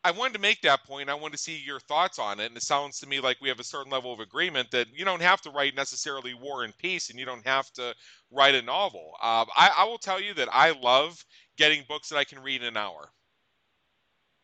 I 0.04 0.10
wanted 0.10 0.34
to 0.34 0.38
make 0.38 0.60
that 0.62 0.84
point. 0.84 1.08
I 1.08 1.14
wanted 1.14 1.32
to 1.32 1.42
see 1.42 1.56
your 1.56 1.80
thoughts 1.80 2.18
on 2.18 2.38
it. 2.38 2.46
And 2.46 2.56
it 2.56 2.62
sounds 2.62 2.98
to 3.00 3.08
me 3.08 3.20
like 3.20 3.40
we 3.40 3.48
have 3.48 3.58
a 3.58 3.64
certain 3.64 3.90
level 3.90 4.12
of 4.12 4.20
agreement 4.20 4.70
that 4.70 4.86
you 4.94 5.02
don't 5.02 5.22
have 5.22 5.40
to 5.42 5.50
write 5.50 5.74
necessarily 5.74 6.34
War 6.34 6.64
and 6.64 6.76
Peace 6.76 7.08
and 7.08 7.18
you 7.18 7.24
don't 7.24 7.46
have 7.46 7.70
to 7.72 7.94
write 8.30 8.54
a 8.54 8.60
novel. 8.60 9.12
Uh, 9.22 9.46
I, 9.56 9.70
I, 9.78 9.84
will 9.84 9.96
tell 9.96 10.20
you 10.20 10.34
that 10.34 10.48
I 10.52 10.72
love 10.72 11.24
getting 11.56 11.84
books 11.88 12.10
that 12.10 12.18
I 12.18 12.24
can 12.24 12.40
read 12.40 12.60
in 12.60 12.68
an 12.68 12.76
hour. 12.76 13.08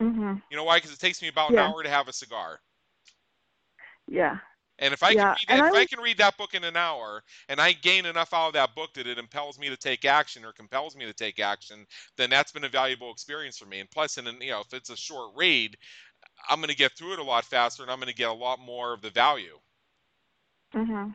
Mm-hmm. 0.01 0.37
You 0.49 0.57
know 0.57 0.63
why? 0.63 0.77
Because 0.77 0.93
it 0.93 0.99
takes 0.99 1.21
me 1.21 1.27
about 1.27 1.51
yeah. 1.51 1.63
an 1.63 1.71
hour 1.71 1.83
to 1.83 1.89
have 1.89 2.07
a 2.07 2.13
cigar. 2.13 2.59
Yeah. 4.07 4.37
And 4.81 4.93
if 4.93 5.03
I 5.03 5.13
Yeah, 5.13 5.27
can 5.27 5.29
read, 5.49 5.59
if 5.59 5.73
I 5.73 5.83
I 5.83 5.85
can 5.85 5.99
read 6.01 6.17
that 6.17 6.37
book 6.37 6.53
in 6.55 6.63
an 6.65 6.75
hour, 6.75 7.23
and 7.49 7.61
I 7.61 7.71
gain 7.73 8.05
enough 8.05 8.33
out 8.33 8.47
of 8.49 8.53
that 8.55 8.75
book 8.75 8.93
that 8.95 9.07
it 9.07 9.17
impels 9.19 9.57
me 9.59 9.69
to 9.69 9.77
take 9.77 10.05
action 10.05 10.45
or 10.45 10.51
compels 10.53 10.95
me 10.95 11.05
to 11.05 11.13
take 11.13 11.39
action, 11.39 11.85
then 12.17 12.29
that's 12.31 12.51
been 12.51 12.65
a 12.65 12.69
valuable 12.69 13.11
experience 13.11 13.57
for 13.57 13.65
me. 13.67 13.79
And 13.79 13.89
plus, 13.91 14.17
in 14.17 14.27
an, 14.27 14.41
you 14.41 14.51
know, 14.51 14.61
if 14.61 14.73
it's 14.73 14.89
a 14.89 14.97
short 14.97 15.33
read, 15.35 15.77
I'm 16.49 16.59
going 16.59 16.69
to 16.69 16.75
get 16.75 16.93
through 16.97 17.13
it 17.13 17.19
a 17.19 17.23
lot 17.23 17.45
faster, 17.45 17.83
and 17.83 17.91
I'm 17.91 17.99
going 17.99 18.09
to 18.09 18.15
get 18.15 18.29
a 18.29 18.33
lot 18.33 18.59
more 18.59 18.93
of 18.93 19.01
the 19.01 19.11
value. 19.11 19.59
hmm 20.73 21.09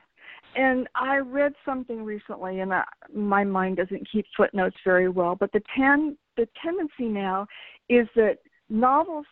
And 0.54 0.88
I 0.94 1.18
read 1.18 1.54
something 1.64 2.04
recently, 2.04 2.60
and 2.60 2.72
I, 2.74 2.84
my 3.14 3.44
mind 3.44 3.76
doesn't 3.78 4.08
keep 4.10 4.26
footnotes 4.36 4.76
very 4.84 5.08
well. 5.08 5.36
But 5.36 5.52
the 5.52 5.62
ten, 5.76 6.16
the 6.36 6.48
tendency 6.62 7.06
now 7.06 7.46
is 7.88 8.08
that 8.16 8.38
novels, 8.70 9.26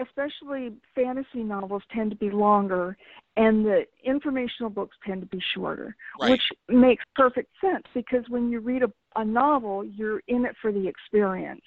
especially 0.00 0.72
fantasy 0.94 1.42
novels, 1.42 1.82
tend 1.94 2.10
to 2.10 2.16
be 2.16 2.30
longer, 2.30 2.96
and 3.36 3.64
the 3.64 3.84
informational 4.04 4.70
books 4.70 4.96
tend 5.06 5.20
to 5.20 5.26
be 5.26 5.42
shorter, 5.54 5.96
Right. 6.20 6.32
which 6.32 6.42
makes 6.68 7.04
perfect 7.14 7.50
sense 7.60 7.84
because 7.94 8.24
when 8.28 8.50
you 8.50 8.60
read 8.60 8.82
a, 8.82 8.92
a 9.16 9.24
novel, 9.24 9.84
you're 9.84 10.22
in 10.28 10.44
it 10.44 10.56
for 10.60 10.72
the 10.72 10.86
experience, 10.86 11.64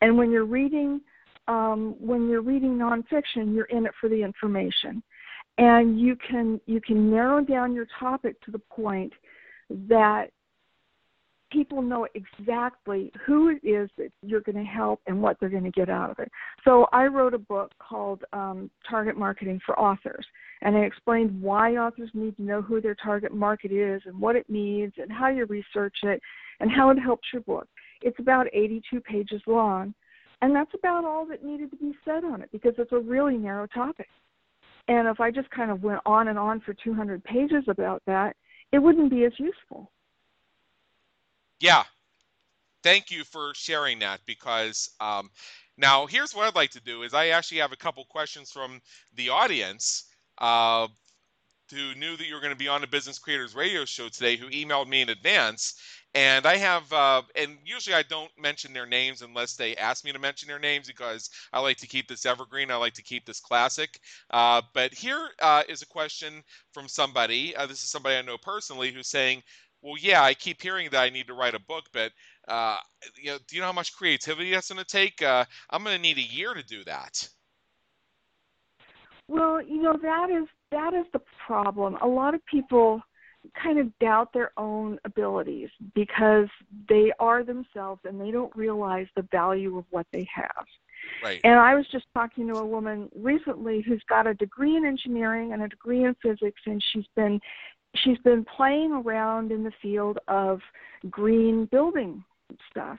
and 0.00 0.16
when 0.16 0.30
you're 0.30 0.44
reading, 0.44 1.00
um, 1.48 1.94
when 1.98 2.28
you're 2.28 2.42
reading 2.42 2.76
nonfiction, 2.76 3.54
you're 3.54 3.64
in 3.66 3.86
it 3.86 3.92
for 4.00 4.08
the 4.08 4.22
information 4.22 5.02
and 5.58 6.00
you 6.00 6.16
can 6.16 6.60
you 6.66 6.80
can 6.80 7.10
narrow 7.10 7.42
down 7.42 7.74
your 7.74 7.86
topic 7.98 8.40
to 8.42 8.50
the 8.50 8.58
point 8.58 9.12
that 9.70 10.30
people 11.50 11.82
know 11.82 12.06
exactly 12.14 13.12
who 13.26 13.48
it 13.48 13.66
is 13.66 13.88
that 13.96 14.10
you're 14.22 14.40
going 14.40 14.56
to 14.56 14.64
help 14.64 15.00
and 15.06 15.20
what 15.20 15.38
they're 15.38 15.48
going 15.48 15.64
to 15.64 15.70
get 15.70 15.88
out 15.88 16.10
of 16.10 16.18
it. 16.18 16.30
So 16.64 16.86
I 16.92 17.06
wrote 17.06 17.34
a 17.34 17.38
book 17.38 17.72
called 17.78 18.22
um, 18.32 18.70
Target 18.88 19.16
Marketing 19.16 19.60
for 19.64 19.78
Authors, 19.78 20.26
and 20.62 20.76
I 20.76 20.80
explained 20.80 21.40
why 21.40 21.76
authors 21.76 22.10
need 22.14 22.36
to 22.36 22.42
know 22.42 22.62
who 22.62 22.80
their 22.80 22.94
target 22.94 23.34
market 23.34 23.72
is 23.72 24.02
and 24.06 24.20
what 24.20 24.36
it 24.36 24.48
means 24.48 24.92
and 24.98 25.10
how 25.10 25.28
you 25.28 25.46
research 25.46 25.96
it 26.02 26.20
and 26.60 26.70
how 26.70 26.90
it 26.90 26.98
helps 26.98 27.28
your 27.32 27.42
book. 27.42 27.68
It's 28.02 28.18
about 28.18 28.46
82 28.52 29.00
pages 29.00 29.42
long, 29.46 29.94
and 30.42 30.54
that's 30.54 30.72
about 30.74 31.04
all 31.04 31.26
that 31.26 31.44
needed 31.44 31.70
to 31.70 31.76
be 31.76 31.94
said 32.04 32.24
on 32.24 32.42
it 32.42 32.50
because 32.52 32.74
it's 32.78 32.92
a 32.92 32.98
really 32.98 33.36
narrow 33.36 33.66
topic. 33.66 34.08
And 34.88 35.06
if 35.06 35.20
I 35.20 35.30
just 35.30 35.50
kind 35.50 35.70
of 35.70 35.82
went 35.82 36.00
on 36.06 36.28
and 36.28 36.38
on 36.38 36.60
for 36.60 36.74
200 36.74 37.22
pages 37.24 37.64
about 37.68 38.02
that, 38.06 38.34
it 38.72 38.78
wouldn't 38.78 39.10
be 39.10 39.24
as 39.24 39.32
useful. 39.38 39.90
Yeah. 41.60 41.84
Thank 42.82 43.10
you 43.10 43.24
for 43.24 43.52
sharing 43.54 43.98
that 44.00 44.20
because 44.26 44.90
um, 45.00 45.30
now 45.76 46.06
here's 46.06 46.34
what 46.34 46.46
I'd 46.46 46.54
like 46.54 46.70
to 46.72 46.80
do 46.80 47.02
is 47.02 47.12
I 47.14 47.28
actually 47.28 47.58
have 47.58 47.72
a 47.72 47.76
couple 47.76 48.04
questions 48.04 48.52
from 48.52 48.80
the 49.16 49.30
audience 49.30 50.04
uh, 50.38 50.86
who 51.72 51.94
knew 51.96 52.16
that 52.16 52.26
you 52.26 52.34
were 52.34 52.40
going 52.40 52.52
to 52.52 52.56
be 52.58 52.68
on 52.68 52.80
the 52.80 52.86
Business 52.86 53.18
Creators 53.18 53.54
Radio 53.54 53.84
Show 53.84 54.08
today 54.08 54.36
who 54.36 54.48
emailed 54.50 54.88
me 54.88 55.02
in 55.02 55.10
advance. 55.10 55.74
And 56.14 56.46
I 56.46 56.56
have, 56.56 56.92
uh, 56.92 57.22
and 57.36 57.58
usually 57.64 57.94
I 57.94 58.02
don't 58.04 58.30
mention 58.40 58.72
their 58.72 58.86
names 58.86 59.22
unless 59.22 59.56
they 59.56 59.76
ask 59.76 60.04
me 60.04 60.12
to 60.12 60.18
mention 60.18 60.48
their 60.48 60.58
names 60.58 60.86
because 60.88 61.30
I 61.52 61.60
like 61.60 61.76
to 61.78 61.86
keep 61.86 62.08
this 62.08 62.26
evergreen. 62.26 62.70
I 62.70 62.76
like 62.76 62.94
to 62.94 63.02
keep 63.02 63.26
this 63.26 63.40
classic. 63.40 64.00
Uh, 64.30 64.62
but 64.74 64.94
here 64.94 65.28
uh, 65.40 65.64
is 65.68 65.82
a 65.82 65.86
question 65.86 66.42
from 66.72 66.88
somebody. 66.88 67.54
Uh, 67.56 67.66
this 67.66 67.82
is 67.82 67.90
somebody 67.90 68.16
I 68.16 68.22
know 68.22 68.38
personally 68.38 68.92
who's 68.92 69.08
saying, 69.08 69.42
well, 69.82 69.94
yeah, 70.00 70.22
I 70.22 70.34
keep 70.34 70.60
hearing 70.60 70.88
that 70.90 71.02
I 71.02 71.10
need 71.10 71.26
to 71.28 71.34
write 71.34 71.54
a 71.54 71.60
book, 71.60 71.84
but 71.92 72.12
uh, 72.48 72.78
you 73.16 73.30
know, 73.30 73.38
do 73.46 73.56
you 73.56 73.60
know 73.60 73.68
how 73.68 73.72
much 73.72 73.94
creativity 73.94 74.50
that's 74.50 74.70
going 74.72 74.84
to 74.84 74.84
take? 74.84 75.22
Uh, 75.22 75.44
I'm 75.70 75.84
going 75.84 75.96
to 75.96 76.02
need 76.02 76.18
a 76.18 76.22
year 76.22 76.54
to 76.54 76.62
do 76.62 76.84
that. 76.84 77.28
Well, 79.28 79.62
you 79.62 79.82
know 79.82 79.96
that 80.02 80.30
is 80.30 80.48
that 80.70 80.94
is 80.94 81.04
the 81.12 81.20
problem. 81.46 81.96
A 82.00 82.06
lot 82.06 82.34
of 82.34 82.44
people 82.46 83.02
kind 83.62 83.78
of 83.78 83.96
doubt 83.98 84.32
their 84.32 84.50
own 84.56 84.98
abilities 85.04 85.68
because 85.94 86.48
they 86.88 87.12
are 87.20 87.44
themselves 87.44 88.00
and 88.04 88.20
they 88.20 88.30
don't 88.30 88.54
realize 88.56 89.06
the 89.16 89.26
value 89.30 89.78
of 89.78 89.84
what 89.90 90.06
they 90.12 90.26
have. 90.34 90.66
Right. 91.22 91.40
And 91.44 91.54
I 91.54 91.74
was 91.74 91.86
just 91.90 92.06
talking 92.12 92.48
to 92.48 92.54
a 92.54 92.66
woman 92.66 93.08
recently 93.14 93.80
who's 93.80 94.02
got 94.08 94.26
a 94.26 94.34
degree 94.34 94.76
in 94.76 94.84
engineering 94.84 95.52
and 95.52 95.62
a 95.62 95.68
degree 95.68 96.04
in 96.04 96.14
physics 96.22 96.60
and 96.66 96.82
she's 96.92 97.06
been 97.14 97.40
she's 98.02 98.18
been 98.18 98.44
playing 98.56 98.92
around 98.92 99.52
in 99.52 99.64
the 99.64 99.72
field 99.80 100.18
of 100.28 100.60
green 101.10 101.66
building 101.70 102.24
stuff. 102.70 102.98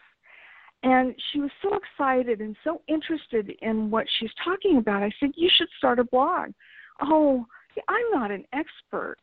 And 0.83 1.13
she 1.31 1.39
was 1.41 1.51
so 1.61 1.71
excited 1.75 2.39
and 2.39 2.55
so 2.63 2.81
interested 2.87 3.51
in 3.61 3.91
what 3.91 4.05
she's 4.17 4.31
talking 4.43 4.77
about. 4.77 5.03
I 5.03 5.11
said, 5.19 5.31
You 5.35 5.49
should 5.57 5.67
start 5.77 5.99
a 5.99 6.05
blog. 6.05 6.51
Oh, 7.01 7.45
I'm 7.87 8.11
not 8.11 8.31
an 8.31 8.45
expert. 8.53 9.17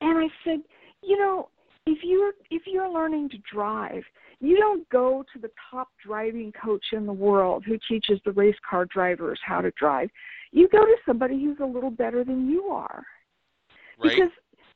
And 0.00 0.18
I 0.18 0.28
said, 0.44 0.60
You 1.02 1.18
know, 1.18 1.48
if 1.86 1.98
you're 2.02 2.32
if 2.50 2.62
you're 2.66 2.90
learning 2.90 3.30
to 3.30 3.38
drive, 3.50 4.02
you 4.40 4.56
don't 4.56 4.88
go 4.90 5.24
to 5.32 5.38
the 5.40 5.50
top 5.70 5.88
driving 6.04 6.52
coach 6.52 6.84
in 6.92 7.06
the 7.06 7.12
world 7.12 7.64
who 7.66 7.78
teaches 7.88 8.20
the 8.24 8.32
race 8.32 8.56
car 8.68 8.84
drivers 8.86 9.40
how 9.44 9.60
to 9.60 9.70
drive. 9.72 10.10
You 10.52 10.68
go 10.68 10.84
to 10.84 10.96
somebody 11.06 11.42
who's 11.42 11.58
a 11.60 11.66
little 11.66 11.90
better 11.90 12.24
than 12.24 12.48
you 12.50 12.64
are. 12.64 13.04
Right. 13.98 14.14
Because 14.14 14.32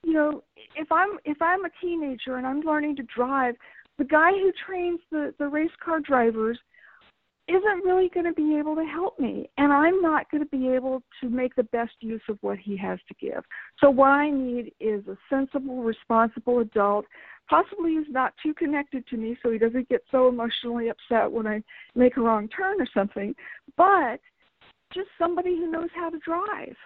you 0.06 0.12
know, 0.12 0.42
if 0.76 0.90
I'm 0.92 1.18
if 1.24 1.40
I'm 1.42 1.64
a 1.64 1.70
teenager 1.80 2.36
and 2.36 2.46
I'm 2.46 2.60
learning 2.60 2.96
to 2.96 3.02
drive, 3.04 3.56
the 3.98 4.04
guy 4.04 4.30
who 4.30 4.52
trains 4.66 5.00
the 5.10 5.34
the 5.38 5.48
race 5.48 5.70
car 5.84 6.00
drivers 6.00 6.58
isn't 7.48 7.84
really 7.84 8.08
going 8.12 8.26
to 8.26 8.32
be 8.32 8.56
able 8.56 8.74
to 8.74 8.82
help 8.82 9.20
me 9.20 9.48
and 9.56 9.72
i'm 9.72 10.02
not 10.02 10.28
going 10.32 10.42
to 10.42 10.50
be 10.50 10.68
able 10.68 11.00
to 11.20 11.28
make 11.28 11.54
the 11.54 11.62
best 11.62 11.92
use 12.00 12.20
of 12.28 12.36
what 12.40 12.58
he 12.58 12.76
has 12.76 12.98
to 13.06 13.14
give. 13.20 13.44
So 13.78 13.88
what 13.88 14.08
i 14.08 14.28
need 14.28 14.72
is 14.80 15.06
a 15.06 15.16
sensible 15.30 15.84
responsible 15.84 16.58
adult 16.58 17.04
possibly 17.48 17.94
who's 17.94 18.08
not 18.10 18.34
too 18.42 18.52
connected 18.52 19.06
to 19.06 19.16
me 19.16 19.38
so 19.40 19.52
he 19.52 19.58
doesn't 19.58 19.88
get 19.88 20.02
so 20.10 20.26
emotionally 20.26 20.88
upset 20.88 21.30
when 21.30 21.46
i 21.46 21.62
make 21.94 22.16
a 22.16 22.20
wrong 22.20 22.48
turn 22.48 22.80
or 22.80 22.88
something 22.92 23.32
but 23.76 24.18
just 24.92 25.08
somebody 25.18 25.56
who 25.56 25.70
knows 25.70 25.90
how 25.94 26.10
to 26.10 26.18
drive. 26.18 26.76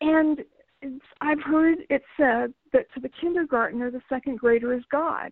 And 0.00 0.40
it's, 0.82 1.04
I've 1.20 1.40
heard 1.40 1.78
it 1.88 2.02
said 2.16 2.52
that 2.72 2.92
to 2.94 3.00
the 3.00 3.10
kindergartner, 3.20 3.90
the 3.90 4.02
second 4.08 4.38
grader 4.38 4.74
is 4.74 4.82
God. 4.90 5.30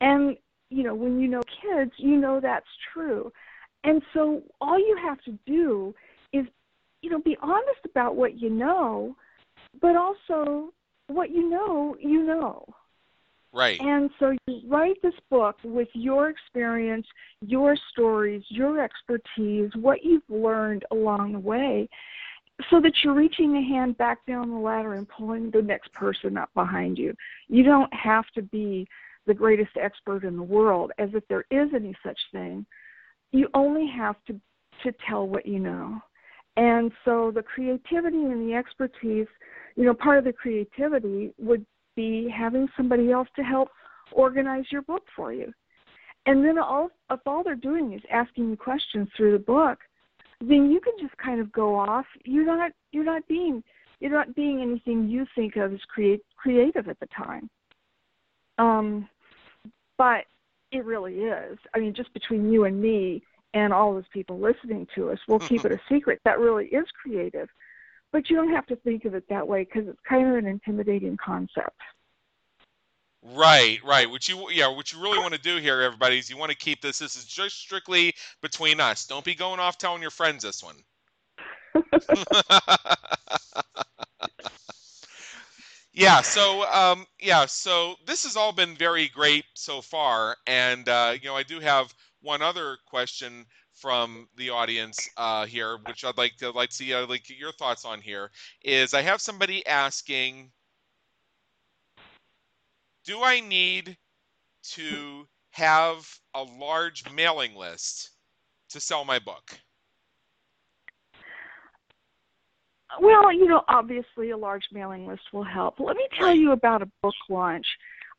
And, 0.00 0.36
you 0.70 0.82
know, 0.82 0.94
when 0.94 1.18
you 1.18 1.28
know 1.28 1.42
kids, 1.62 1.92
you 1.96 2.16
know 2.16 2.40
that's 2.40 2.66
true. 2.92 3.32
And 3.82 4.02
so 4.12 4.42
all 4.60 4.78
you 4.78 4.96
have 5.02 5.20
to 5.22 5.38
do 5.46 5.94
is, 6.32 6.46
you 7.02 7.10
know, 7.10 7.20
be 7.20 7.36
honest 7.42 7.80
about 7.84 8.16
what 8.16 8.38
you 8.38 8.50
know, 8.50 9.16
but 9.80 9.96
also 9.96 10.72
what 11.08 11.30
you 11.30 11.48
know, 11.48 11.96
you 12.00 12.22
know. 12.22 12.64
Right. 13.52 13.78
And 13.80 14.10
so 14.18 14.36
you 14.48 14.62
write 14.66 15.00
this 15.00 15.14
book 15.30 15.56
with 15.62 15.88
your 15.92 16.28
experience, 16.28 17.06
your 17.40 17.76
stories, 17.92 18.42
your 18.48 18.82
expertise, 18.82 19.70
what 19.76 20.02
you've 20.02 20.28
learned 20.28 20.84
along 20.90 21.34
the 21.34 21.38
way, 21.38 21.88
so 22.70 22.80
that 22.80 22.92
you're 23.02 23.14
reaching 23.14 23.56
a 23.56 23.62
hand 23.62 23.96
back 23.98 24.24
down 24.26 24.50
the 24.50 24.56
ladder 24.56 24.94
and 24.94 25.08
pulling 25.08 25.50
the 25.50 25.62
next 25.62 25.92
person 25.92 26.36
up 26.36 26.50
behind 26.54 26.98
you. 26.98 27.14
You 27.48 27.62
don't 27.62 27.92
have 27.92 28.26
to 28.34 28.42
be 28.42 28.86
the 29.26 29.34
greatest 29.34 29.72
expert 29.80 30.24
in 30.24 30.36
the 30.36 30.42
world, 30.42 30.92
as 30.98 31.10
if 31.14 31.26
there 31.28 31.44
is 31.50 31.70
any 31.74 31.94
such 32.04 32.18
thing. 32.32 32.64
You 33.32 33.48
only 33.54 33.86
have 33.88 34.16
to 34.26 34.40
to 34.82 34.92
tell 35.08 35.26
what 35.26 35.46
you 35.46 35.58
know. 35.58 36.00
And 36.56 36.92
so 37.04 37.32
the 37.34 37.42
creativity 37.42 38.22
and 38.22 38.48
the 38.48 38.54
expertise, 38.54 39.26
you 39.76 39.84
know, 39.84 39.94
part 39.94 40.18
of 40.18 40.24
the 40.24 40.32
creativity 40.32 41.32
would 41.38 41.64
be 41.96 42.28
having 42.28 42.68
somebody 42.76 43.10
else 43.10 43.28
to 43.36 43.42
help 43.42 43.68
organize 44.12 44.64
your 44.70 44.82
book 44.82 45.02
for 45.16 45.32
you. 45.32 45.52
And 46.26 46.44
then 46.44 46.58
all 46.58 46.90
if 47.10 47.20
all 47.26 47.42
they're 47.42 47.54
doing 47.54 47.92
is 47.92 48.02
asking 48.10 48.50
you 48.50 48.56
questions 48.56 49.08
through 49.16 49.32
the 49.32 49.44
book, 49.44 49.78
then 50.40 50.70
you 50.70 50.80
can 50.80 50.94
just 51.00 51.16
kind 51.18 51.40
of 51.40 51.52
go 51.52 51.76
off. 51.76 52.06
You're 52.24 52.46
not 52.46 52.72
you're 52.92 53.04
not 53.04 53.26
being 53.28 53.62
you're 54.00 54.10
not 54.10 54.34
being 54.34 54.60
anything 54.60 55.08
you 55.08 55.26
think 55.34 55.56
of 55.56 55.72
as 55.72 55.80
create 55.88 56.20
creative 56.36 56.88
at 56.88 56.98
the 57.00 57.06
time. 57.06 57.48
Um, 58.58 59.08
but 59.96 60.24
it 60.72 60.84
really 60.84 61.20
is. 61.20 61.58
I 61.74 61.78
mean, 61.78 61.94
just 61.94 62.12
between 62.12 62.52
you 62.52 62.64
and 62.64 62.80
me 62.80 63.22
and 63.54 63.72
all 63.72 63.94
those 63.94 64.08
people 64.12 64.40
listening 64.40 64.86
to 64.94 65.10
us, 65.10 65.18
we'll 65.28 65.38
keep 65.38 65.64
it 65.64 65.72
a 65.72 65.80
secret. 65.88 66.20
That 66.24 66.40
really 66.40 66.66
is 66.66 66.86
creative. 67.00 67.48
But 68.12 68.28
you 68.28 68.36
don't 68.36 68.50
have 68.50 68.66
to 68.66 68.76
think 68.76 69.04
of 69.04 69.14
it 69.14 69.24
that 69.28 69.46
way 69.46 69.64
because 69.64 69.88
it's 69.88 69.98
kind 70.08 70.28
of 70.28 70.36
an 70.36 70.46
intimidating 70.46 71.16
concept. 71.24 71.80
Right, 73.24 73.82
right. 73.82 74.08
What 74.08 74.28
you 74.28 74.50
yeah, 74.50 74.68
what 74.68 74.92
you 74.92 75.00
really 75.02 75.18
want 75.18 75.32
to 75.34 75.40
do 75.40 75.56
here, 75.56 75.80
everybody, 75.80 76.18
is 76.18 76.28
you 76.30 76.36
want 76.36 76.52
to 76.52 76.56
keep 76.58 76.80
this. 76.82 76.98
This 77.00 77.16
is 77.16 77.24
just 77.24 77.58
strictly 77.58 78.14
between 78.42 78.78
us. 78.80 79.04
Don't 79.06 79.24
be 79.24 79.34
going 79.34 79.58
off 79.60 79.78
telling 79.78 80.02
your 80.02 80.10
friends 80.12 80.42
this 80.44 80.62
one. 80.62 80.76
yeah. 85.92 86.20
So 86.22 86.64
um, 86.72 87.06
yeah. 87.20 87.46
So 87.46 87.94
this 88.06 88.24
has 88.24 88.36
all 88.36 88.52
been 88.52 88.76
very 88.76 89.08
great 89.08 89.44
so 89.54 89.80
far, 89.80 90.36
and 90.46 90.88
uh, 90.88 91.14
you 91.20 91.28
know, 91.28 91.36
I 91.36 91.42
do 91.42 91.60
have 91.60 91.94
one 92.20 92.42
other 92.42 92.78
question 92.86 93.46
from 93.72 94.28
the 94.36 94.50
audience 94.50 95.08
uh, 95.16 95.46
here, 95.46 95.78
which 95.86 96.04
I'd 96.04 96.16
like 96.18 96.36
to 96.38 96.50
like 96.50 96.70
to 96.70 96.76
see 96.76 96.94
uh, 96.94 97.06
like 97.06 97.28
your 97.30 97.52
thoughts 97.52 97.84
on 97.84 98.00
here. 98.00 98.30
Is 98.62 98.94
I 98.94 99.02
have 99.02 99.20
somebody 99.20 99.66
asking, 99.66 100.50
do 103.04 103.22
I 103.22 103.40
need 103.40 103.96
to 104.72 105.26
have 105.50 106.06
a 106.34 106.42
large 106.42 107.04
mailing 107.12 107.54
list 107.54 108.10
to 108.70 108.80
sell 108.80 109.04
my 109.04 109.18
book? 109.18 109.58
Well, 113.00 113.32
you 113.32 113.46
know, 113.46 113.62
obviously 113.68 114.30
a 114.30 114.36
large 114.36 114.64
mailing 114.72 115.06
list 115.06 115.22
will 115.32 115.44
help. 115.44 115.80
Let 115.80 115.96
me 115.96 116.06
tell 116.18 116.34
you 116.34 116.52
about 116.52 116.82
a 116.82 116.90
book 117.02 117.14
launch 117.28 117.66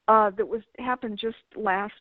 uh, 0.08 0.32
that 0.32 0.48
was 0.48 0.62
happened 0.80 1.18
just 1.20 1.38
last, 1.56 1.94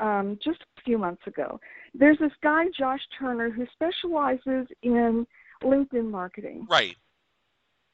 um, 0.00 0.38
just 0.42 0.60
a 0.78 0.80
few 0.82 0.98
months 0.98 1.22
ago. 1.26 1.60
There's 1.94 2.18
this 2.18 2.32
guy, 2.42 2.64
Josh 2.76 3.00
Turner, 3.18 3.50
who 3.50 3.66
specializes 3.72 4.66
in 4.82 5.26
LinkedIn 5.62 6.10
marketing, 6.10 6.66
Right. 6.68 6.96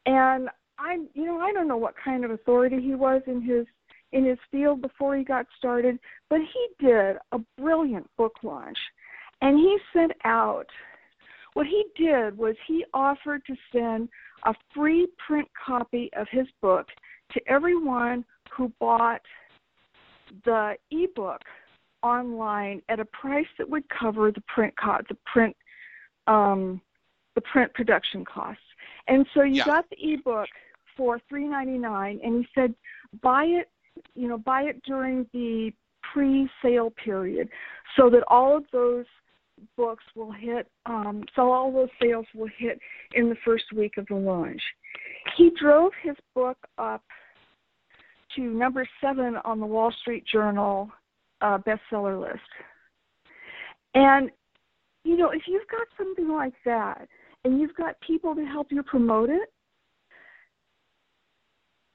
and 0.06 0.48
I, 0.78 0.98
you 1.14 1.26
know, 1.26 1.40
I 1.40 1.52
don't 1.52 1.66
know 1.66 1.76
what 1.76 1.94
kind 2.02 2.24
of 2.24 2.30
authority 2.30 2.80
he 2.80 2.94
was 2.94 3.20
in 3.26 3.42
his 3.42 3.66
in 4.12 4.24
his 4.24 4.38
field 4.50 4.80
before 4.80 5.16
he 5.16 5.24
got 5.24 5.46
started, 5.56 5.98
but 6.30 6.40
he 6.40 6.86
did 6.86 7.16
a 7.32 7.38
brilliant 7.58 8.08
book 8.16 8.32
launch, 8.42 8.78
and 9.42 9.58
he 9.58 9.78
sent 9.92 10.12
out 10.24 10.66
what 11.54 11.66
he 11.66 11.84
did 11.96 12.36
was 12.36 12.54
he 12.66 12.84
offered 12.94 13.42
to 13.46 13.54
send 13.72 14.08
a 14.44 14.54
free 14.74 15.08
print 15.26 15.48
copy 15.66 16.10
of 16.16 16.26
his 16.30 16.46
book 16.62 16.86
to 17.32 17.40
everyone 17.48 18.24
who 18.56 18.72
bought 18.80 19.20
the 20.44 20.76
ebook 20.90 21.42
online 22.02 22.80
at 22.88 23.00
a 23.00 23.04
price 23.06 23.46
that 23.58 23.68
would 23.68 23.82
cover 23.88 24.30
the 24.30 24.42
print 24.42 24.72
co- 24.82 25.00
the 25.08 25.16
print 25.26 25.56
um, 26.26 26.80
the 27.34 27.40
print 27.40 27.72
production 27.74 28.24
costs. 28.24 28.62
And 29.08 29.26
so 29.34 29.42
you 29.42 29.56
Yeah. 29.56 29.64
got 29.64 29.88
the 29.90 30.12
ebook 30.12 30.48
for 30.96 31.18
three 31.28 31.46
ninety 31.48 31.78
nine, 31.78 32.20
and 32.22 32.44
he 32.44 32.48
said 32.54 32.74
buy 33.22 33.44
it, 33.44 33.70
you 34.14 34.28
know, 34.28 34.38
buy 34.38 34.62
it 34.62 34.82
during 34.82 35.26
the 35.32 35.72
pre-sale 36.12 36.90
period, 37.04 37.48
so 37.96 38.08
that 38.10 38.22
all 38.28 38.56
of 38.56 38.64
those 38.72 39.04
books 39.76 40.04
will 40.14 40.32
hit, 40.32 40.68
um, 40.86 41.24
so 41.34 41.50
all 41.50 41.72
those 41.72 41.88
sales 42.00 42.26
will 42.34 42.48
hit 42.58 42.78
in 43.14 43.28
the 43.28 43.36
first 43.44 43.64
week 43.74 43.96
of 43.98 44.06
the 44.06 44.14
launch. 44.14 44.62
He 45.36 45.50
drove 45.60 45.92
his 46.02 46.16
book 46.34 46.56
up 46.78 47.02
to 48.36 48.42
number 48.42 48.88
seven 49.00 49.36
on 49.44 49.58
the 49.58 49.66
Wall 49.66 49.92
Street 50.00 50.24
Journal 50.30 50.90
uh, 51.40 51.58
bestseller 51.58 52.20
list. 52.20 52.40
And, 53.94 54.30
you 55.04 55.16
know, 55.16 55.30
if 55.30 55.42
you've 55.46 55.68
got 55.68 55.86
something 55.96 56.28
like 56.28 56.54
that 56.64 57.08
and 57.44 57.60
you've 57.60 57.74
got 57.74 58.00
people 58.00 58.34
to 58.34 58.44
help 58.44 58.70
you 58.70 58.82
promote 58.82 59.30
it, 59.30 59.52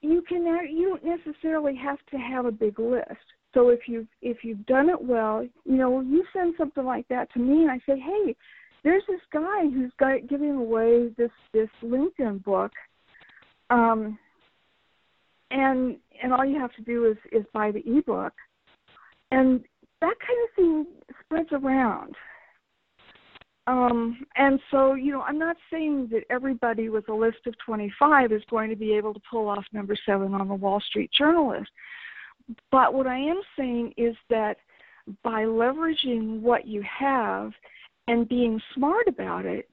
you 0.04 0.22
can 0.22 0.44
you 0.70 0.98
don't 1.00 1.18
necessarily 1.18 1.74
have 1.76 1.98
to 2.10 2.16
have 2.16 2.46
a 2.46 2.52
big 2.52 2.78
list. 2.78 3.08
So 3.54 3.68
if 3.68 3.80
you've 3.86 4.08
if 4.20 4.38
you've 4.42 4.64
done 4.66 4.90
it 4.90 5.00
well, 5.00 5.46
you 5.64 5.76
know, 5.76 6.00
you 6.00 6.24
send 6.32 6.54
something 6.58 6.84
like 6.84 7.06
that 7.08 7.32
to 7.32 7.38
me, 7.38 7.62
and 7.62 7.70
I 7.70 7.78
say, 7.86 7.98
hey, 7.98 8.36
there's 8.82 9.02
this 9.08 9.20
guy 9.32 9.62
who's 9.62 9.92
got 9.98 10.28
giving 10.28 10.56
away 10.56 11.08
this 11.16 11.30
this 11.52 11.68
LinkedIn 11.82 12.44
book, 12.44 12.72
um, 13.70 14.18
and 15.50 15.96
and 16.22 16.32
all 16.32 16.44
you 16.44 16.60
have 16.60 16.74
to 16.74 16.82
do 16.82 17.06
is 17.06 17.16
is 17.32 17.46
buy 17.52 17.70
the 17.70 17.82
ebook, 17.86 18.32
and 19.30 19.64
that 20.00 20.14
kind 20.20 20.38
of 20.44 20.56
thing 20.56 20.86
spreads 21.24 21.48
around. 21.52 22.14
Um, 23.66 24.26
and 24.36 24.60
so, 24.70 24.94
you 24.94 25.10
know, 25.10 25.22
I'm 25.22 25.38
not 25.38 25.56
saying 25.70 26.08
that 26.12 26.24
everybody 26.28 26.90
with 26.90 27.08
a 27.08 27.14
list 27.14 27.38
of 27.46 27.54
25 27.64 28.32
is 28.32 28.42
going 28.50 28.68
to 28.70 28.76
be 28.76 28.92
able 28.92 29.14
to 29.14 29.20
pull 29.30 29.48
off 29.48 29.64
number 29.72 29.96
seven 30.04 30.34
on 30.34 30.48
the 30.48 30.54
Wall 30.54 30.80
Street 30.80 31.10
Journal 31.16 31.50
list. 31.50 31.70
But 32.70 32.92
what 32.92 33.06
I 33.06 33.16
am 33.16 33.40
saying 33.56 33.94
is 33.96 34.14
that 34.28 34.58
by 35.22 35.44
leveraging 35.44 36.40
what 36.40 36.66
you 36.66 36.82
have 36.82 37.52
and 38.06 38.28
being 38.28 38.60
smart 38.74 39.08
about 39.08 39.46
it, 39.46 39.68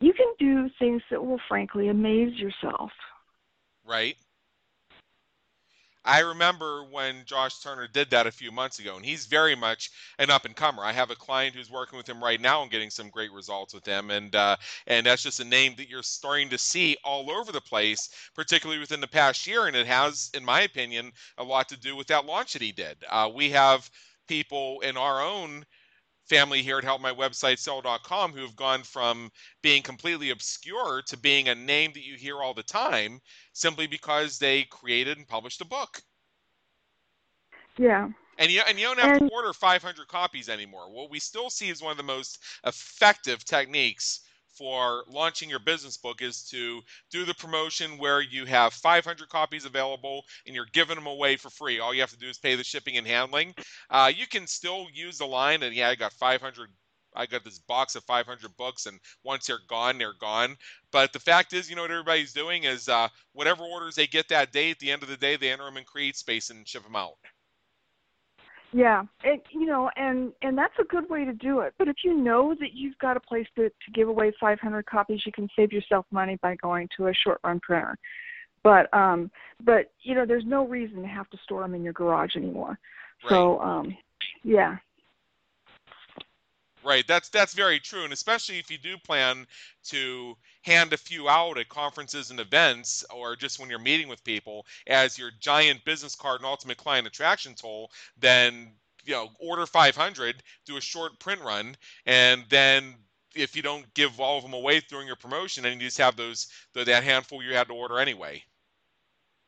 you 0.00 0.12
can 0.12 0.32
do 0.38 0.68
things 0.78 1.02
that 1.10 1.24
will 1.24 1.40
frankly 1.48 1.88
amaze 1.88 2.38
yourself. 2.38 2.90
Right. 3.86 4.16
I 6.10 6.18
remember 6.22 6.82
when 6.82 7.24
Josh 7.24 7.60
Turner 7.60 7.86
did 7.86 8.10
that 8.10 8.26
a 8.26 8.32
few 8.32 8.50
months 8.50 8.80
ago, 8.80 8.96
and 8.96 9.04
he's 9.04 9.26
very 9.26 9.54
much 9.54 9.92
an 10.18 10.28
up 10.28 10.44
and 10.44 10.56
comer. 10.56 10.82
I 10.82 10.90
have 10.90 11.12
a 11.12 11.14
client 11.14 11.54
who's 11.54 11.70
working 11.70 11.96
with 11.96 12.08
him 12.08 12.20
right 12.20 12.40
now 12.40 12.62
and 12.62 12.70
getting 12.70 12.90
some 12.90 13.10
great 13.10 13.30
results 13.30 13.72
with 13.72 13.86
him, 13.86 14.10
and 14.10 14.34
uh, 14.34 14.56
and 14.88 15.06
that's 15.06 15.22
just 15.22 15.38
a 15.38 15.44
name 15.44 15.74
that 15.76 15.88
you're 15.88 16.02
starting 16.02 16.48
to 16.50 16.58
see 16.58 16.96
all 17.04 17.30
over 17.30 17.52
the 17.52 17.60
place, 17.60 18.08
particularly 18.34 18.80
within 18.80 19.00
the 19.00 19.06
past 19.06 19.46
year. 19.46 19.68
And 19.68 19.76
it 19.76 19.86
has, 19.86 20.30
in 20.34 20.44
my 20.44 20.62
opinion, 20.62 21.12
a 21.38 21.44
lot 21.44 21.68
to 21.68 21.78
do 21.78 21.94
with 21.94 22.08
that 22.08 22.26
launch 22.26 22.54
that 22.54 22.62
he 22.62 22.72
did. 22.72 22.96
Uh, 23.08 23.30
we 23.32 23.48
have 23.50 23.88
people 24.26 24.80
in 24.80 24.96
our 24.96 25.22
own 25.22 25.64
family 26.30 26.62
here 26.62 26.78
at 26.78 26.84
helpmywebsitesell.com 26.84 28.32
who 28.32 28.40
have 28.40 28.54
gone 28.54 28.84
from 28.84 29.30
being 29.62 29.82
completely 29.82 30.30
obscure 30.30 31.02
to 31.08 31.18
being 31.18 31.48
a 31.48 31.54
name 31.54 31.90
that 31.92 32.04
you 32.06 32.14
hear 32.14 32.36
all 32.36 32.54
the 32.54 32.62
time 32.62 33.20
simply 33.52 33.88
because 33.88 34.38
they 34.38 34.62
created 34.70 35.18
and 35.18 35.26
published 35.26 35.60
a 35.60 35.64
book. 35.66 36.00
Yeah. 37.76 38.08
And 38.38 38.50
you 38.50 38.62
and 38.66 38.78
you 38.78 38.86
don't 38.86 39.00
have 39.00 39.20
And- 39.20 39.28
to 39.28 39.34
order 39.34 39.52
500 39.52 40.06
copies 40.06 40.48
anymore. 40.48 40.88
What 40.90 41.10
we 41.10 41.18
still 41.18 41.50
see 41.50 41.68
is 41.68 41.82
one 41.82 41.90
of 41.90 41.96
the 41.96 42.02
most 42.04 42.38
effective 42.64 43.44
techniques 43.44 44.20
for 44.52 45.04
launching 45.08 45.48
your 45.48 45.58
business 45.58 45.96
book 45.96 46.22
is 46.22 46.44
to 46.50 46.80
do 47.10 47.24
the 47.24 47.34
promotion 47.34 47.98
where 47.98 48.20
you 48.20 48.44
have 48.46 48.72
500 48.72 49.28
copies 49.28 49.64
available 49.64 50.22
and 50.46 50.54
you're 50.54 50.66
giving 50.72 50.96
them 50.96 51.06
away 51.06 51.36
for 51.36 51.50
free. 51.50 51.80
All 51.80 51.94
you 51.94 52.00
have 52.00 52.10
to 52.10 52.18
do 52.18 52.28
is 52.28 52.38
pay 52.38 52.56
the 52.56 52.64
shipping 52.64 52.96
and 52.96 53.06
handling. 53.06 53.54
Uh, 53.90 54.12
you 54.14 54.26
can 54.26 54.46
still 54.46 54.86
use 54.92 55.18
the 55.18 55.26
line 55.26 55.62
and 55.62 55.74
yeah, 55.74 55.88
I 55.88 55.94
got 55.94 56.12
500 56.12 56.68
I 57.14 57.26
got 57.26 57.44
this 57.44 57.58
box 57.58 57.96
of 57.96 58.04
500 58.04 58.56
books, 58.56 58.86
and 58.86 59.00
once 59.24 59.46
they're 59.46 59.58
gone, 59.68 59.98
they're 59.98 60.14
gone. 60.20 60.56
But 60.92 61.12
the 61.12 61.18
fact 61.18 61.52
is, 61.52 61.68
you 61.68 61.74
know 61.74 61.82
what 61.82 61.90
everybody's 61.90 62.32
doing 62.32 62.64
is 62.64 62.88
uh, 62.88 63.08
whatever 63.32 63.64
orders 63.64 63.96
they 63.96 64.06
get 64.06 64.28
that 64.28 64.52
day, 64.52 64.70
at 64.70 64.78
the 64.78 64.92
end 64.92 65.02
of 65.02 65.08
the 65.08 65.16
day, 65.16 65.36
they 65.36 65.50
enter 65.50 65.64
them 65.64 65.76
in 65.76 65.84
CreateSpace 65.84 66.50
and 66.50 66.66
ship 66.68 66.84
them 66.84 66.96
out. 66.96 67.14
Yeah, 68.72 69.02
and 69.24 69.40
you 69.52 69.66
know, 69.66 69.90
and 69.96 70.32
and 70.42 70.56
that's 70.56 70.74
a 70.80 70.84
good 70.84 71.08
way 71.10 71.24
to 71.24 71.32
do 71.32 71.60
it. 71.60 71.74
But 71.76 71.88
if 71.88 71.96
you 72.04 72.16
know 72.16 72.54
that 72.60 72.72
you've 72.72 72.98
got 72.98 73.16
a 73.16 73.20
place 73.20 73.46
to 73.56 73.68
to 73.68 73.90
give 73.92 74.08
away 74.08 74.32
500 74.40 74.86
copies, 74.86 75.22
you 75.26 75.32
can 75.32 75.48
save 75.56 75.72
yourself 75.72 76.06
money 76.12 76.38
by 76.40 76.54
going 76.56 76.88
to 76.96 77.08
a 77.08 77.14
short 77.14 77.40
run 77.42 77.58
printer. 77.60 77.96
But 78.62 78.92
um, 78.94 79.30
but 79.64 79.90
you 80.02 80.14
know, 80.14 80.24
there's 80.24 80.44
no 80.46 80.66
reason 80.66 81.02
to 81.02 81.08
have 81.08 81.28
to 81.30 81.38
store 81.42 81.62
them 81.62 81.74
in 81.74 81.82
your 81.82 81.92
garage 81.92 82.36
anymore. 82.36 82.78
So 83.28 83.60
um, 83.60 83.96
yeah, 84.44 84.76
Right. 86.82 87.06
That's 87.06 87.28
that's 87.28 87.52
very 87.52 87.78
true, 87.78 88.04
and 88.04 88.12
especially 88.12 88.58
if 88.58 88.70
you 88.70 88.78
do 88.78 88.96
plan 88.96 89.46
to 89.84 90.36
hand 90.62 90.92
a 90.92 90.96
few 90.96 91.28
out 91.28 91.58
at 91.58 91.68
conferences 91.68 92.30
and 92.30 92.40
events, 92.40 93.04
or 93.14 93.36
just 93.36 93.58
when 93.58 93.70
you're 93.70 93.78
meeting 93.78 94.08
with 94.08 94.22
people 94.24 94.66
as 94.86 95.18
your 95.18 95.30
giant 95.40 95.84
business 95.84 96.14
card 96.14 96.40
and 96.40 96.46
ultimate 96.46 96.76
client 96.76 97.06
attraction 97.06 97.54
tool, 97.54 97.90
then 98.18 98.72
you 99.04 99.12
know 99.12 99.30
order 99.38 99.66
500, 99.66 100.42
do 100.66 100.76
a 100.76 100.80
short 100.80 101.18
print 101.18 101.40
run, 101.40 101.76
and 102.06 102.44
then 102.48 102.94
if 103.34 103.54
you 103.54 103.62
don't 103.62 103.92
give 103.94 104.20
all 104.20 104.38
of 104.38 104.42
them 104.42 104.54
away 104.54 104.80
during 104.88 105.06
your 105.06 105.16
promotion, 105.16 105.62
then 105.62 105.78
you 105.78 105.86
just 105.86 105.98
have 105.98 106.16
those 106.16 106.48
that 106.74 106.88
handful 107.04 107.42
you 107.42 107.54
had 107.54 107.68
to 107.68 107.74
order 107.74 107.98
anyway. 107.98 108.42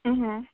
Mhm. 0.07 0.47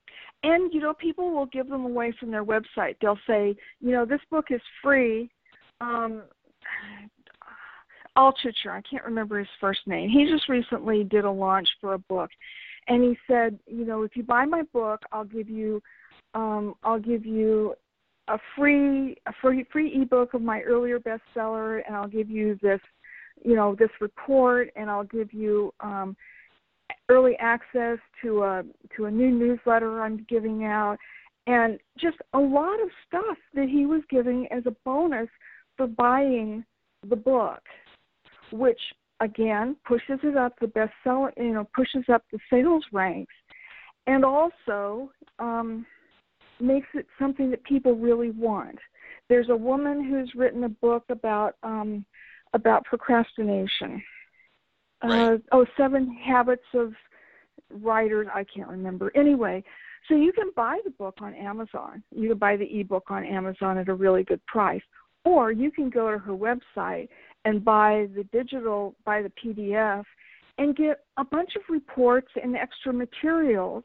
And 0.43 0.73
you 0.73 0.81
know, 0.81 0.95
people 0.95 1.31
will 1.33 1.47
give 1.47 1.69
them 1.69 1.85
away 1.85 2.13
from 2.13 2.31
their 2.31 2.45
website. 2.45 2.97
They'll 3.01 3.19
say, 3.27 3.57
you 3.81 3.91
know, 3.91 4.05
this 4.05 4.21
book 4.31 4.51
is 4.51 4.63
free. 4.83 5.31
Um, 5.81 6.23
Altucher, 8.17 8.71
I 8.71 8.83
can't 8.89 9.05
remember 9.05 9.39
his 9.39 9.49
first 9.61 9.81
name. 9.87 10.09
He 10.09 10.31
just 10.31 10.49
recently 10.49 11.05
did 11.05 11.25
a 11.25 11.31
launch 11.31 11.69
for 11.81 11.95
a 11.95 11.99
book, 11.99 12.31
and 12.89 13.03
he 13.03 13.17
said, 13.27 13.59
you 13.67 13.85
know, 13.85 14.03
if 14.03 14.17
you 14.17 14.23
buy 14.23 14.45
my 14.45 14.63
book, 14.73 15.03
I'll 15.13 15.25
give 15.25 15.49
you, 15.49 15.83
um, 16.35 16.75
I'll 16.83 17.01
give 17.01 17.25
you 17.25 17.75
a 18.29 18.39
free 18.57 19.17
a 19.27 19.33
free 19.41 19.67
free 19.73 20.01
ebook 20.03 20.35
of 20.35 20.43
my 20.43 20.61
earlier 20.63 20.99
bestseller, 20.99 21.83
and 21.87 21.97
I'll 21.97 22.09
give 22.09 22.29
you 22.29 22.59
this, 22.63 22.81
you 23.45 23.55
know, 23.55 23.75
this 23.75 23.91
report, 24.01 24.71
and 24.77 24.91
I'll 24.91 25.05
give 25.05 25.33
you 25.33 25.73
um, 25.81 26.17
early 27.09 27.37
access 27.41 27.99
to 28.23 28.43
a 28.43 28.63
to 28.97 29.07
a 29.07 29.11
new 29.11 29.31
newsletter 29.31 30.03
I'm 30.03 30.27
giving 30.29 30.65
out, 30.65 30.99
and 31.47 31.79
just 31.99 32.19
a 32.35 32.39
lot 32.39 32.81
of 32.83 32.89
stuff 33.07 33.37
that 33.55 33.69
he 33.69 33.87
was 33.87 34.03
giving 34.11 34.47
as 34.51 34.65
a 34.67 34.75
bonus 34.85 35.29
for 35.77 35.87
buying 35.87 36.65
the 37.09 37.17
book, 37.17 37.63
which 38.53 38.81
again 39.21 39.77
pushes 39.87 40.19
it 40.23 40.37
up 40.37 40.55
the 40.61 40.67
bestseller, 40.67 41.31
you 41.37 41.53
know, 41.53 41.69
pushes 41.75 42.05
up 42.13 42.23
the 42.33 42.39
sales 42.51 42.85
ranks, 42.93 43.35
and 44.07 44.25
also 44.25 45.11
um, 45.39 45.87
makes 46.61 46.89
it 46.95 47.07
something 47.19 47.51
that 47.51 47.63
people 47.65 47.95
really 47.95 48.31
want. 48.31 48.79
There's 49.29 49.51
a 49.51 49.57
woman 49.57 50.05
who's 50.09 50.33
written 50.35 50.65
a 50.65 50.69
book 50.69 51.05
about 51.11 51.57
um, 51.63 52.05
about 52.55 52.85
procrastination. 52.85 54.03
Right. 55.03 55.35
Uh, 55.35 55.37
oh, 55.53 55.67
Seven 55.77 56.17
Habits 56.25 56.65
of 56.75 56.93
Writers. 57.71 58.27
I 58.35 58.45
can't 58.45 58.69
remember. 58.69 59.13
Anyway, 59.15 59.63
so 60.09 60.15
you 60.15 60.33
can 60.33 60.51
buy 60.57 60.81
the 60.85 60.91
book 60.91 61.19
on 61.21 61.35
Amazon. 61.35 62.03
You 62.15 62.31
can 62.31 62.39
buy 62.39 62.57
the 62.57 62.81
ebook 62.81 63.11
on 63.11 63.25
Amazon 63.25 63.79
at 63.79 63.89
a 63.89 63.95
really 63.95 64.25
good 64.25 64.45
price, 64.47 64.83
or 65.25 65.53
you 65.53 65.71
can 65.71 65.91
go 65.91 66.11
to 66.11 66.19
her 66.19 66.33
website 66.33 67.09
and 67.45 67.65
buy 67.65 68.09
the 68.15 68.25
digital, 68.33 68.95
buy 69.05 69.23
the 69.23 69.33
PDF, 69.43 70.05
and 70.59 70.77
get 70.77 71.01
a 71.17 71.25
bunch 71.25 71.51
of 71.57 71.63
reports 71.69 72.29
and 72.43 72.57
extra 72.57 72.93
materials. 72.93 73.85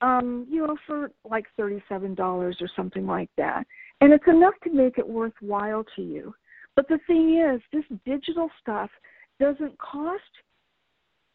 Um, 0.00 0.46
you 0.50 0.66
know, 0.66 0.76
for 0.86 1.12
like 1.28 1.46
thirty-seven 1.56 2.16
dollars 2.16 2.56
or 2.60 2.68
something 2.74 3.06
like 3.06 3.30
that, 3.36 3.64
and 4.00 4.12
it's 4.12 4.26
enough 4.26 4.54
to 4.64 4.70
make 4.72 4.98
it 4.98 5.08
worthwhile 5.08 5.84
to 5.94 6.02
you. 6.02 6.34
But 6.74 6.88
the 6.88 6.98
thing 7.06 7.38
is, 7.38 7.60
this 7.72 7.98
digital 8.04 8.50
stuff 8.60 8.90
doesn't 9.38 9.78
cost 9.78 10.22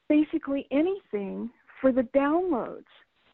basically 0.09 0.67
anything 0.71 1.49
for 1.79 1.91
the 1.91 2.03
downloads. 2.15 2.83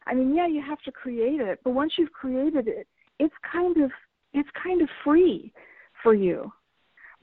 I 0.06 0.14
mean, 0.14 0.34
yeah, 0.34 0.46
you 0.46 0.62
have 0.62 0.80
to 0.82 0.92
create 0.92 1.40
it, 1.40 1.60
but 1.64 1.70
once 1.70 1.94
you've 1.96 2.12
created 2.12 2.68
it, 2.68 2.86
it's 3.18 3.34
kind 3.50 3.76
of 3.78 3.90
it's 4.32 4.48
kind 4.62 4.82
of 4.82 4.88
free 5.02 5.52
for 6.02 6.14
you. 6.14 6.52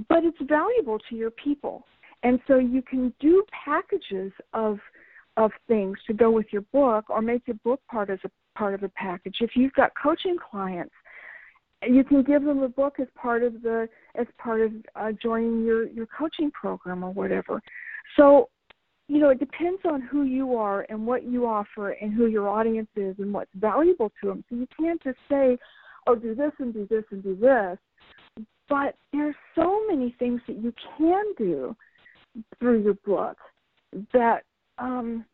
But 0.08 0.24
it's 0.24 0.38
valuable 0.42 1.00
to 1.10 1.16
your 1.16 1.32
people. 1.32 1.86
And 2.24 2.40
so 2.48 2.58
you 2.58 2.82
can 2.82 3.14
do 3.20 3.44
packages 3.66 4.32
of 4.54 4.80
of 5.38 5.52
things 5.68 5.98
to 6.06 6.14
go 6.14 6.30
with 6.30 6.48
your 6.52 6.62
book 6.74 7.10
or 7.10 7.22
make 7.22 7.48
your 7.48 7.56
book 7.64 7.80
part 7.90 8.10
as 8.10 8.20
a 8.26 8.32
part 8.58 8.74
of 8.74 8.82
the 8.82 8.90
package. 8.90 9.38
If 9.40 9.52
you've 9.56 9.74
got 9.74 9.92
coaching 10.02 10.36
clients, 10.38 10.94
you 11.88 12.04
can 12.04 12.22
give 12.22 12.44
them 12.44 12.60
a 12.60 12.70
book 12.70 12.96
as 13.00 13.08
part 13.16 13.44
of 13.44 13.62
the 13.62 13.88
as 14.16 14.28
part 14.38 14.62
of 14.62 14.72
uh, 14.96 15.12
joining 15.22 15.64
your 15.64 15.88
your 15.88 16.06
coaching 16.06 16.52
program 16.52 17.04
or 17.04 17.12
whatever. 17.12 17.62
So, 18.18 18.50
you 19.08 19.20
know, 19.20 19.30
it 19.30 19.40
depends 19.40 19.82
on 19.86 20.02
who 20.02 20.24
you 20.24 20.56
are 20.56 20.86
and 20.90 21.08
what 21.08 21.24
you 21.24 21.48
offer 21.48 21.92
and 21.92 22.14
who 22.14 22.28
your 22.28 22.48
audience 22.50 22.90
is 22.96 23.16
and 23.20 23.34
what's 23.34 23.52
valuable 23.56 24.12
to 24.22 24.28
them. 24.28 24.44
So 24.50 24.56
you 24.56 24.68
can't 24.78 25.02
just 25.02 25.18
say, 25.30 25.58
"Oh, 26.08 26.16
do 26.16 26.36
this 26.36 26.52
and 26.60 26.74
do 26.74 26.86
this 26.88 27.06
and 27.12 27.24
do 27.24 27.36
this." 27.36 27.80
But 28.72 28.96
there's 29.14 29.36
so 29.54 29.86
many 29.88 30.16
things 30.18 30.42
that 30.48 30.56
you 30.56 30.74
can 30.98 31.26
do 31.38 31.76
through 32.58 32.82
your 32.82 32.96
book 33.06 33.38
that 34.14 34.46
um, 34.80 35.26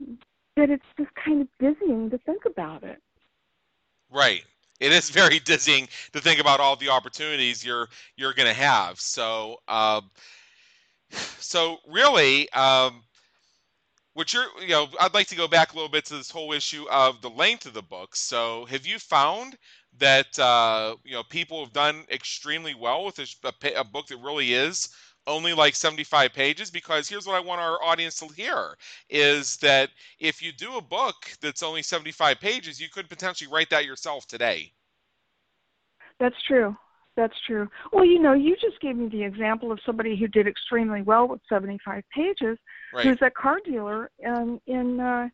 that 0.58 0.70
it's 0.70 0.84
just 0.98 1.12
kind 1.24 1.42
of 1.42 1.48
dizzying 1.60 2.10
to 2.10 2.18
think 2.18 2.44
about 2.46 2.84
it. 2.84 3.02
Right 4.12 4.44
it 4.80 4.92
is 4.92 5.10
very 5.10 5.40
dizzying 5.46 5.88
to 6.14 6.20
think 6.20 6.40
about 6.40 6.60
all 6.60 6.76
the 6.76 6.90
opportunities 6.90 7.64
you're 7.64 7.88
you're 8.16 8.34
going 8.34 8.48
to 8.48 8.54
have. 8.54 9.00
So, 9.00 9.58
um, 9.68 10.10
so 11.12 11.78
really, 11.88 12.50
um, 12.52 13.04
what 14.14 14.34
you're 14.34 14.46
you 14.62 14.70
know, 14.70 14.88
I'd 15.00 15.14
like 15.14 15.28
to 15.28 15.36
go 15.36 15.48
back 15.48 15.74
a 15.74 15.76
little 15.76 15.90
bit 15.90 16.06
to 16.06 16.16
this 16.16 16.32
whole 16.32 16.54
issue 16.54 16.86
of 16.90 17.22
the 17.22 17.30
length 17.30 17.66
of 17.66 17.74
the 17.74 17.82
book. 17.82 18.16
So, 18.16 18.66
have 18.66 18.86
you 18.86 19.00
found 19.00 19.58
that 20.00 20.38
uh, 20.40 20.96
you 21.04 21.14
know 21.14 21.24
people 21.24 21.64
have 21.64 21.74
done 21.74 22.06
extremely 22.12 22.76
well 22.76 23.06
with 23.06 23.20
a, 23.20 23.80
a 23.80 23.84
book 23.84 24.08
that 24.08 24.18
really 24.18 24.54
is 24.54 24.90
only 25.28 25.54
like 25.54 25.76
75 25.76 26.34
pages 26.34 26.72
because 26.72 27.08
here's 27.08 27.28
what 27.28 27.36
I 27.36 27.40
want 27.40 27.60
our 27.62 27.84
audience 27.84 28.18
to 28.20 28.28
hear 28.28 28.78
is 29.10 29.58
that 29.58 29.90
if 30.20 30.42
you 30.42 30.52
do 30.54 30.78
a 30.78 30.82
book 30.82 31.16
that's 31.42 31.62
only 31.62 31.84
75 31.84 32.40
pages, 32.40 32.80
you 32.80 32.88
could 32.90 33.10
potentially 33.10 33.52
write 33.52 33.70
that 33.70 33.86
yourself 33.86 34.26
today. 34.26 34.72
That's 36.20 36.42
true. 36.48 36.76
That's 37.16 37.36
true. 37.46 37.68
Well, 37.92 38.06
you 38.06 38.20
know, 38.20 38.34
you 38.34 38.56
just 38.56 38.80
gave 38.80 38.96
me 38.96 39.10
the 39.10 39.24
example 39.24 39.72
of 39.72 39.80
somebody 39.86 40.16
who 40.16 40.28
did 40.28 40.48
extremely 40.48 41.02
well 41.02 41.28
with 41.28 41.42
75 41.50 42.04
pages, 42.16 42.58
right. 42.94 43.06
who's 43.06 43.18
a 43.22 43.32
car 43.32 43.60
dealer 43.66 44.12
in 44.20 44.62
in 44.68 45.00
uh, 45.00 45.28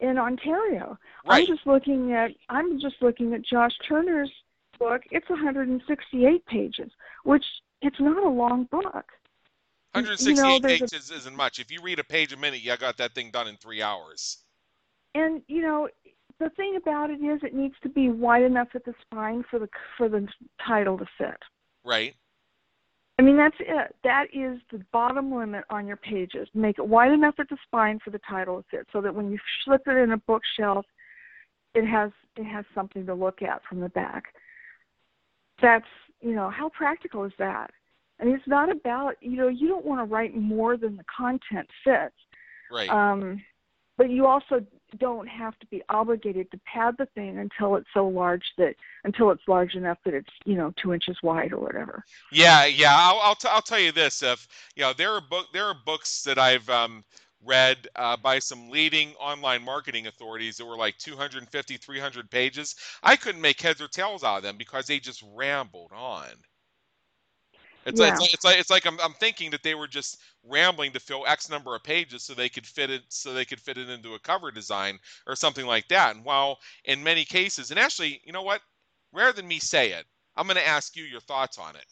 in 0.00 0.18
Ontario. 0.18 0.98
Right. 1.26 1.42
I'm 1.42 1.46
just 1.46 1.66
looking 1.66 2.12
at 2.12 2.32
I'm 2.48 2.80
just 2.80 2.96
looking 3.00 3.34
at 3.34 3.42
Josh 3.42 3.72
Turner's 3.88 4.30
book. 4.78 5.02
It's 5.10 5.28
168 5.28 6.46
pages, 6.46 6.90
which 7.24 7.44
it's 7.82 8.00
not 8.00 8.22
a 8.22 8.28
long 8.28 8.64
book. 8.64 9.06
168 9.92 10.36
you 10.36 10.42
know, 10.42 10.60
pages 10.60 11.10
a, 11.10 11.14
isn't 11.16 11.36
much. 11.36 11.58
If 11.58 11.70
you 11.70 11.80
read 11.82 11.98
a 11.98 12.04
page 12.04 12.32
a 12.32 12.36
minute, 12.36 12.62
you 12.62 12.76
got 12.76 12.96
that 12.98 13.14
thing 13.14 13.30
done 13.30 13.48
in 13.48 13.56
three 13.56 13.82
hours. 13.82 14.38
And 15.14 15.42
you 15.48 15.62
know, 15.62 15.88
the 16.38 16.50
thing 16.50 16.76
about 16.76 17.10
it 17.10 17.22
is, 17.22 17.40
it 17.42 17.54
needs 17.54 17.74
to 17.82 17.88
be 17.88 18.08
wide 18.08 18.42
enough 18.42 18.68
at 18.74 18.84
the 18.84 18.94
spine 19.02 19.44
for 19.50 19.58
the 19.58 19.68
for 19.96 20.08
the 20.08 20.26
title 20.66 20.96
to 20.98 21.06
fit. 21.18 21.38
Right. 21.84 22.14
I 23.20 23.22
mean, 23.22 23.36
that's 23.36 23.56
it. 23.60 23.94
That 24.02 24.28
is 24.32 24.58
the 24.72 24.82
bottom 24.92 25.30
limit 25.34 25.64
on 25.68 25.86
your 25.86 25.98
pages. 25.98 26.48
Make 26.54 26.78
it 26.78 26.88
wide 26.88 27.12
enough 27.12 27.34
at 27.38 27.50
the 27.50 27.58
spine 27.66 27.98
for 28.02 28.08
the 28.08 28.20
title 28.26 28.62
to 28.62 28.64
fit, 28.70 28.86
so 28.94 29.02
that 29.02 29.14
when 29.14 29.30
you 29.30 29.38
slip 29.62 29.82
it 29.86 29.96
in 29.98 30.12
a 30.12 30.16
bookshelf, 30.16 30.86
it 31.74 31.86
has 31.86 32.12
it 32.36 32.44
has 32.44 32.64
something 32.74 33.04
to 33.04 33.12
look 33.12 33.42
at 33.42 33.60
from 33.68 33.80
the 33.80 33.90
back. 33.90 34.24
That's 35.60 35.84
you 36.22 36.34
know, 36.34 36.48
how 36.48 36.70
practical 36.70 37.24
is 37.24 37.32
that? 37.38 37.70
I 38.22 38.24
mean, 38.24 38.36
it's 38.36 38.48
not 38.48 38.70
about 38.70 39.16
you 39.20 39.36
know 39.36 39.48
you 39.48 39.68
don't 39.68 39.84
want 39.84 40.00
to 40.00 40.10
write 40.10 40.34
more 40.34 40.78
than 40.78 40.96
the 40.96 41.04
content 41.14 41.68
fits. 41.84 42.14
Right. 42.72 42.88
Um, 42.88 43.42
but 43.98 44.08
you 44.08 44.24
also 44.24 44.64
don't 44.98 45.28
have 45.28 45.58
to 45.58 45.66
be 45.66 45.82
obligated 45.88 46.50
to 46.50 46.60
pad 46.64 46.96
the 46.98 47.06
thing 47.06 47.38
until 47.38 47.76
it's 47.76 47.88
so 47.94 48.06
large 48.06 48.44
that 48.58 48.74
until 49.04 49.30
it's 49.30 49.42
large 49.48 49.74
enough 49.74 49.98
that 50.04 50.14
it's 50.14 50.30
you 50.44 50.56
know 50.56 50.72
two 50.82 50.92
inches 50.92 51.16
wide 51.22 51.52
or 51.52 51.58
whatever. 51.58 52.04
Yeah, 52.32 52.66
yeah. 52.66 52.94
I'll 52.94 53.20
I'll, 53.20 53.34
t- 53.34 53.48
I'll 53.50 53.62
tell 53.62 53.80
you 53.80 53.92
this: 53.92 54.22
if 54.22 54.46
you 54.76 54.82
know 54.82 54.92
there 54.92 55.12
are 55.12 55.20
book 55.20 55.46
there 55.52 55.64
are 55.64 55.76
books 55.86 56.22
that 56.22 56.38
I've 56.38 56.68
um, 56.68 57.04
read 57.44 57.88
uh, 57.96 58.16
by 58.16 58.38
some 58.38 58.68
leading 58.68 59.14
online 59.14 59.62
marketing 59.62 60.06
authorities 60.06 60.56
that 60.56 60.66
were 60.66 60.76
like 60.76 60.96
250 60.98 61.76
300 61.78 62.30
pages 62.30 62.76
i 63.02 63.16
couldn't 63.16 63.40
make 63.40 63.60
heads 63.60 63.80
or 63.80 63.88
tails 63.88 64.22
out 64.22 64.38
of 64.38 64.42
them 64.42 64.58
because 64.58 64.86
they 64.86 64.98
just 64.98 65.24
rambled 65.34 65.90
on 65.92 66.26
it's, 67.86 68.00
yeah. 68.00 68.14
like, 68.14 68.34
it's 68.34 68.44
like 68.44 68.58
it's 68.58 68.70
like 68.70 68.86
I'm, 68.86 69.00
I'm 69.00 69.14
thinking 69.14 69.50
that 69.50 69.62
they 69.62 69.74
were 69.74 69.88
just 69.88 70.20
rambling 70.46 70.92
to 70.92 71.00
fill 71.00 71.24
X 71.26 71.48
number 71.48 71.74
of 71.74 71.82
pages 71.82 72.22
so 72.22 72.34
they 72.34 72.48
could 72.48 72.66
fit 72.66 72.90
it 72.90 73.02
so 73.08 73.32
they 73.32 73.44
could 73.44 73.60
fit 73.60 73.78
it 73.78 73.88
into 73.88 74.14
a 74.14 74.18
cover 74.18 74.50
design 74.50 74.98
or 75.26 75.34
something 75.34 75.66
like 75.66 75.88
that. 75.88 76.14
And 76.14 76.24
while 76.24 76.58
in 76.84 77.02
many 77.02 77.24
cases, 77.24 77.70
and 77.70 77.80
actually, 77.80 78.20
you 78.24 78.32
know 78.32 78.42
what? 78.42 78.60
Rather 79.12 79.32
than 79.32 79.48
me 79.48 79.58
say 79.58 79.92
it, 79.92 80.04
I'm 80.36 80.46
going 80.46 80.56
to 80.56 80.66
ask 80.66 80.96
you 80.96 81.04
your 81.04 81.20
thoughts 81.20 81.58
on 81.58 81.74
it. 81.74 81.86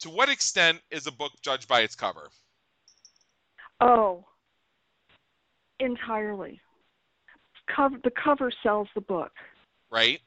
To 0.00 0.10
what 0.10 0.28
extent 0.28 0.80
is 0.90 1.06
a 1.06 1.12
book 1.12 1.32
judged 1.42 1.68
by 1.68 1.80
its 1.80 1.94
cover? 1.94 2.30
Oh, 3.80 4.24
entirely. 5.78 6.60
Cover 7.74 7.98
the 8.02 8.10
cover 8.10 8.50
sells 8.62 8.88
the 8.94 9.00
book. 9.00 9.32
Right 9.90 10.20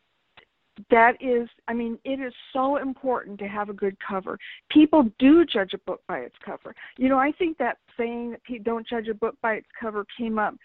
that 0.89 1.15
is 1.21 1.47
i 1.67 1.73
mean 1.73 1.97
it 2.03 2.19
is 2.19 2.33
so 2.51 2.77
important 2.77 3.37
to 3.39 3.47
have 3.47 3.69
a 3.69 3.73
good 3.73 3.95
cover. 4.05 4.37
People 4.69 5.09
do 5.19 5.45
judge 5.45 5.73
a 5.73 5.77
book 5.79 6.01
by 6.07 6.19
its 6.19 6.35
cover. 6.43 6.75
You 6.97 7.09
know 7.09 7.19
i 7.19 7.31
think 7.31 7.57
that 7.57 7.77
saying 7.97 8.31
that 8.31 8.43
people 8.43 8.63
don't 8.63 8.87
judge 8.87 9.07
a 9.07 9.13
book 9.13 9.35
by 9.41 9.55
its 9.55 9.67
cover 9.79 10.05
came 10.17 10.39
up 10.39 10.55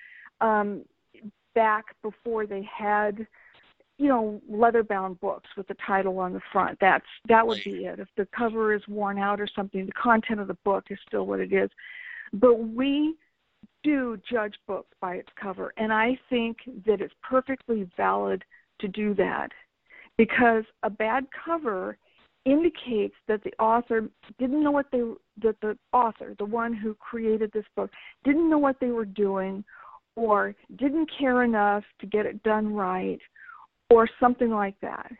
um 0.40 0.84
back 1.54 1.86
before 2.02 2.46
they 2.46 2.62
had 2.62 3.26
you 3.98 4.08
know 4.08 4.40
leather 4.48 4.82
bound 4.82 5.20
books 5.20 5.48
with 5.56 5.66
the 5.68 5.76
title 5.86 6.18
on 6.18 6.32
the 6.32 6.40
front. 6.52 6.78
That's 6.80 7.06
that 7.28 7.46
would 7.46 7.62
be 7.64 7.84
it. 7.86 7.98
If 7.98 8.08
the 8.16 8.26
cover 8.36 8.72
is 8.74 8.82
worn 8.88 9.18
out 9.18 9.40
or 9.40 9.48
something 9.54 9.86
the 9.86 9.92
content 9.92 10.40
of 10.40 10.48
the 10.48 10.58
book 10.64 10.84
is 10.90 10.98
still 11.06 11.26
what 11.26 11.40
it 11.40 11.52
is. 11.52 11.70
But 12.32 12.54
we 12.54 13.16
do 13.84 14.18
judge 14.30 14.54
books 14.66 14.90
by 15.00 15.14
its 15.14 15.28
cover 15.40 15.72
and 15.76 15.92
i 15.92 16.18
think 16.28 16.58
that 16.84 17.00
it's 17.00 17.14
perfectly 17.22 17.88
valid 17.96 18.44
to 18.80 18.88
do 18.88 19.14
that 19.14 19.50
because 20.18 20.64
a 20.82 20.90
bad 20.90 21.26
cover 21.44 21.96
indicates 22.44 23.14
that 23.28 23.42
the 23.44 23.52
author 23.62 24.08
didn't 24.38 24.62
know 24.62 24.70
what 24.70 24.86
they 24.92 25.00
that 25.42 25.56
the 25.62 25.78
author, 25.92 26.34
the 26.38 26.44
one 26.44 26.74
who 26.74 26.94
created 26.94 27.50
this 27.52 27.64
book, 27.76 27.90
didn't 28.24 28.50
know 28.50 28.58
what 28.58 28.76
they 28.80 28.90
were 28.90 29.04
doing 29.04 29.64
or 30.16 30.54
didn't 30.76 31.08
care 31.18 31.44
enough 31.44 31.84
to 32.00 32.06
get 32.06 32.26
it 32.26 32.42
done 32.42 32.74
right 32.74 33.20
or 33.88 34.08
something 34.20 34.50
like 34.50 34.74
that. 34.80 35.10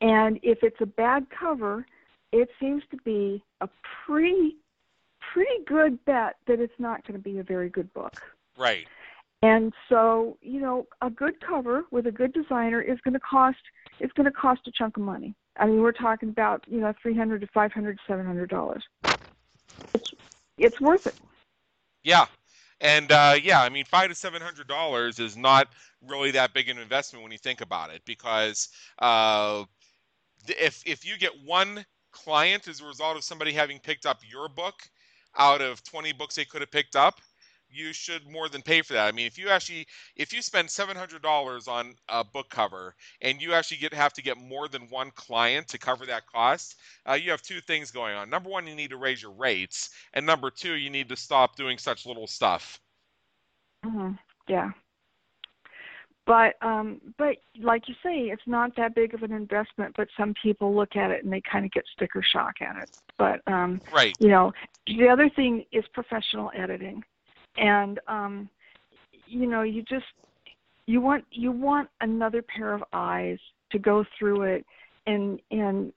And 0.00 0.40
if 0.42 0.58
it's 0.62 0.80
a 0.80 0.86
bad 0.86 1.26
cover, 1.38 1.86
it 2.32 2.48
seems 2.58 2.82
to 2.90 2.96
be 3.04 3.42
a 3.60 3.68
pretty 4.06 4.56
pretty 5.32 5.64
good 5.66 6.02
bet 6.04 6.36
that 6.46 6.60
it's 6.60 6.72
not 6.78 7.06
going 7.06 7.18
to 7.18 7.22
be 7.22 7.38
a 7.38 7.44
very 7.44 7.68
good 7.68 7.92
book. 7.94 8.12
Right. 8.58 8.86
And 9.42 9.72
so, 9.88 10.38
you 10.40 10.60
know, 10.60 10.86
a 11.00 11.10
good 11.10 11.40
cover 11.40 11.84
with 11.90 12.06
a 12.06 12.12
good 12.12 12.32
designer 12.32 12.80
is 12.80 13.00
going 13.00 13.14
to 13.14 13.20
cost 13.20 13.58
it's 14.00 14.12
going 14.14 14.24
to 14.24 14.32
cost 14.32 14.60
a 14.66 14.72
chunk 14.72 14.96
of 14.96 15.02
money. 15.02 15.34
I 15.58 15.66
mean, 15.66 15.80
we're 15.80 15.92
talking 15.92 16.30
about 16.30 16.64
you 16.66 16.80
know 16.80 16.92
three 17.02 17.16
hundred 17.16 17.40
to 17.40 17.46
five 17.48 17.72
hundred 17.72 17.98
to 17.98 18.02
seven 18.06 18.24
hundred 18.24 18.50
dollars. 18.50 18.84
It's 19.94 20.14
it's 20.58 20.80
worth 20.80 21.06
it. 21.06 21.14
Yeah, 22.02 22.26
and 22.80 23.12
uh, 23.12 23.36
yeah, 23.42 23.62
I 23.62 23.68
mean, 23.68 23.84
five 23.84 24.08
to 24.08 24.14
seven 24.14 24.40
hundred 24.40 24.66
dollars 24.66 25.18
is 25.18 25.36
not 25.36 25.68
really 26.08 26.30
that 26.32 26.54
big 26.54 26.68
an 26.68 26.78
investment 26.78 27.22
when 27.22 27.32
you 27.32 27.38
think 27.38 27.60
about 27.60 27.92
it, 27.92 28.02
because 28.06 28.68
uh, 28.98 29.64
if 30.48 30.82
if 30.86 31.04
you 31.04 31.18
get 31.18 31.32
one 31.44 31.84
client 32.12 32.68
as 32.68 32.80
a 32.80 32.86
result 32.86 33.16
of 33.16 33.24
somebody 33.24 33.52
having 33.52 33.78
picked 33.78 34.06
up 34.06 34.20
your 34.28 34.48
book, 34.48 34.82
out 35.38 35.62
of 35.62 35.82
20 35.84 36.12
books 36.12 36.34
they 36.34 36.44
could 36.44 36.60
have 36.60 36.70
picked 36.70 36.96
up, 36.96 37.20
you 37.72 37.92
should 37.92 38.30
more 38.30 38.48
than 38.48 38.62
pay 38.62 38.82
for 38.82 38.92
that. 38.94 39.06
I 39.06 39.12
mean, 39.12 39.26
if 39.26 39.38
you 39.38 39.48
actually 39.48 39.86
if 40.16 40.32
you 40.32 40.42
spend 40.42 40.70
seven 40.70 40.96
hundred 40.96 41.22
dollars 41.22 41.68
on 41.68 41.94
a 42.08 42.24
book 42.24 42.48
cover 42.50 42.94
and 43.20 43.40
you 43.40 43.52
actually 43.52 43.78
get 43.78 43.94
have 43.94 44.12
to 44.14 44.22
get 44.22 44.36
more 44.36 44.68
than 44.68 44.82
one 44.82 45.10
client 45.14 45.68
to 45.68 45.78
cover 45.78 46.06
that 46.06 46.26
cost, 46.26 46.76
uh, 47.08 47.14
you 47.14 47.30
have 47.30 47.42
two 47.42 47.60
things 47.60 47.90
going 47.90 48.14
on. 48.14 48.30
Number 48.30 48.50
one, 48.50 48.66
you 48.66 48.74
need 48.74 48.90
to 48.90 48.96
raise 48.96 49.22
your 49.22 49.32
rates, 49.32 49.90
and 50.14 50.24
number 50.24 50.50
two, 50.50 50.74
you 50.74 50.90
need 50.90 51.08
to 51.08 51.16
stop 51.16 51.56
doing 51.56 51.78
such 51.78 52.06
little 52.06 52.26
stuff. 52.26 52.80
Mm-hmm. 53.84 54.12
Yeah. 54.48 54.70
But 56.24 56.54
um, 56.62 57.00
but 57.18 57.38
like 57.58 57.88
you 57.88 57.94
say, 58.02 58.30
it's 58.30 58.46
not 58.46 58.76
that 58.76 58.94
big 58.94 59.12
of 59.14 59.22
an 59.22 59.32
investment. 59.32 59.94
But 59.96 60.08
some 60.16 60.34
people 60.40 60.74
look 60.74 60.94
at 60.94 61.10
it 61.10 61.24
and 61.24 61.32
they 61.32 61.40
kind 61.40 61.64
of 61.64 61.72
get 61.72 61.84
sticker 61.92 62.22
shock 62.22 62.60
at 62.60 62.76
it. 62.80 62.96
But 63.18 63.40
um, 63.52 63.80
right. 63.92 64.14
You 64.20 64.28
know, 64.28 64.52
the 64.86 65.08
other 65.08 65.28
thing 65.28 65.64
is 65.72 65.84
professional 65.92 66.52
editing 66.54 67.02
and 67.56 68.00
um, 68.08 68.48
you 69.26 69.46
know 69.46 69.62
you 69.62 69.82
just 69.82 70.06
you 70.86 71.00
want 71.00 71.24
you 71.30 71.52
want 71.52 71.88
another 72.00 72.42
pair 72.42 72.72
of 72.72 72.82
eyes 72.92 73.38
to 73.70 73.78
go 73.78 74.04
through 74.18 74.42
it 74.42 74.66
and 75.06 75.40
and 75.50 75.92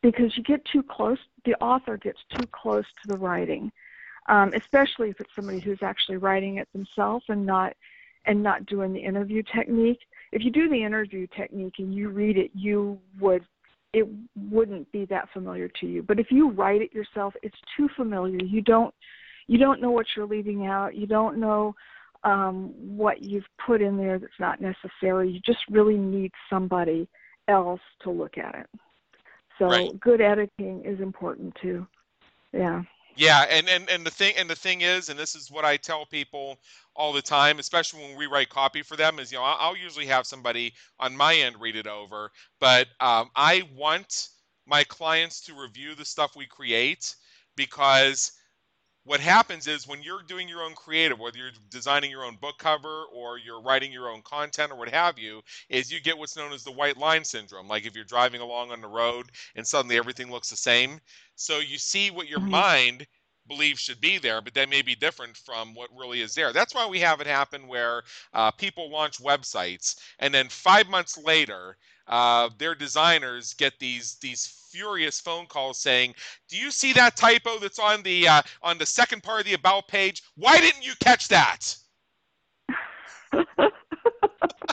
because 0.00 0.36
you 0.36 0.42
get 0.42 0.64
too 0.66 0.82
close 0.82 1.18
the 1.44 1.54
author 1.54 1.96
gets 1.96 2.20
too 2.34 2.46
close 2.52 2.84
to 3.02 3.08
the 3.08 3.18
writing 3.18 3.70
um, 4.28 4.52
especially 4.54 5.10
if 5.10 5.20
it's 5.20 5.34
somebody 5.34 5.58
who's 5.58 5.82
actually 5.82 6.16
writing 6.16 6.58
it 6.58 6.68
themselves 6.72 7.24
and 7.28 7.44
not 7.44 7.74
and 8.24 8.40
not 8.40 8.66
doing 8.66 8.92
the 8.92 9.00
interview 9.00 9.42
technique. 9.42 9.98
If 10.30 10.44
you 10.44 10.50
do 10.50 10.68
the 10.68 10.82
interview 10.82 11.26
technique 11.36 11.74
and 11.78 11.94
you 11.94 12.08
read 12.08 12.36
it 12.36 12.50
you 12.54 12.98
would 13.20 13.44
it 13.92 14.08
wouldn't 14.50 14.90
be 14.90 15.04
that 15.06 15.28
familiar 15.34 15.68
to 15.68 15.86
you. 15.86 16.02
But 16.02 16.18
if 16.18 16.30
you 16.30 16.50
write 16.50 16.82
it 16.82 16.94
yourself 16.94 17.34
it's 17.42 17.58
too 17.76 17.88
familiar. 17.96 18.42
You 18.42 18.60
don't 18.62 18.94
you 19.52 19.58
don't 19.58 19.82
know 19.82 19.90
what 19.90 20.06
you're 20.16 20.26
leaving 20.26 20.64
out. 20.66 20.96
You 20.96 21.06
don't 21.06 21.36
know 21.36 21.74
um, 22.24 22.72
what 22.78 23.20
you've 23.20 23.44
put 23.66 23.82
in 23.82 23.98
there 23.98 24.18
that's 24.18 24.32
not 24.40 24.62
necessary. 24.62 25.30
You 25.30 25.40
just 25.44 25.58
really 25.70 25.98
need 25.98 26.32
somebody 26.48 27.06
else 27.48 27.82
to 28.00 28.10
look 28.10 28.38
at 28.38 28.54
it. 28.54 28.80
So 29.58 29.66
right. 29.66 30.00
good 30.00 30.22
editing 30.22 30.82
is 30.86 31.00
important 31.00 31.54
too. 31.60 31.86
Yeah. 32.54 32.82
Yeah, 33.14 33.44
and, 33.50 33.68
and 33.68 33.90
and 33.90 34.06
the 34.06 34.10
thing 34.10 34.32
and 34.38 34.48
the 34.48 34.56
thing 34.56 34.80
is, 34.80 35.10
and 35.10 35.18
this 35.18 35.34
is 35.34 35.50
what 35.50 35.66
I 35.66 35.76
tell 35.76 36.06
people 36.06 36.56
all 36.96 37.12
the 37.12 37.20
time, 37.20 37.58
especially 37.58 38.00
when 38.00 38.16
we 38.16 38.24
write 38.24 38.48
copy 38.48 38.80
for 38.80 38.96
them, 38.96 39.18
is 39.18 39.30
you 39.30 39.36
know 39.36 39.44
I'll, 39.44 39.58
I'll 39.60 39.76
usually 39.76 40.06
have 40.06 40.26
somebody 40.26 40.72
on 40.98 41.14
my 41.14 41.34
end 41.34 41.60
read 41.60 41.76
it 41.76 41.86
over, 41.86 42.30
but 42.58 42.86
um, 43.00 43.28
I 43.36 43.64
want 43.76 44.28
my 44.66 44.82
clients 44.84 45.42
to 45.42 45.52
review 45.52 45.94
the 45.94 46.06
stuff 46.06 46.36
we 46.36 46.46
create 46.46 47.14
because 47.54 48.32
what 49.04 49.20
happens 49.20 49.66
is 49.66 49.86
when 49.86 50.02
you're 50.02 50.22
doing 50.22 50.48
your 50.48 50.62
own 50.62 50.74
creative 50.74 51.18
whether 51.18 51.38
you're 51.38 51.50
designing 51.70 52.10
your 52.10 52.24
own 52.24 52.36
book 52.36 52.56
cover 52.58 53.04
or 53.12 53.38
you're 53.38 53.60
writing 53.60 53.92
your 53.92 54.08
own 54.08 54.22
content 54.22 54.70
or 54.70 54.76
what 54.76 54.88
have 54.88 55.18
you 55.18 55.40
is 55.68 55.90
you 55.90 56.00
get 56.00 56.16
what's 56.16 56.36
known 56.36 56.52
as 56.52 56.64
the 56.64 56.70
white 56.72 56.96
line 56.96 57.24
syndrome 57.24 57.68
like 57.68 57.86
if 57.86 57.94
you're 57.94 58.04
driving 58.04 58.40
along 58.40 58.70
on 58.70 58.80
the 58.80 58.88
road 58.88 59.30
and 59.56 59.66
suddenly 59.66 59.96
everything 59.96 60.30
looks 60.30 60.50
the 60.50 60.56
same 60.56 61.00
so 61.34 61.58
you 61.58 61.78
see 61.78 62.10
what 62.10 62.28
your 62.28 62.38
mm-hmm. 62.38 62.50
mind 62.50 63.06
believes 63.48 63.80
should 63.80 64.00
be 64.00 64.18
there, 64.18 64.40
but 64.40 64.54
that 64.54 64.68
may 64.70 64.82
be 64.82 64.94
different 64.94 65.36
from 65.36 65.74
what 65.74 65.90
really 65.96 66.20
is 66.22 66.34
there. 66.34 66.52
That's 66.52 66.74
why 66.74 66.86
we 66.86 67.00
have 67.00 67.20
it 67.20 67.26
happen 67.26 67.68
where 67.68 68.02
uh, 68.34 68.50
people 68.52 68.90
launch 68.90 69.18
websites, 69.18 69.96
and 70.18 70.32
then 70.34 70.48
five 70.48 70.88
months 70.88 71.18
later, 71.18 71.76
uh, 72.08 72.50
their 72.58 72.74
designers 72.74 73.54
get 73.54 73.78
these 73.78 74.16
these 74.20 74.46
furious 74.70 75.20
phone 75.20 75.46
calls 75.46 75.78
saying, 75.80 76.14
"Do 76.48 76.56
you 76.56 76.70
see 76.70 76.92
that 76.94 77.16
typo 77.16 77.58
that's 77.58 77.78
on 77.78 78.02
the 78.02 78.28
uh, 78.28 78.42
on 78.62 78.78
the 78.78 78.86
second 78.86 79.22
part 79.22 79.40
of 79.40 79.46
the 79.46 79.54
about 79.54 79.88
page? 79.88 80.22
Why 80.36 80.60
didn't 80.60 80.84
you 80.84 80.94
catch 81.00 81.28
that?" 81.28 81.76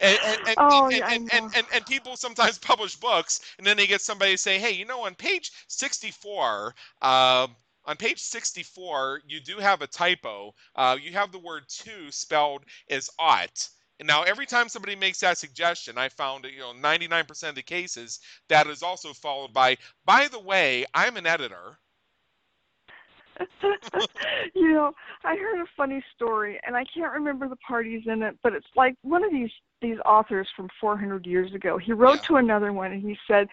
And 0.00 0.18
and 0.24 0.48
and, 0.48 0.56
oh, 0.58 0.86
and, 0.86 0.96
yeah, 0.96 1.10
and, 1.12 1.30
and, 1.32 1.66
and, 1.72 1.86
people 1.86 2.16
sometimes 2.16 2.58
publish 2.70 2.96
books 2.96 3.40
and 3.58 3.66
then 3.66 3.76
they 3.76 3.86
get 3.86 4.00
somebody 4.00 4.36
say, 4.36 4.58
hey, 4.58 4.72
you 4.72 4.84
know, 4.84 5.04
on 5.06 5.14
page 5.14 5.52
64, 5.68 6.74
uh, 7.00 7.46
on 7.86 7.96
page 7.96 8.18
64, 8.18 9.22
you 9.26 9.40
do 9.40 9.58
have 9.58 9.82
a 9.82 9.86
typo. 9.86 10.54
Uh, 10.74 10.96
you 11.00 11.12
have 11.12 11.32
the 11.32 11.38
word 11.38 11.68
to 11.68 12.10
spelled 12.10 12.64
as 12.90 13.10
ought. 13.18 13.68
And 14.00 14.08
now, 14.08 14.22
every 14.22 14.46
time 14.46 14.68
somebody 14.68 14.96
makes 14.96 15.20
that 15.20 15.38
suggestion, 15.38 15.98
I 15.98 16.08
found 16.08 16.44
you 16.46 16.58
know 16.58 16.72
99% 16.72 17.48
of 17.48 17.54
the 17.54 17.62
cases 17.62 18.18
that 18.48 18.66
is 18.66 18.82
also 18.82 19.12
followed 19.12 19.52
by, 19.52 19.76
by 20.04 20.26
the 20.28 20.40
way, 20.40 20.84
I'm 20.94 21.16
an 21.16 21.26
editor. 21.26 21.78
you 24.54 24.72
know, 24.72 24.92
I 25.24 25.36
heard 25.36 25.60
a 25.60 25.66
funny 25.76 26.02
story, 26.14 26.60
and 26.66 26.76
I 26.76 26.84
can't 26.92 27.12
remember 27.12 27.48
the 27.48 27.56
parties 27.56 28.02
in 28.06 28.22
it, 28.22 28.36
but 28.42 28.52
it's 28.52 28.66
like 28.76 28.96
one 29.02 29.24
of 29.24 29.30
these 29.30 29.50
these 29.84 29.98
authors 30.04 30.48
from 30.56 30.68
400 30.80 31.26
years 31.26 31.52
ago. 31.54 31.78
He 31.78 31.92
wrote 31.92 32.16
yeah. 32.16 32.28
to 32.28 32.36
another 32.36 32.72
one, 32.72 32.92
and 32.92 33.02
he 33.02 33.16
said, 33.28 33.48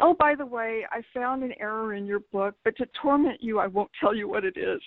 "Oh, 0.00 0.14
by 0.14 0.34
the 0.34 0.46
way, 0.46 0.86
I 0.90 1.02
found 1.12 1.42
an 1.42 1.52
error 1.58 1.94
in 1.94 2.06
your 2.06 2.20
book, 2.32 2.54
but 2.64 2.76
to 2.76 2.86
torment 3.00 3.42
you, 3.42 3.58
I 3.58 3.66
won't 3.66 3.90
tell 4.00 4.14
you 4.14 4.28
what 4.28 4.44
it 4.44 4.56
is." 4.56 4.80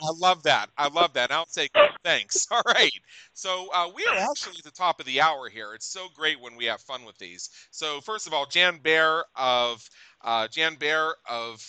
I 0.00 0.10
love 0.20 0.44
that. 0.44 0.70
I 0.78 0.88
love 0.88 1.12
that. 1.14 1.32
I'll 1.32 1.46
say 1.46 1.68
thanks. 2.04 2.46
All 2.52 2.62
right. 2.66 2.92
So 3.32 3.68
uh, 3.74 3.90
we 3.94 4.06
are 4.06 4.16
actually 4.30 4.58
at 4.58 4.64
the 4.64 4.70
top 4.70 5.00
of 5.00 5.06
the 5.06 5.20
hour 5.20 5.48
here. 5.48 5.74
It's 5.74 5.90
so 5.90 6.06
great 6.14 6.40
when 6.40 6.56
we 6.56 6.66
have 6.66 6.80
fun 6.80 7.04
with 7.04 7.18
these. 7.18 7.50
So 7.72 8.00
first 8.00 8.26
of 8.26 8.32
all, 8.32 8.46
Jan 8.46 8.78
Bear 8.78 9.24
of 9.34 9.88
uh, 10.22 10.46
Jan 10.48 10.76
Bear 10.76 11.14
of 11.28 11.60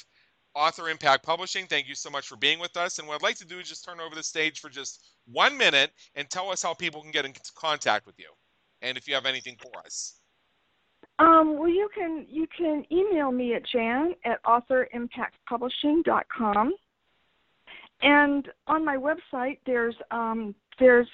Author 0.53 0.89
Impact 0.89 1.26
Publishing. 1.26 1.66
Thank 1.66 1.88
you 1.88 1.95
so 1.95 2.10
much 2.10 2.28
for 2.28 2.36
being 2.36 2.60
with 2.60 2.78
us. 2.78 2.99
And 2.99 3.07
what 3.07 3.16
I'd 3.16 3.24
like 3.24 3.38
to 3.38 3.47
do 3.47 3.60
is 3.60 3.70
just 3.70 3.86
turn 3.86 3.99
over 3.99 4.16
the 4.16 4.24
stage 4.24 4.60
for 4.60 4.70
just 4.70 5.03
one 5.26 5.57
minute 5.57 5.91
and 6.16 6.30
tell 6.30 6.51
us 6.51 6.62
how 6.62 6.74
people 6.74 7.01
can 7.01 7.12
get 7.12 7.26
in 7.26 7.34
contact 7.55 8.05
with 8.05 8.20
you, 8.20 8.30
and 8.82 8.97
if 8.97 9.07
you 9.07 9.13
have 9.13 9.25
anything 9.25 9.55
for 9.61 9.71
us. 9.86 10.15
Um, 11.19 11.57
well, 11.57 11.69
you 11.69 11.89
can 11.93 12.25
you 12.30 12.47
can 12.55 12.86
email 12.91 13.32
me 13.32 13.53
at 13.53 13.65
jan 13.67 14.15
at 14.25 14.43
authorimpactpublishing.com. 14.43 16.73
And 18.01 18.47
on 18.67 18.86
my 18.86 18.95
website, 18.95 19.57
there's 19.65 19.95
um, 20.11 20.55
there's 20.80 21.09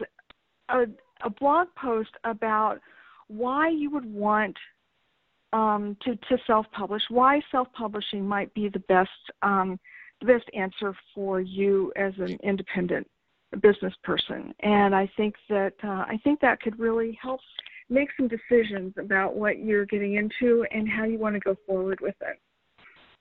a, 0.69 0.83
a 1.23 1.29
blog 1.29 1.69
post 1.75 2.11
about 2.23 2.79
why 3.27 3.69
you 3.69 3.89
would 3.89 4.05
want 4.05 4.55
um, 5.51 5.97
to, 6.03 6.15
to 6.15 6.37
self-publish, 6.45 7.01
why 7.09 7.41
self-publishing 7.51 8.23
might 8.27 8.53
be 8.53 8.69
the 8.69 8.79
best 8.79 9.09
um, 9.41 9.79
the 10.21 10.27
best 10.27 10.45
answer 10.53 10.95
for 11.13 11.41
you 11.41 11.91
as 11.95 12.13
an 12.19 12.37
independent 12.43 13.07
business 13.61 13.93
person. 14.03 14.53
And 14.61 14.95
I 14.95 15.09
think 15.17 15.35
that 15.49 15.73
uh, 15.83 16.05
I 16.07 16.19
think 16.23 16.39
that 16.41 16.61
could 16.61 16.77
really 16.79 17.17
help 17.21 17.39
make 17.89 18.09
some 18.17 18.27
decisions 18.27 18.93
about 18.97 19.35
what 19.35 19.59
you're 19.59 19.85
getting 19.85 20.15
into 20.15 20.65
and 20.71 20.89
how 20.89 21.03
you 21.03 21.19
want 21.19 21.35
to 21.35 21.39
go 21.39 21.55
forward 21.67 21.99
with 22.01 22.15
it. 22.21 22.39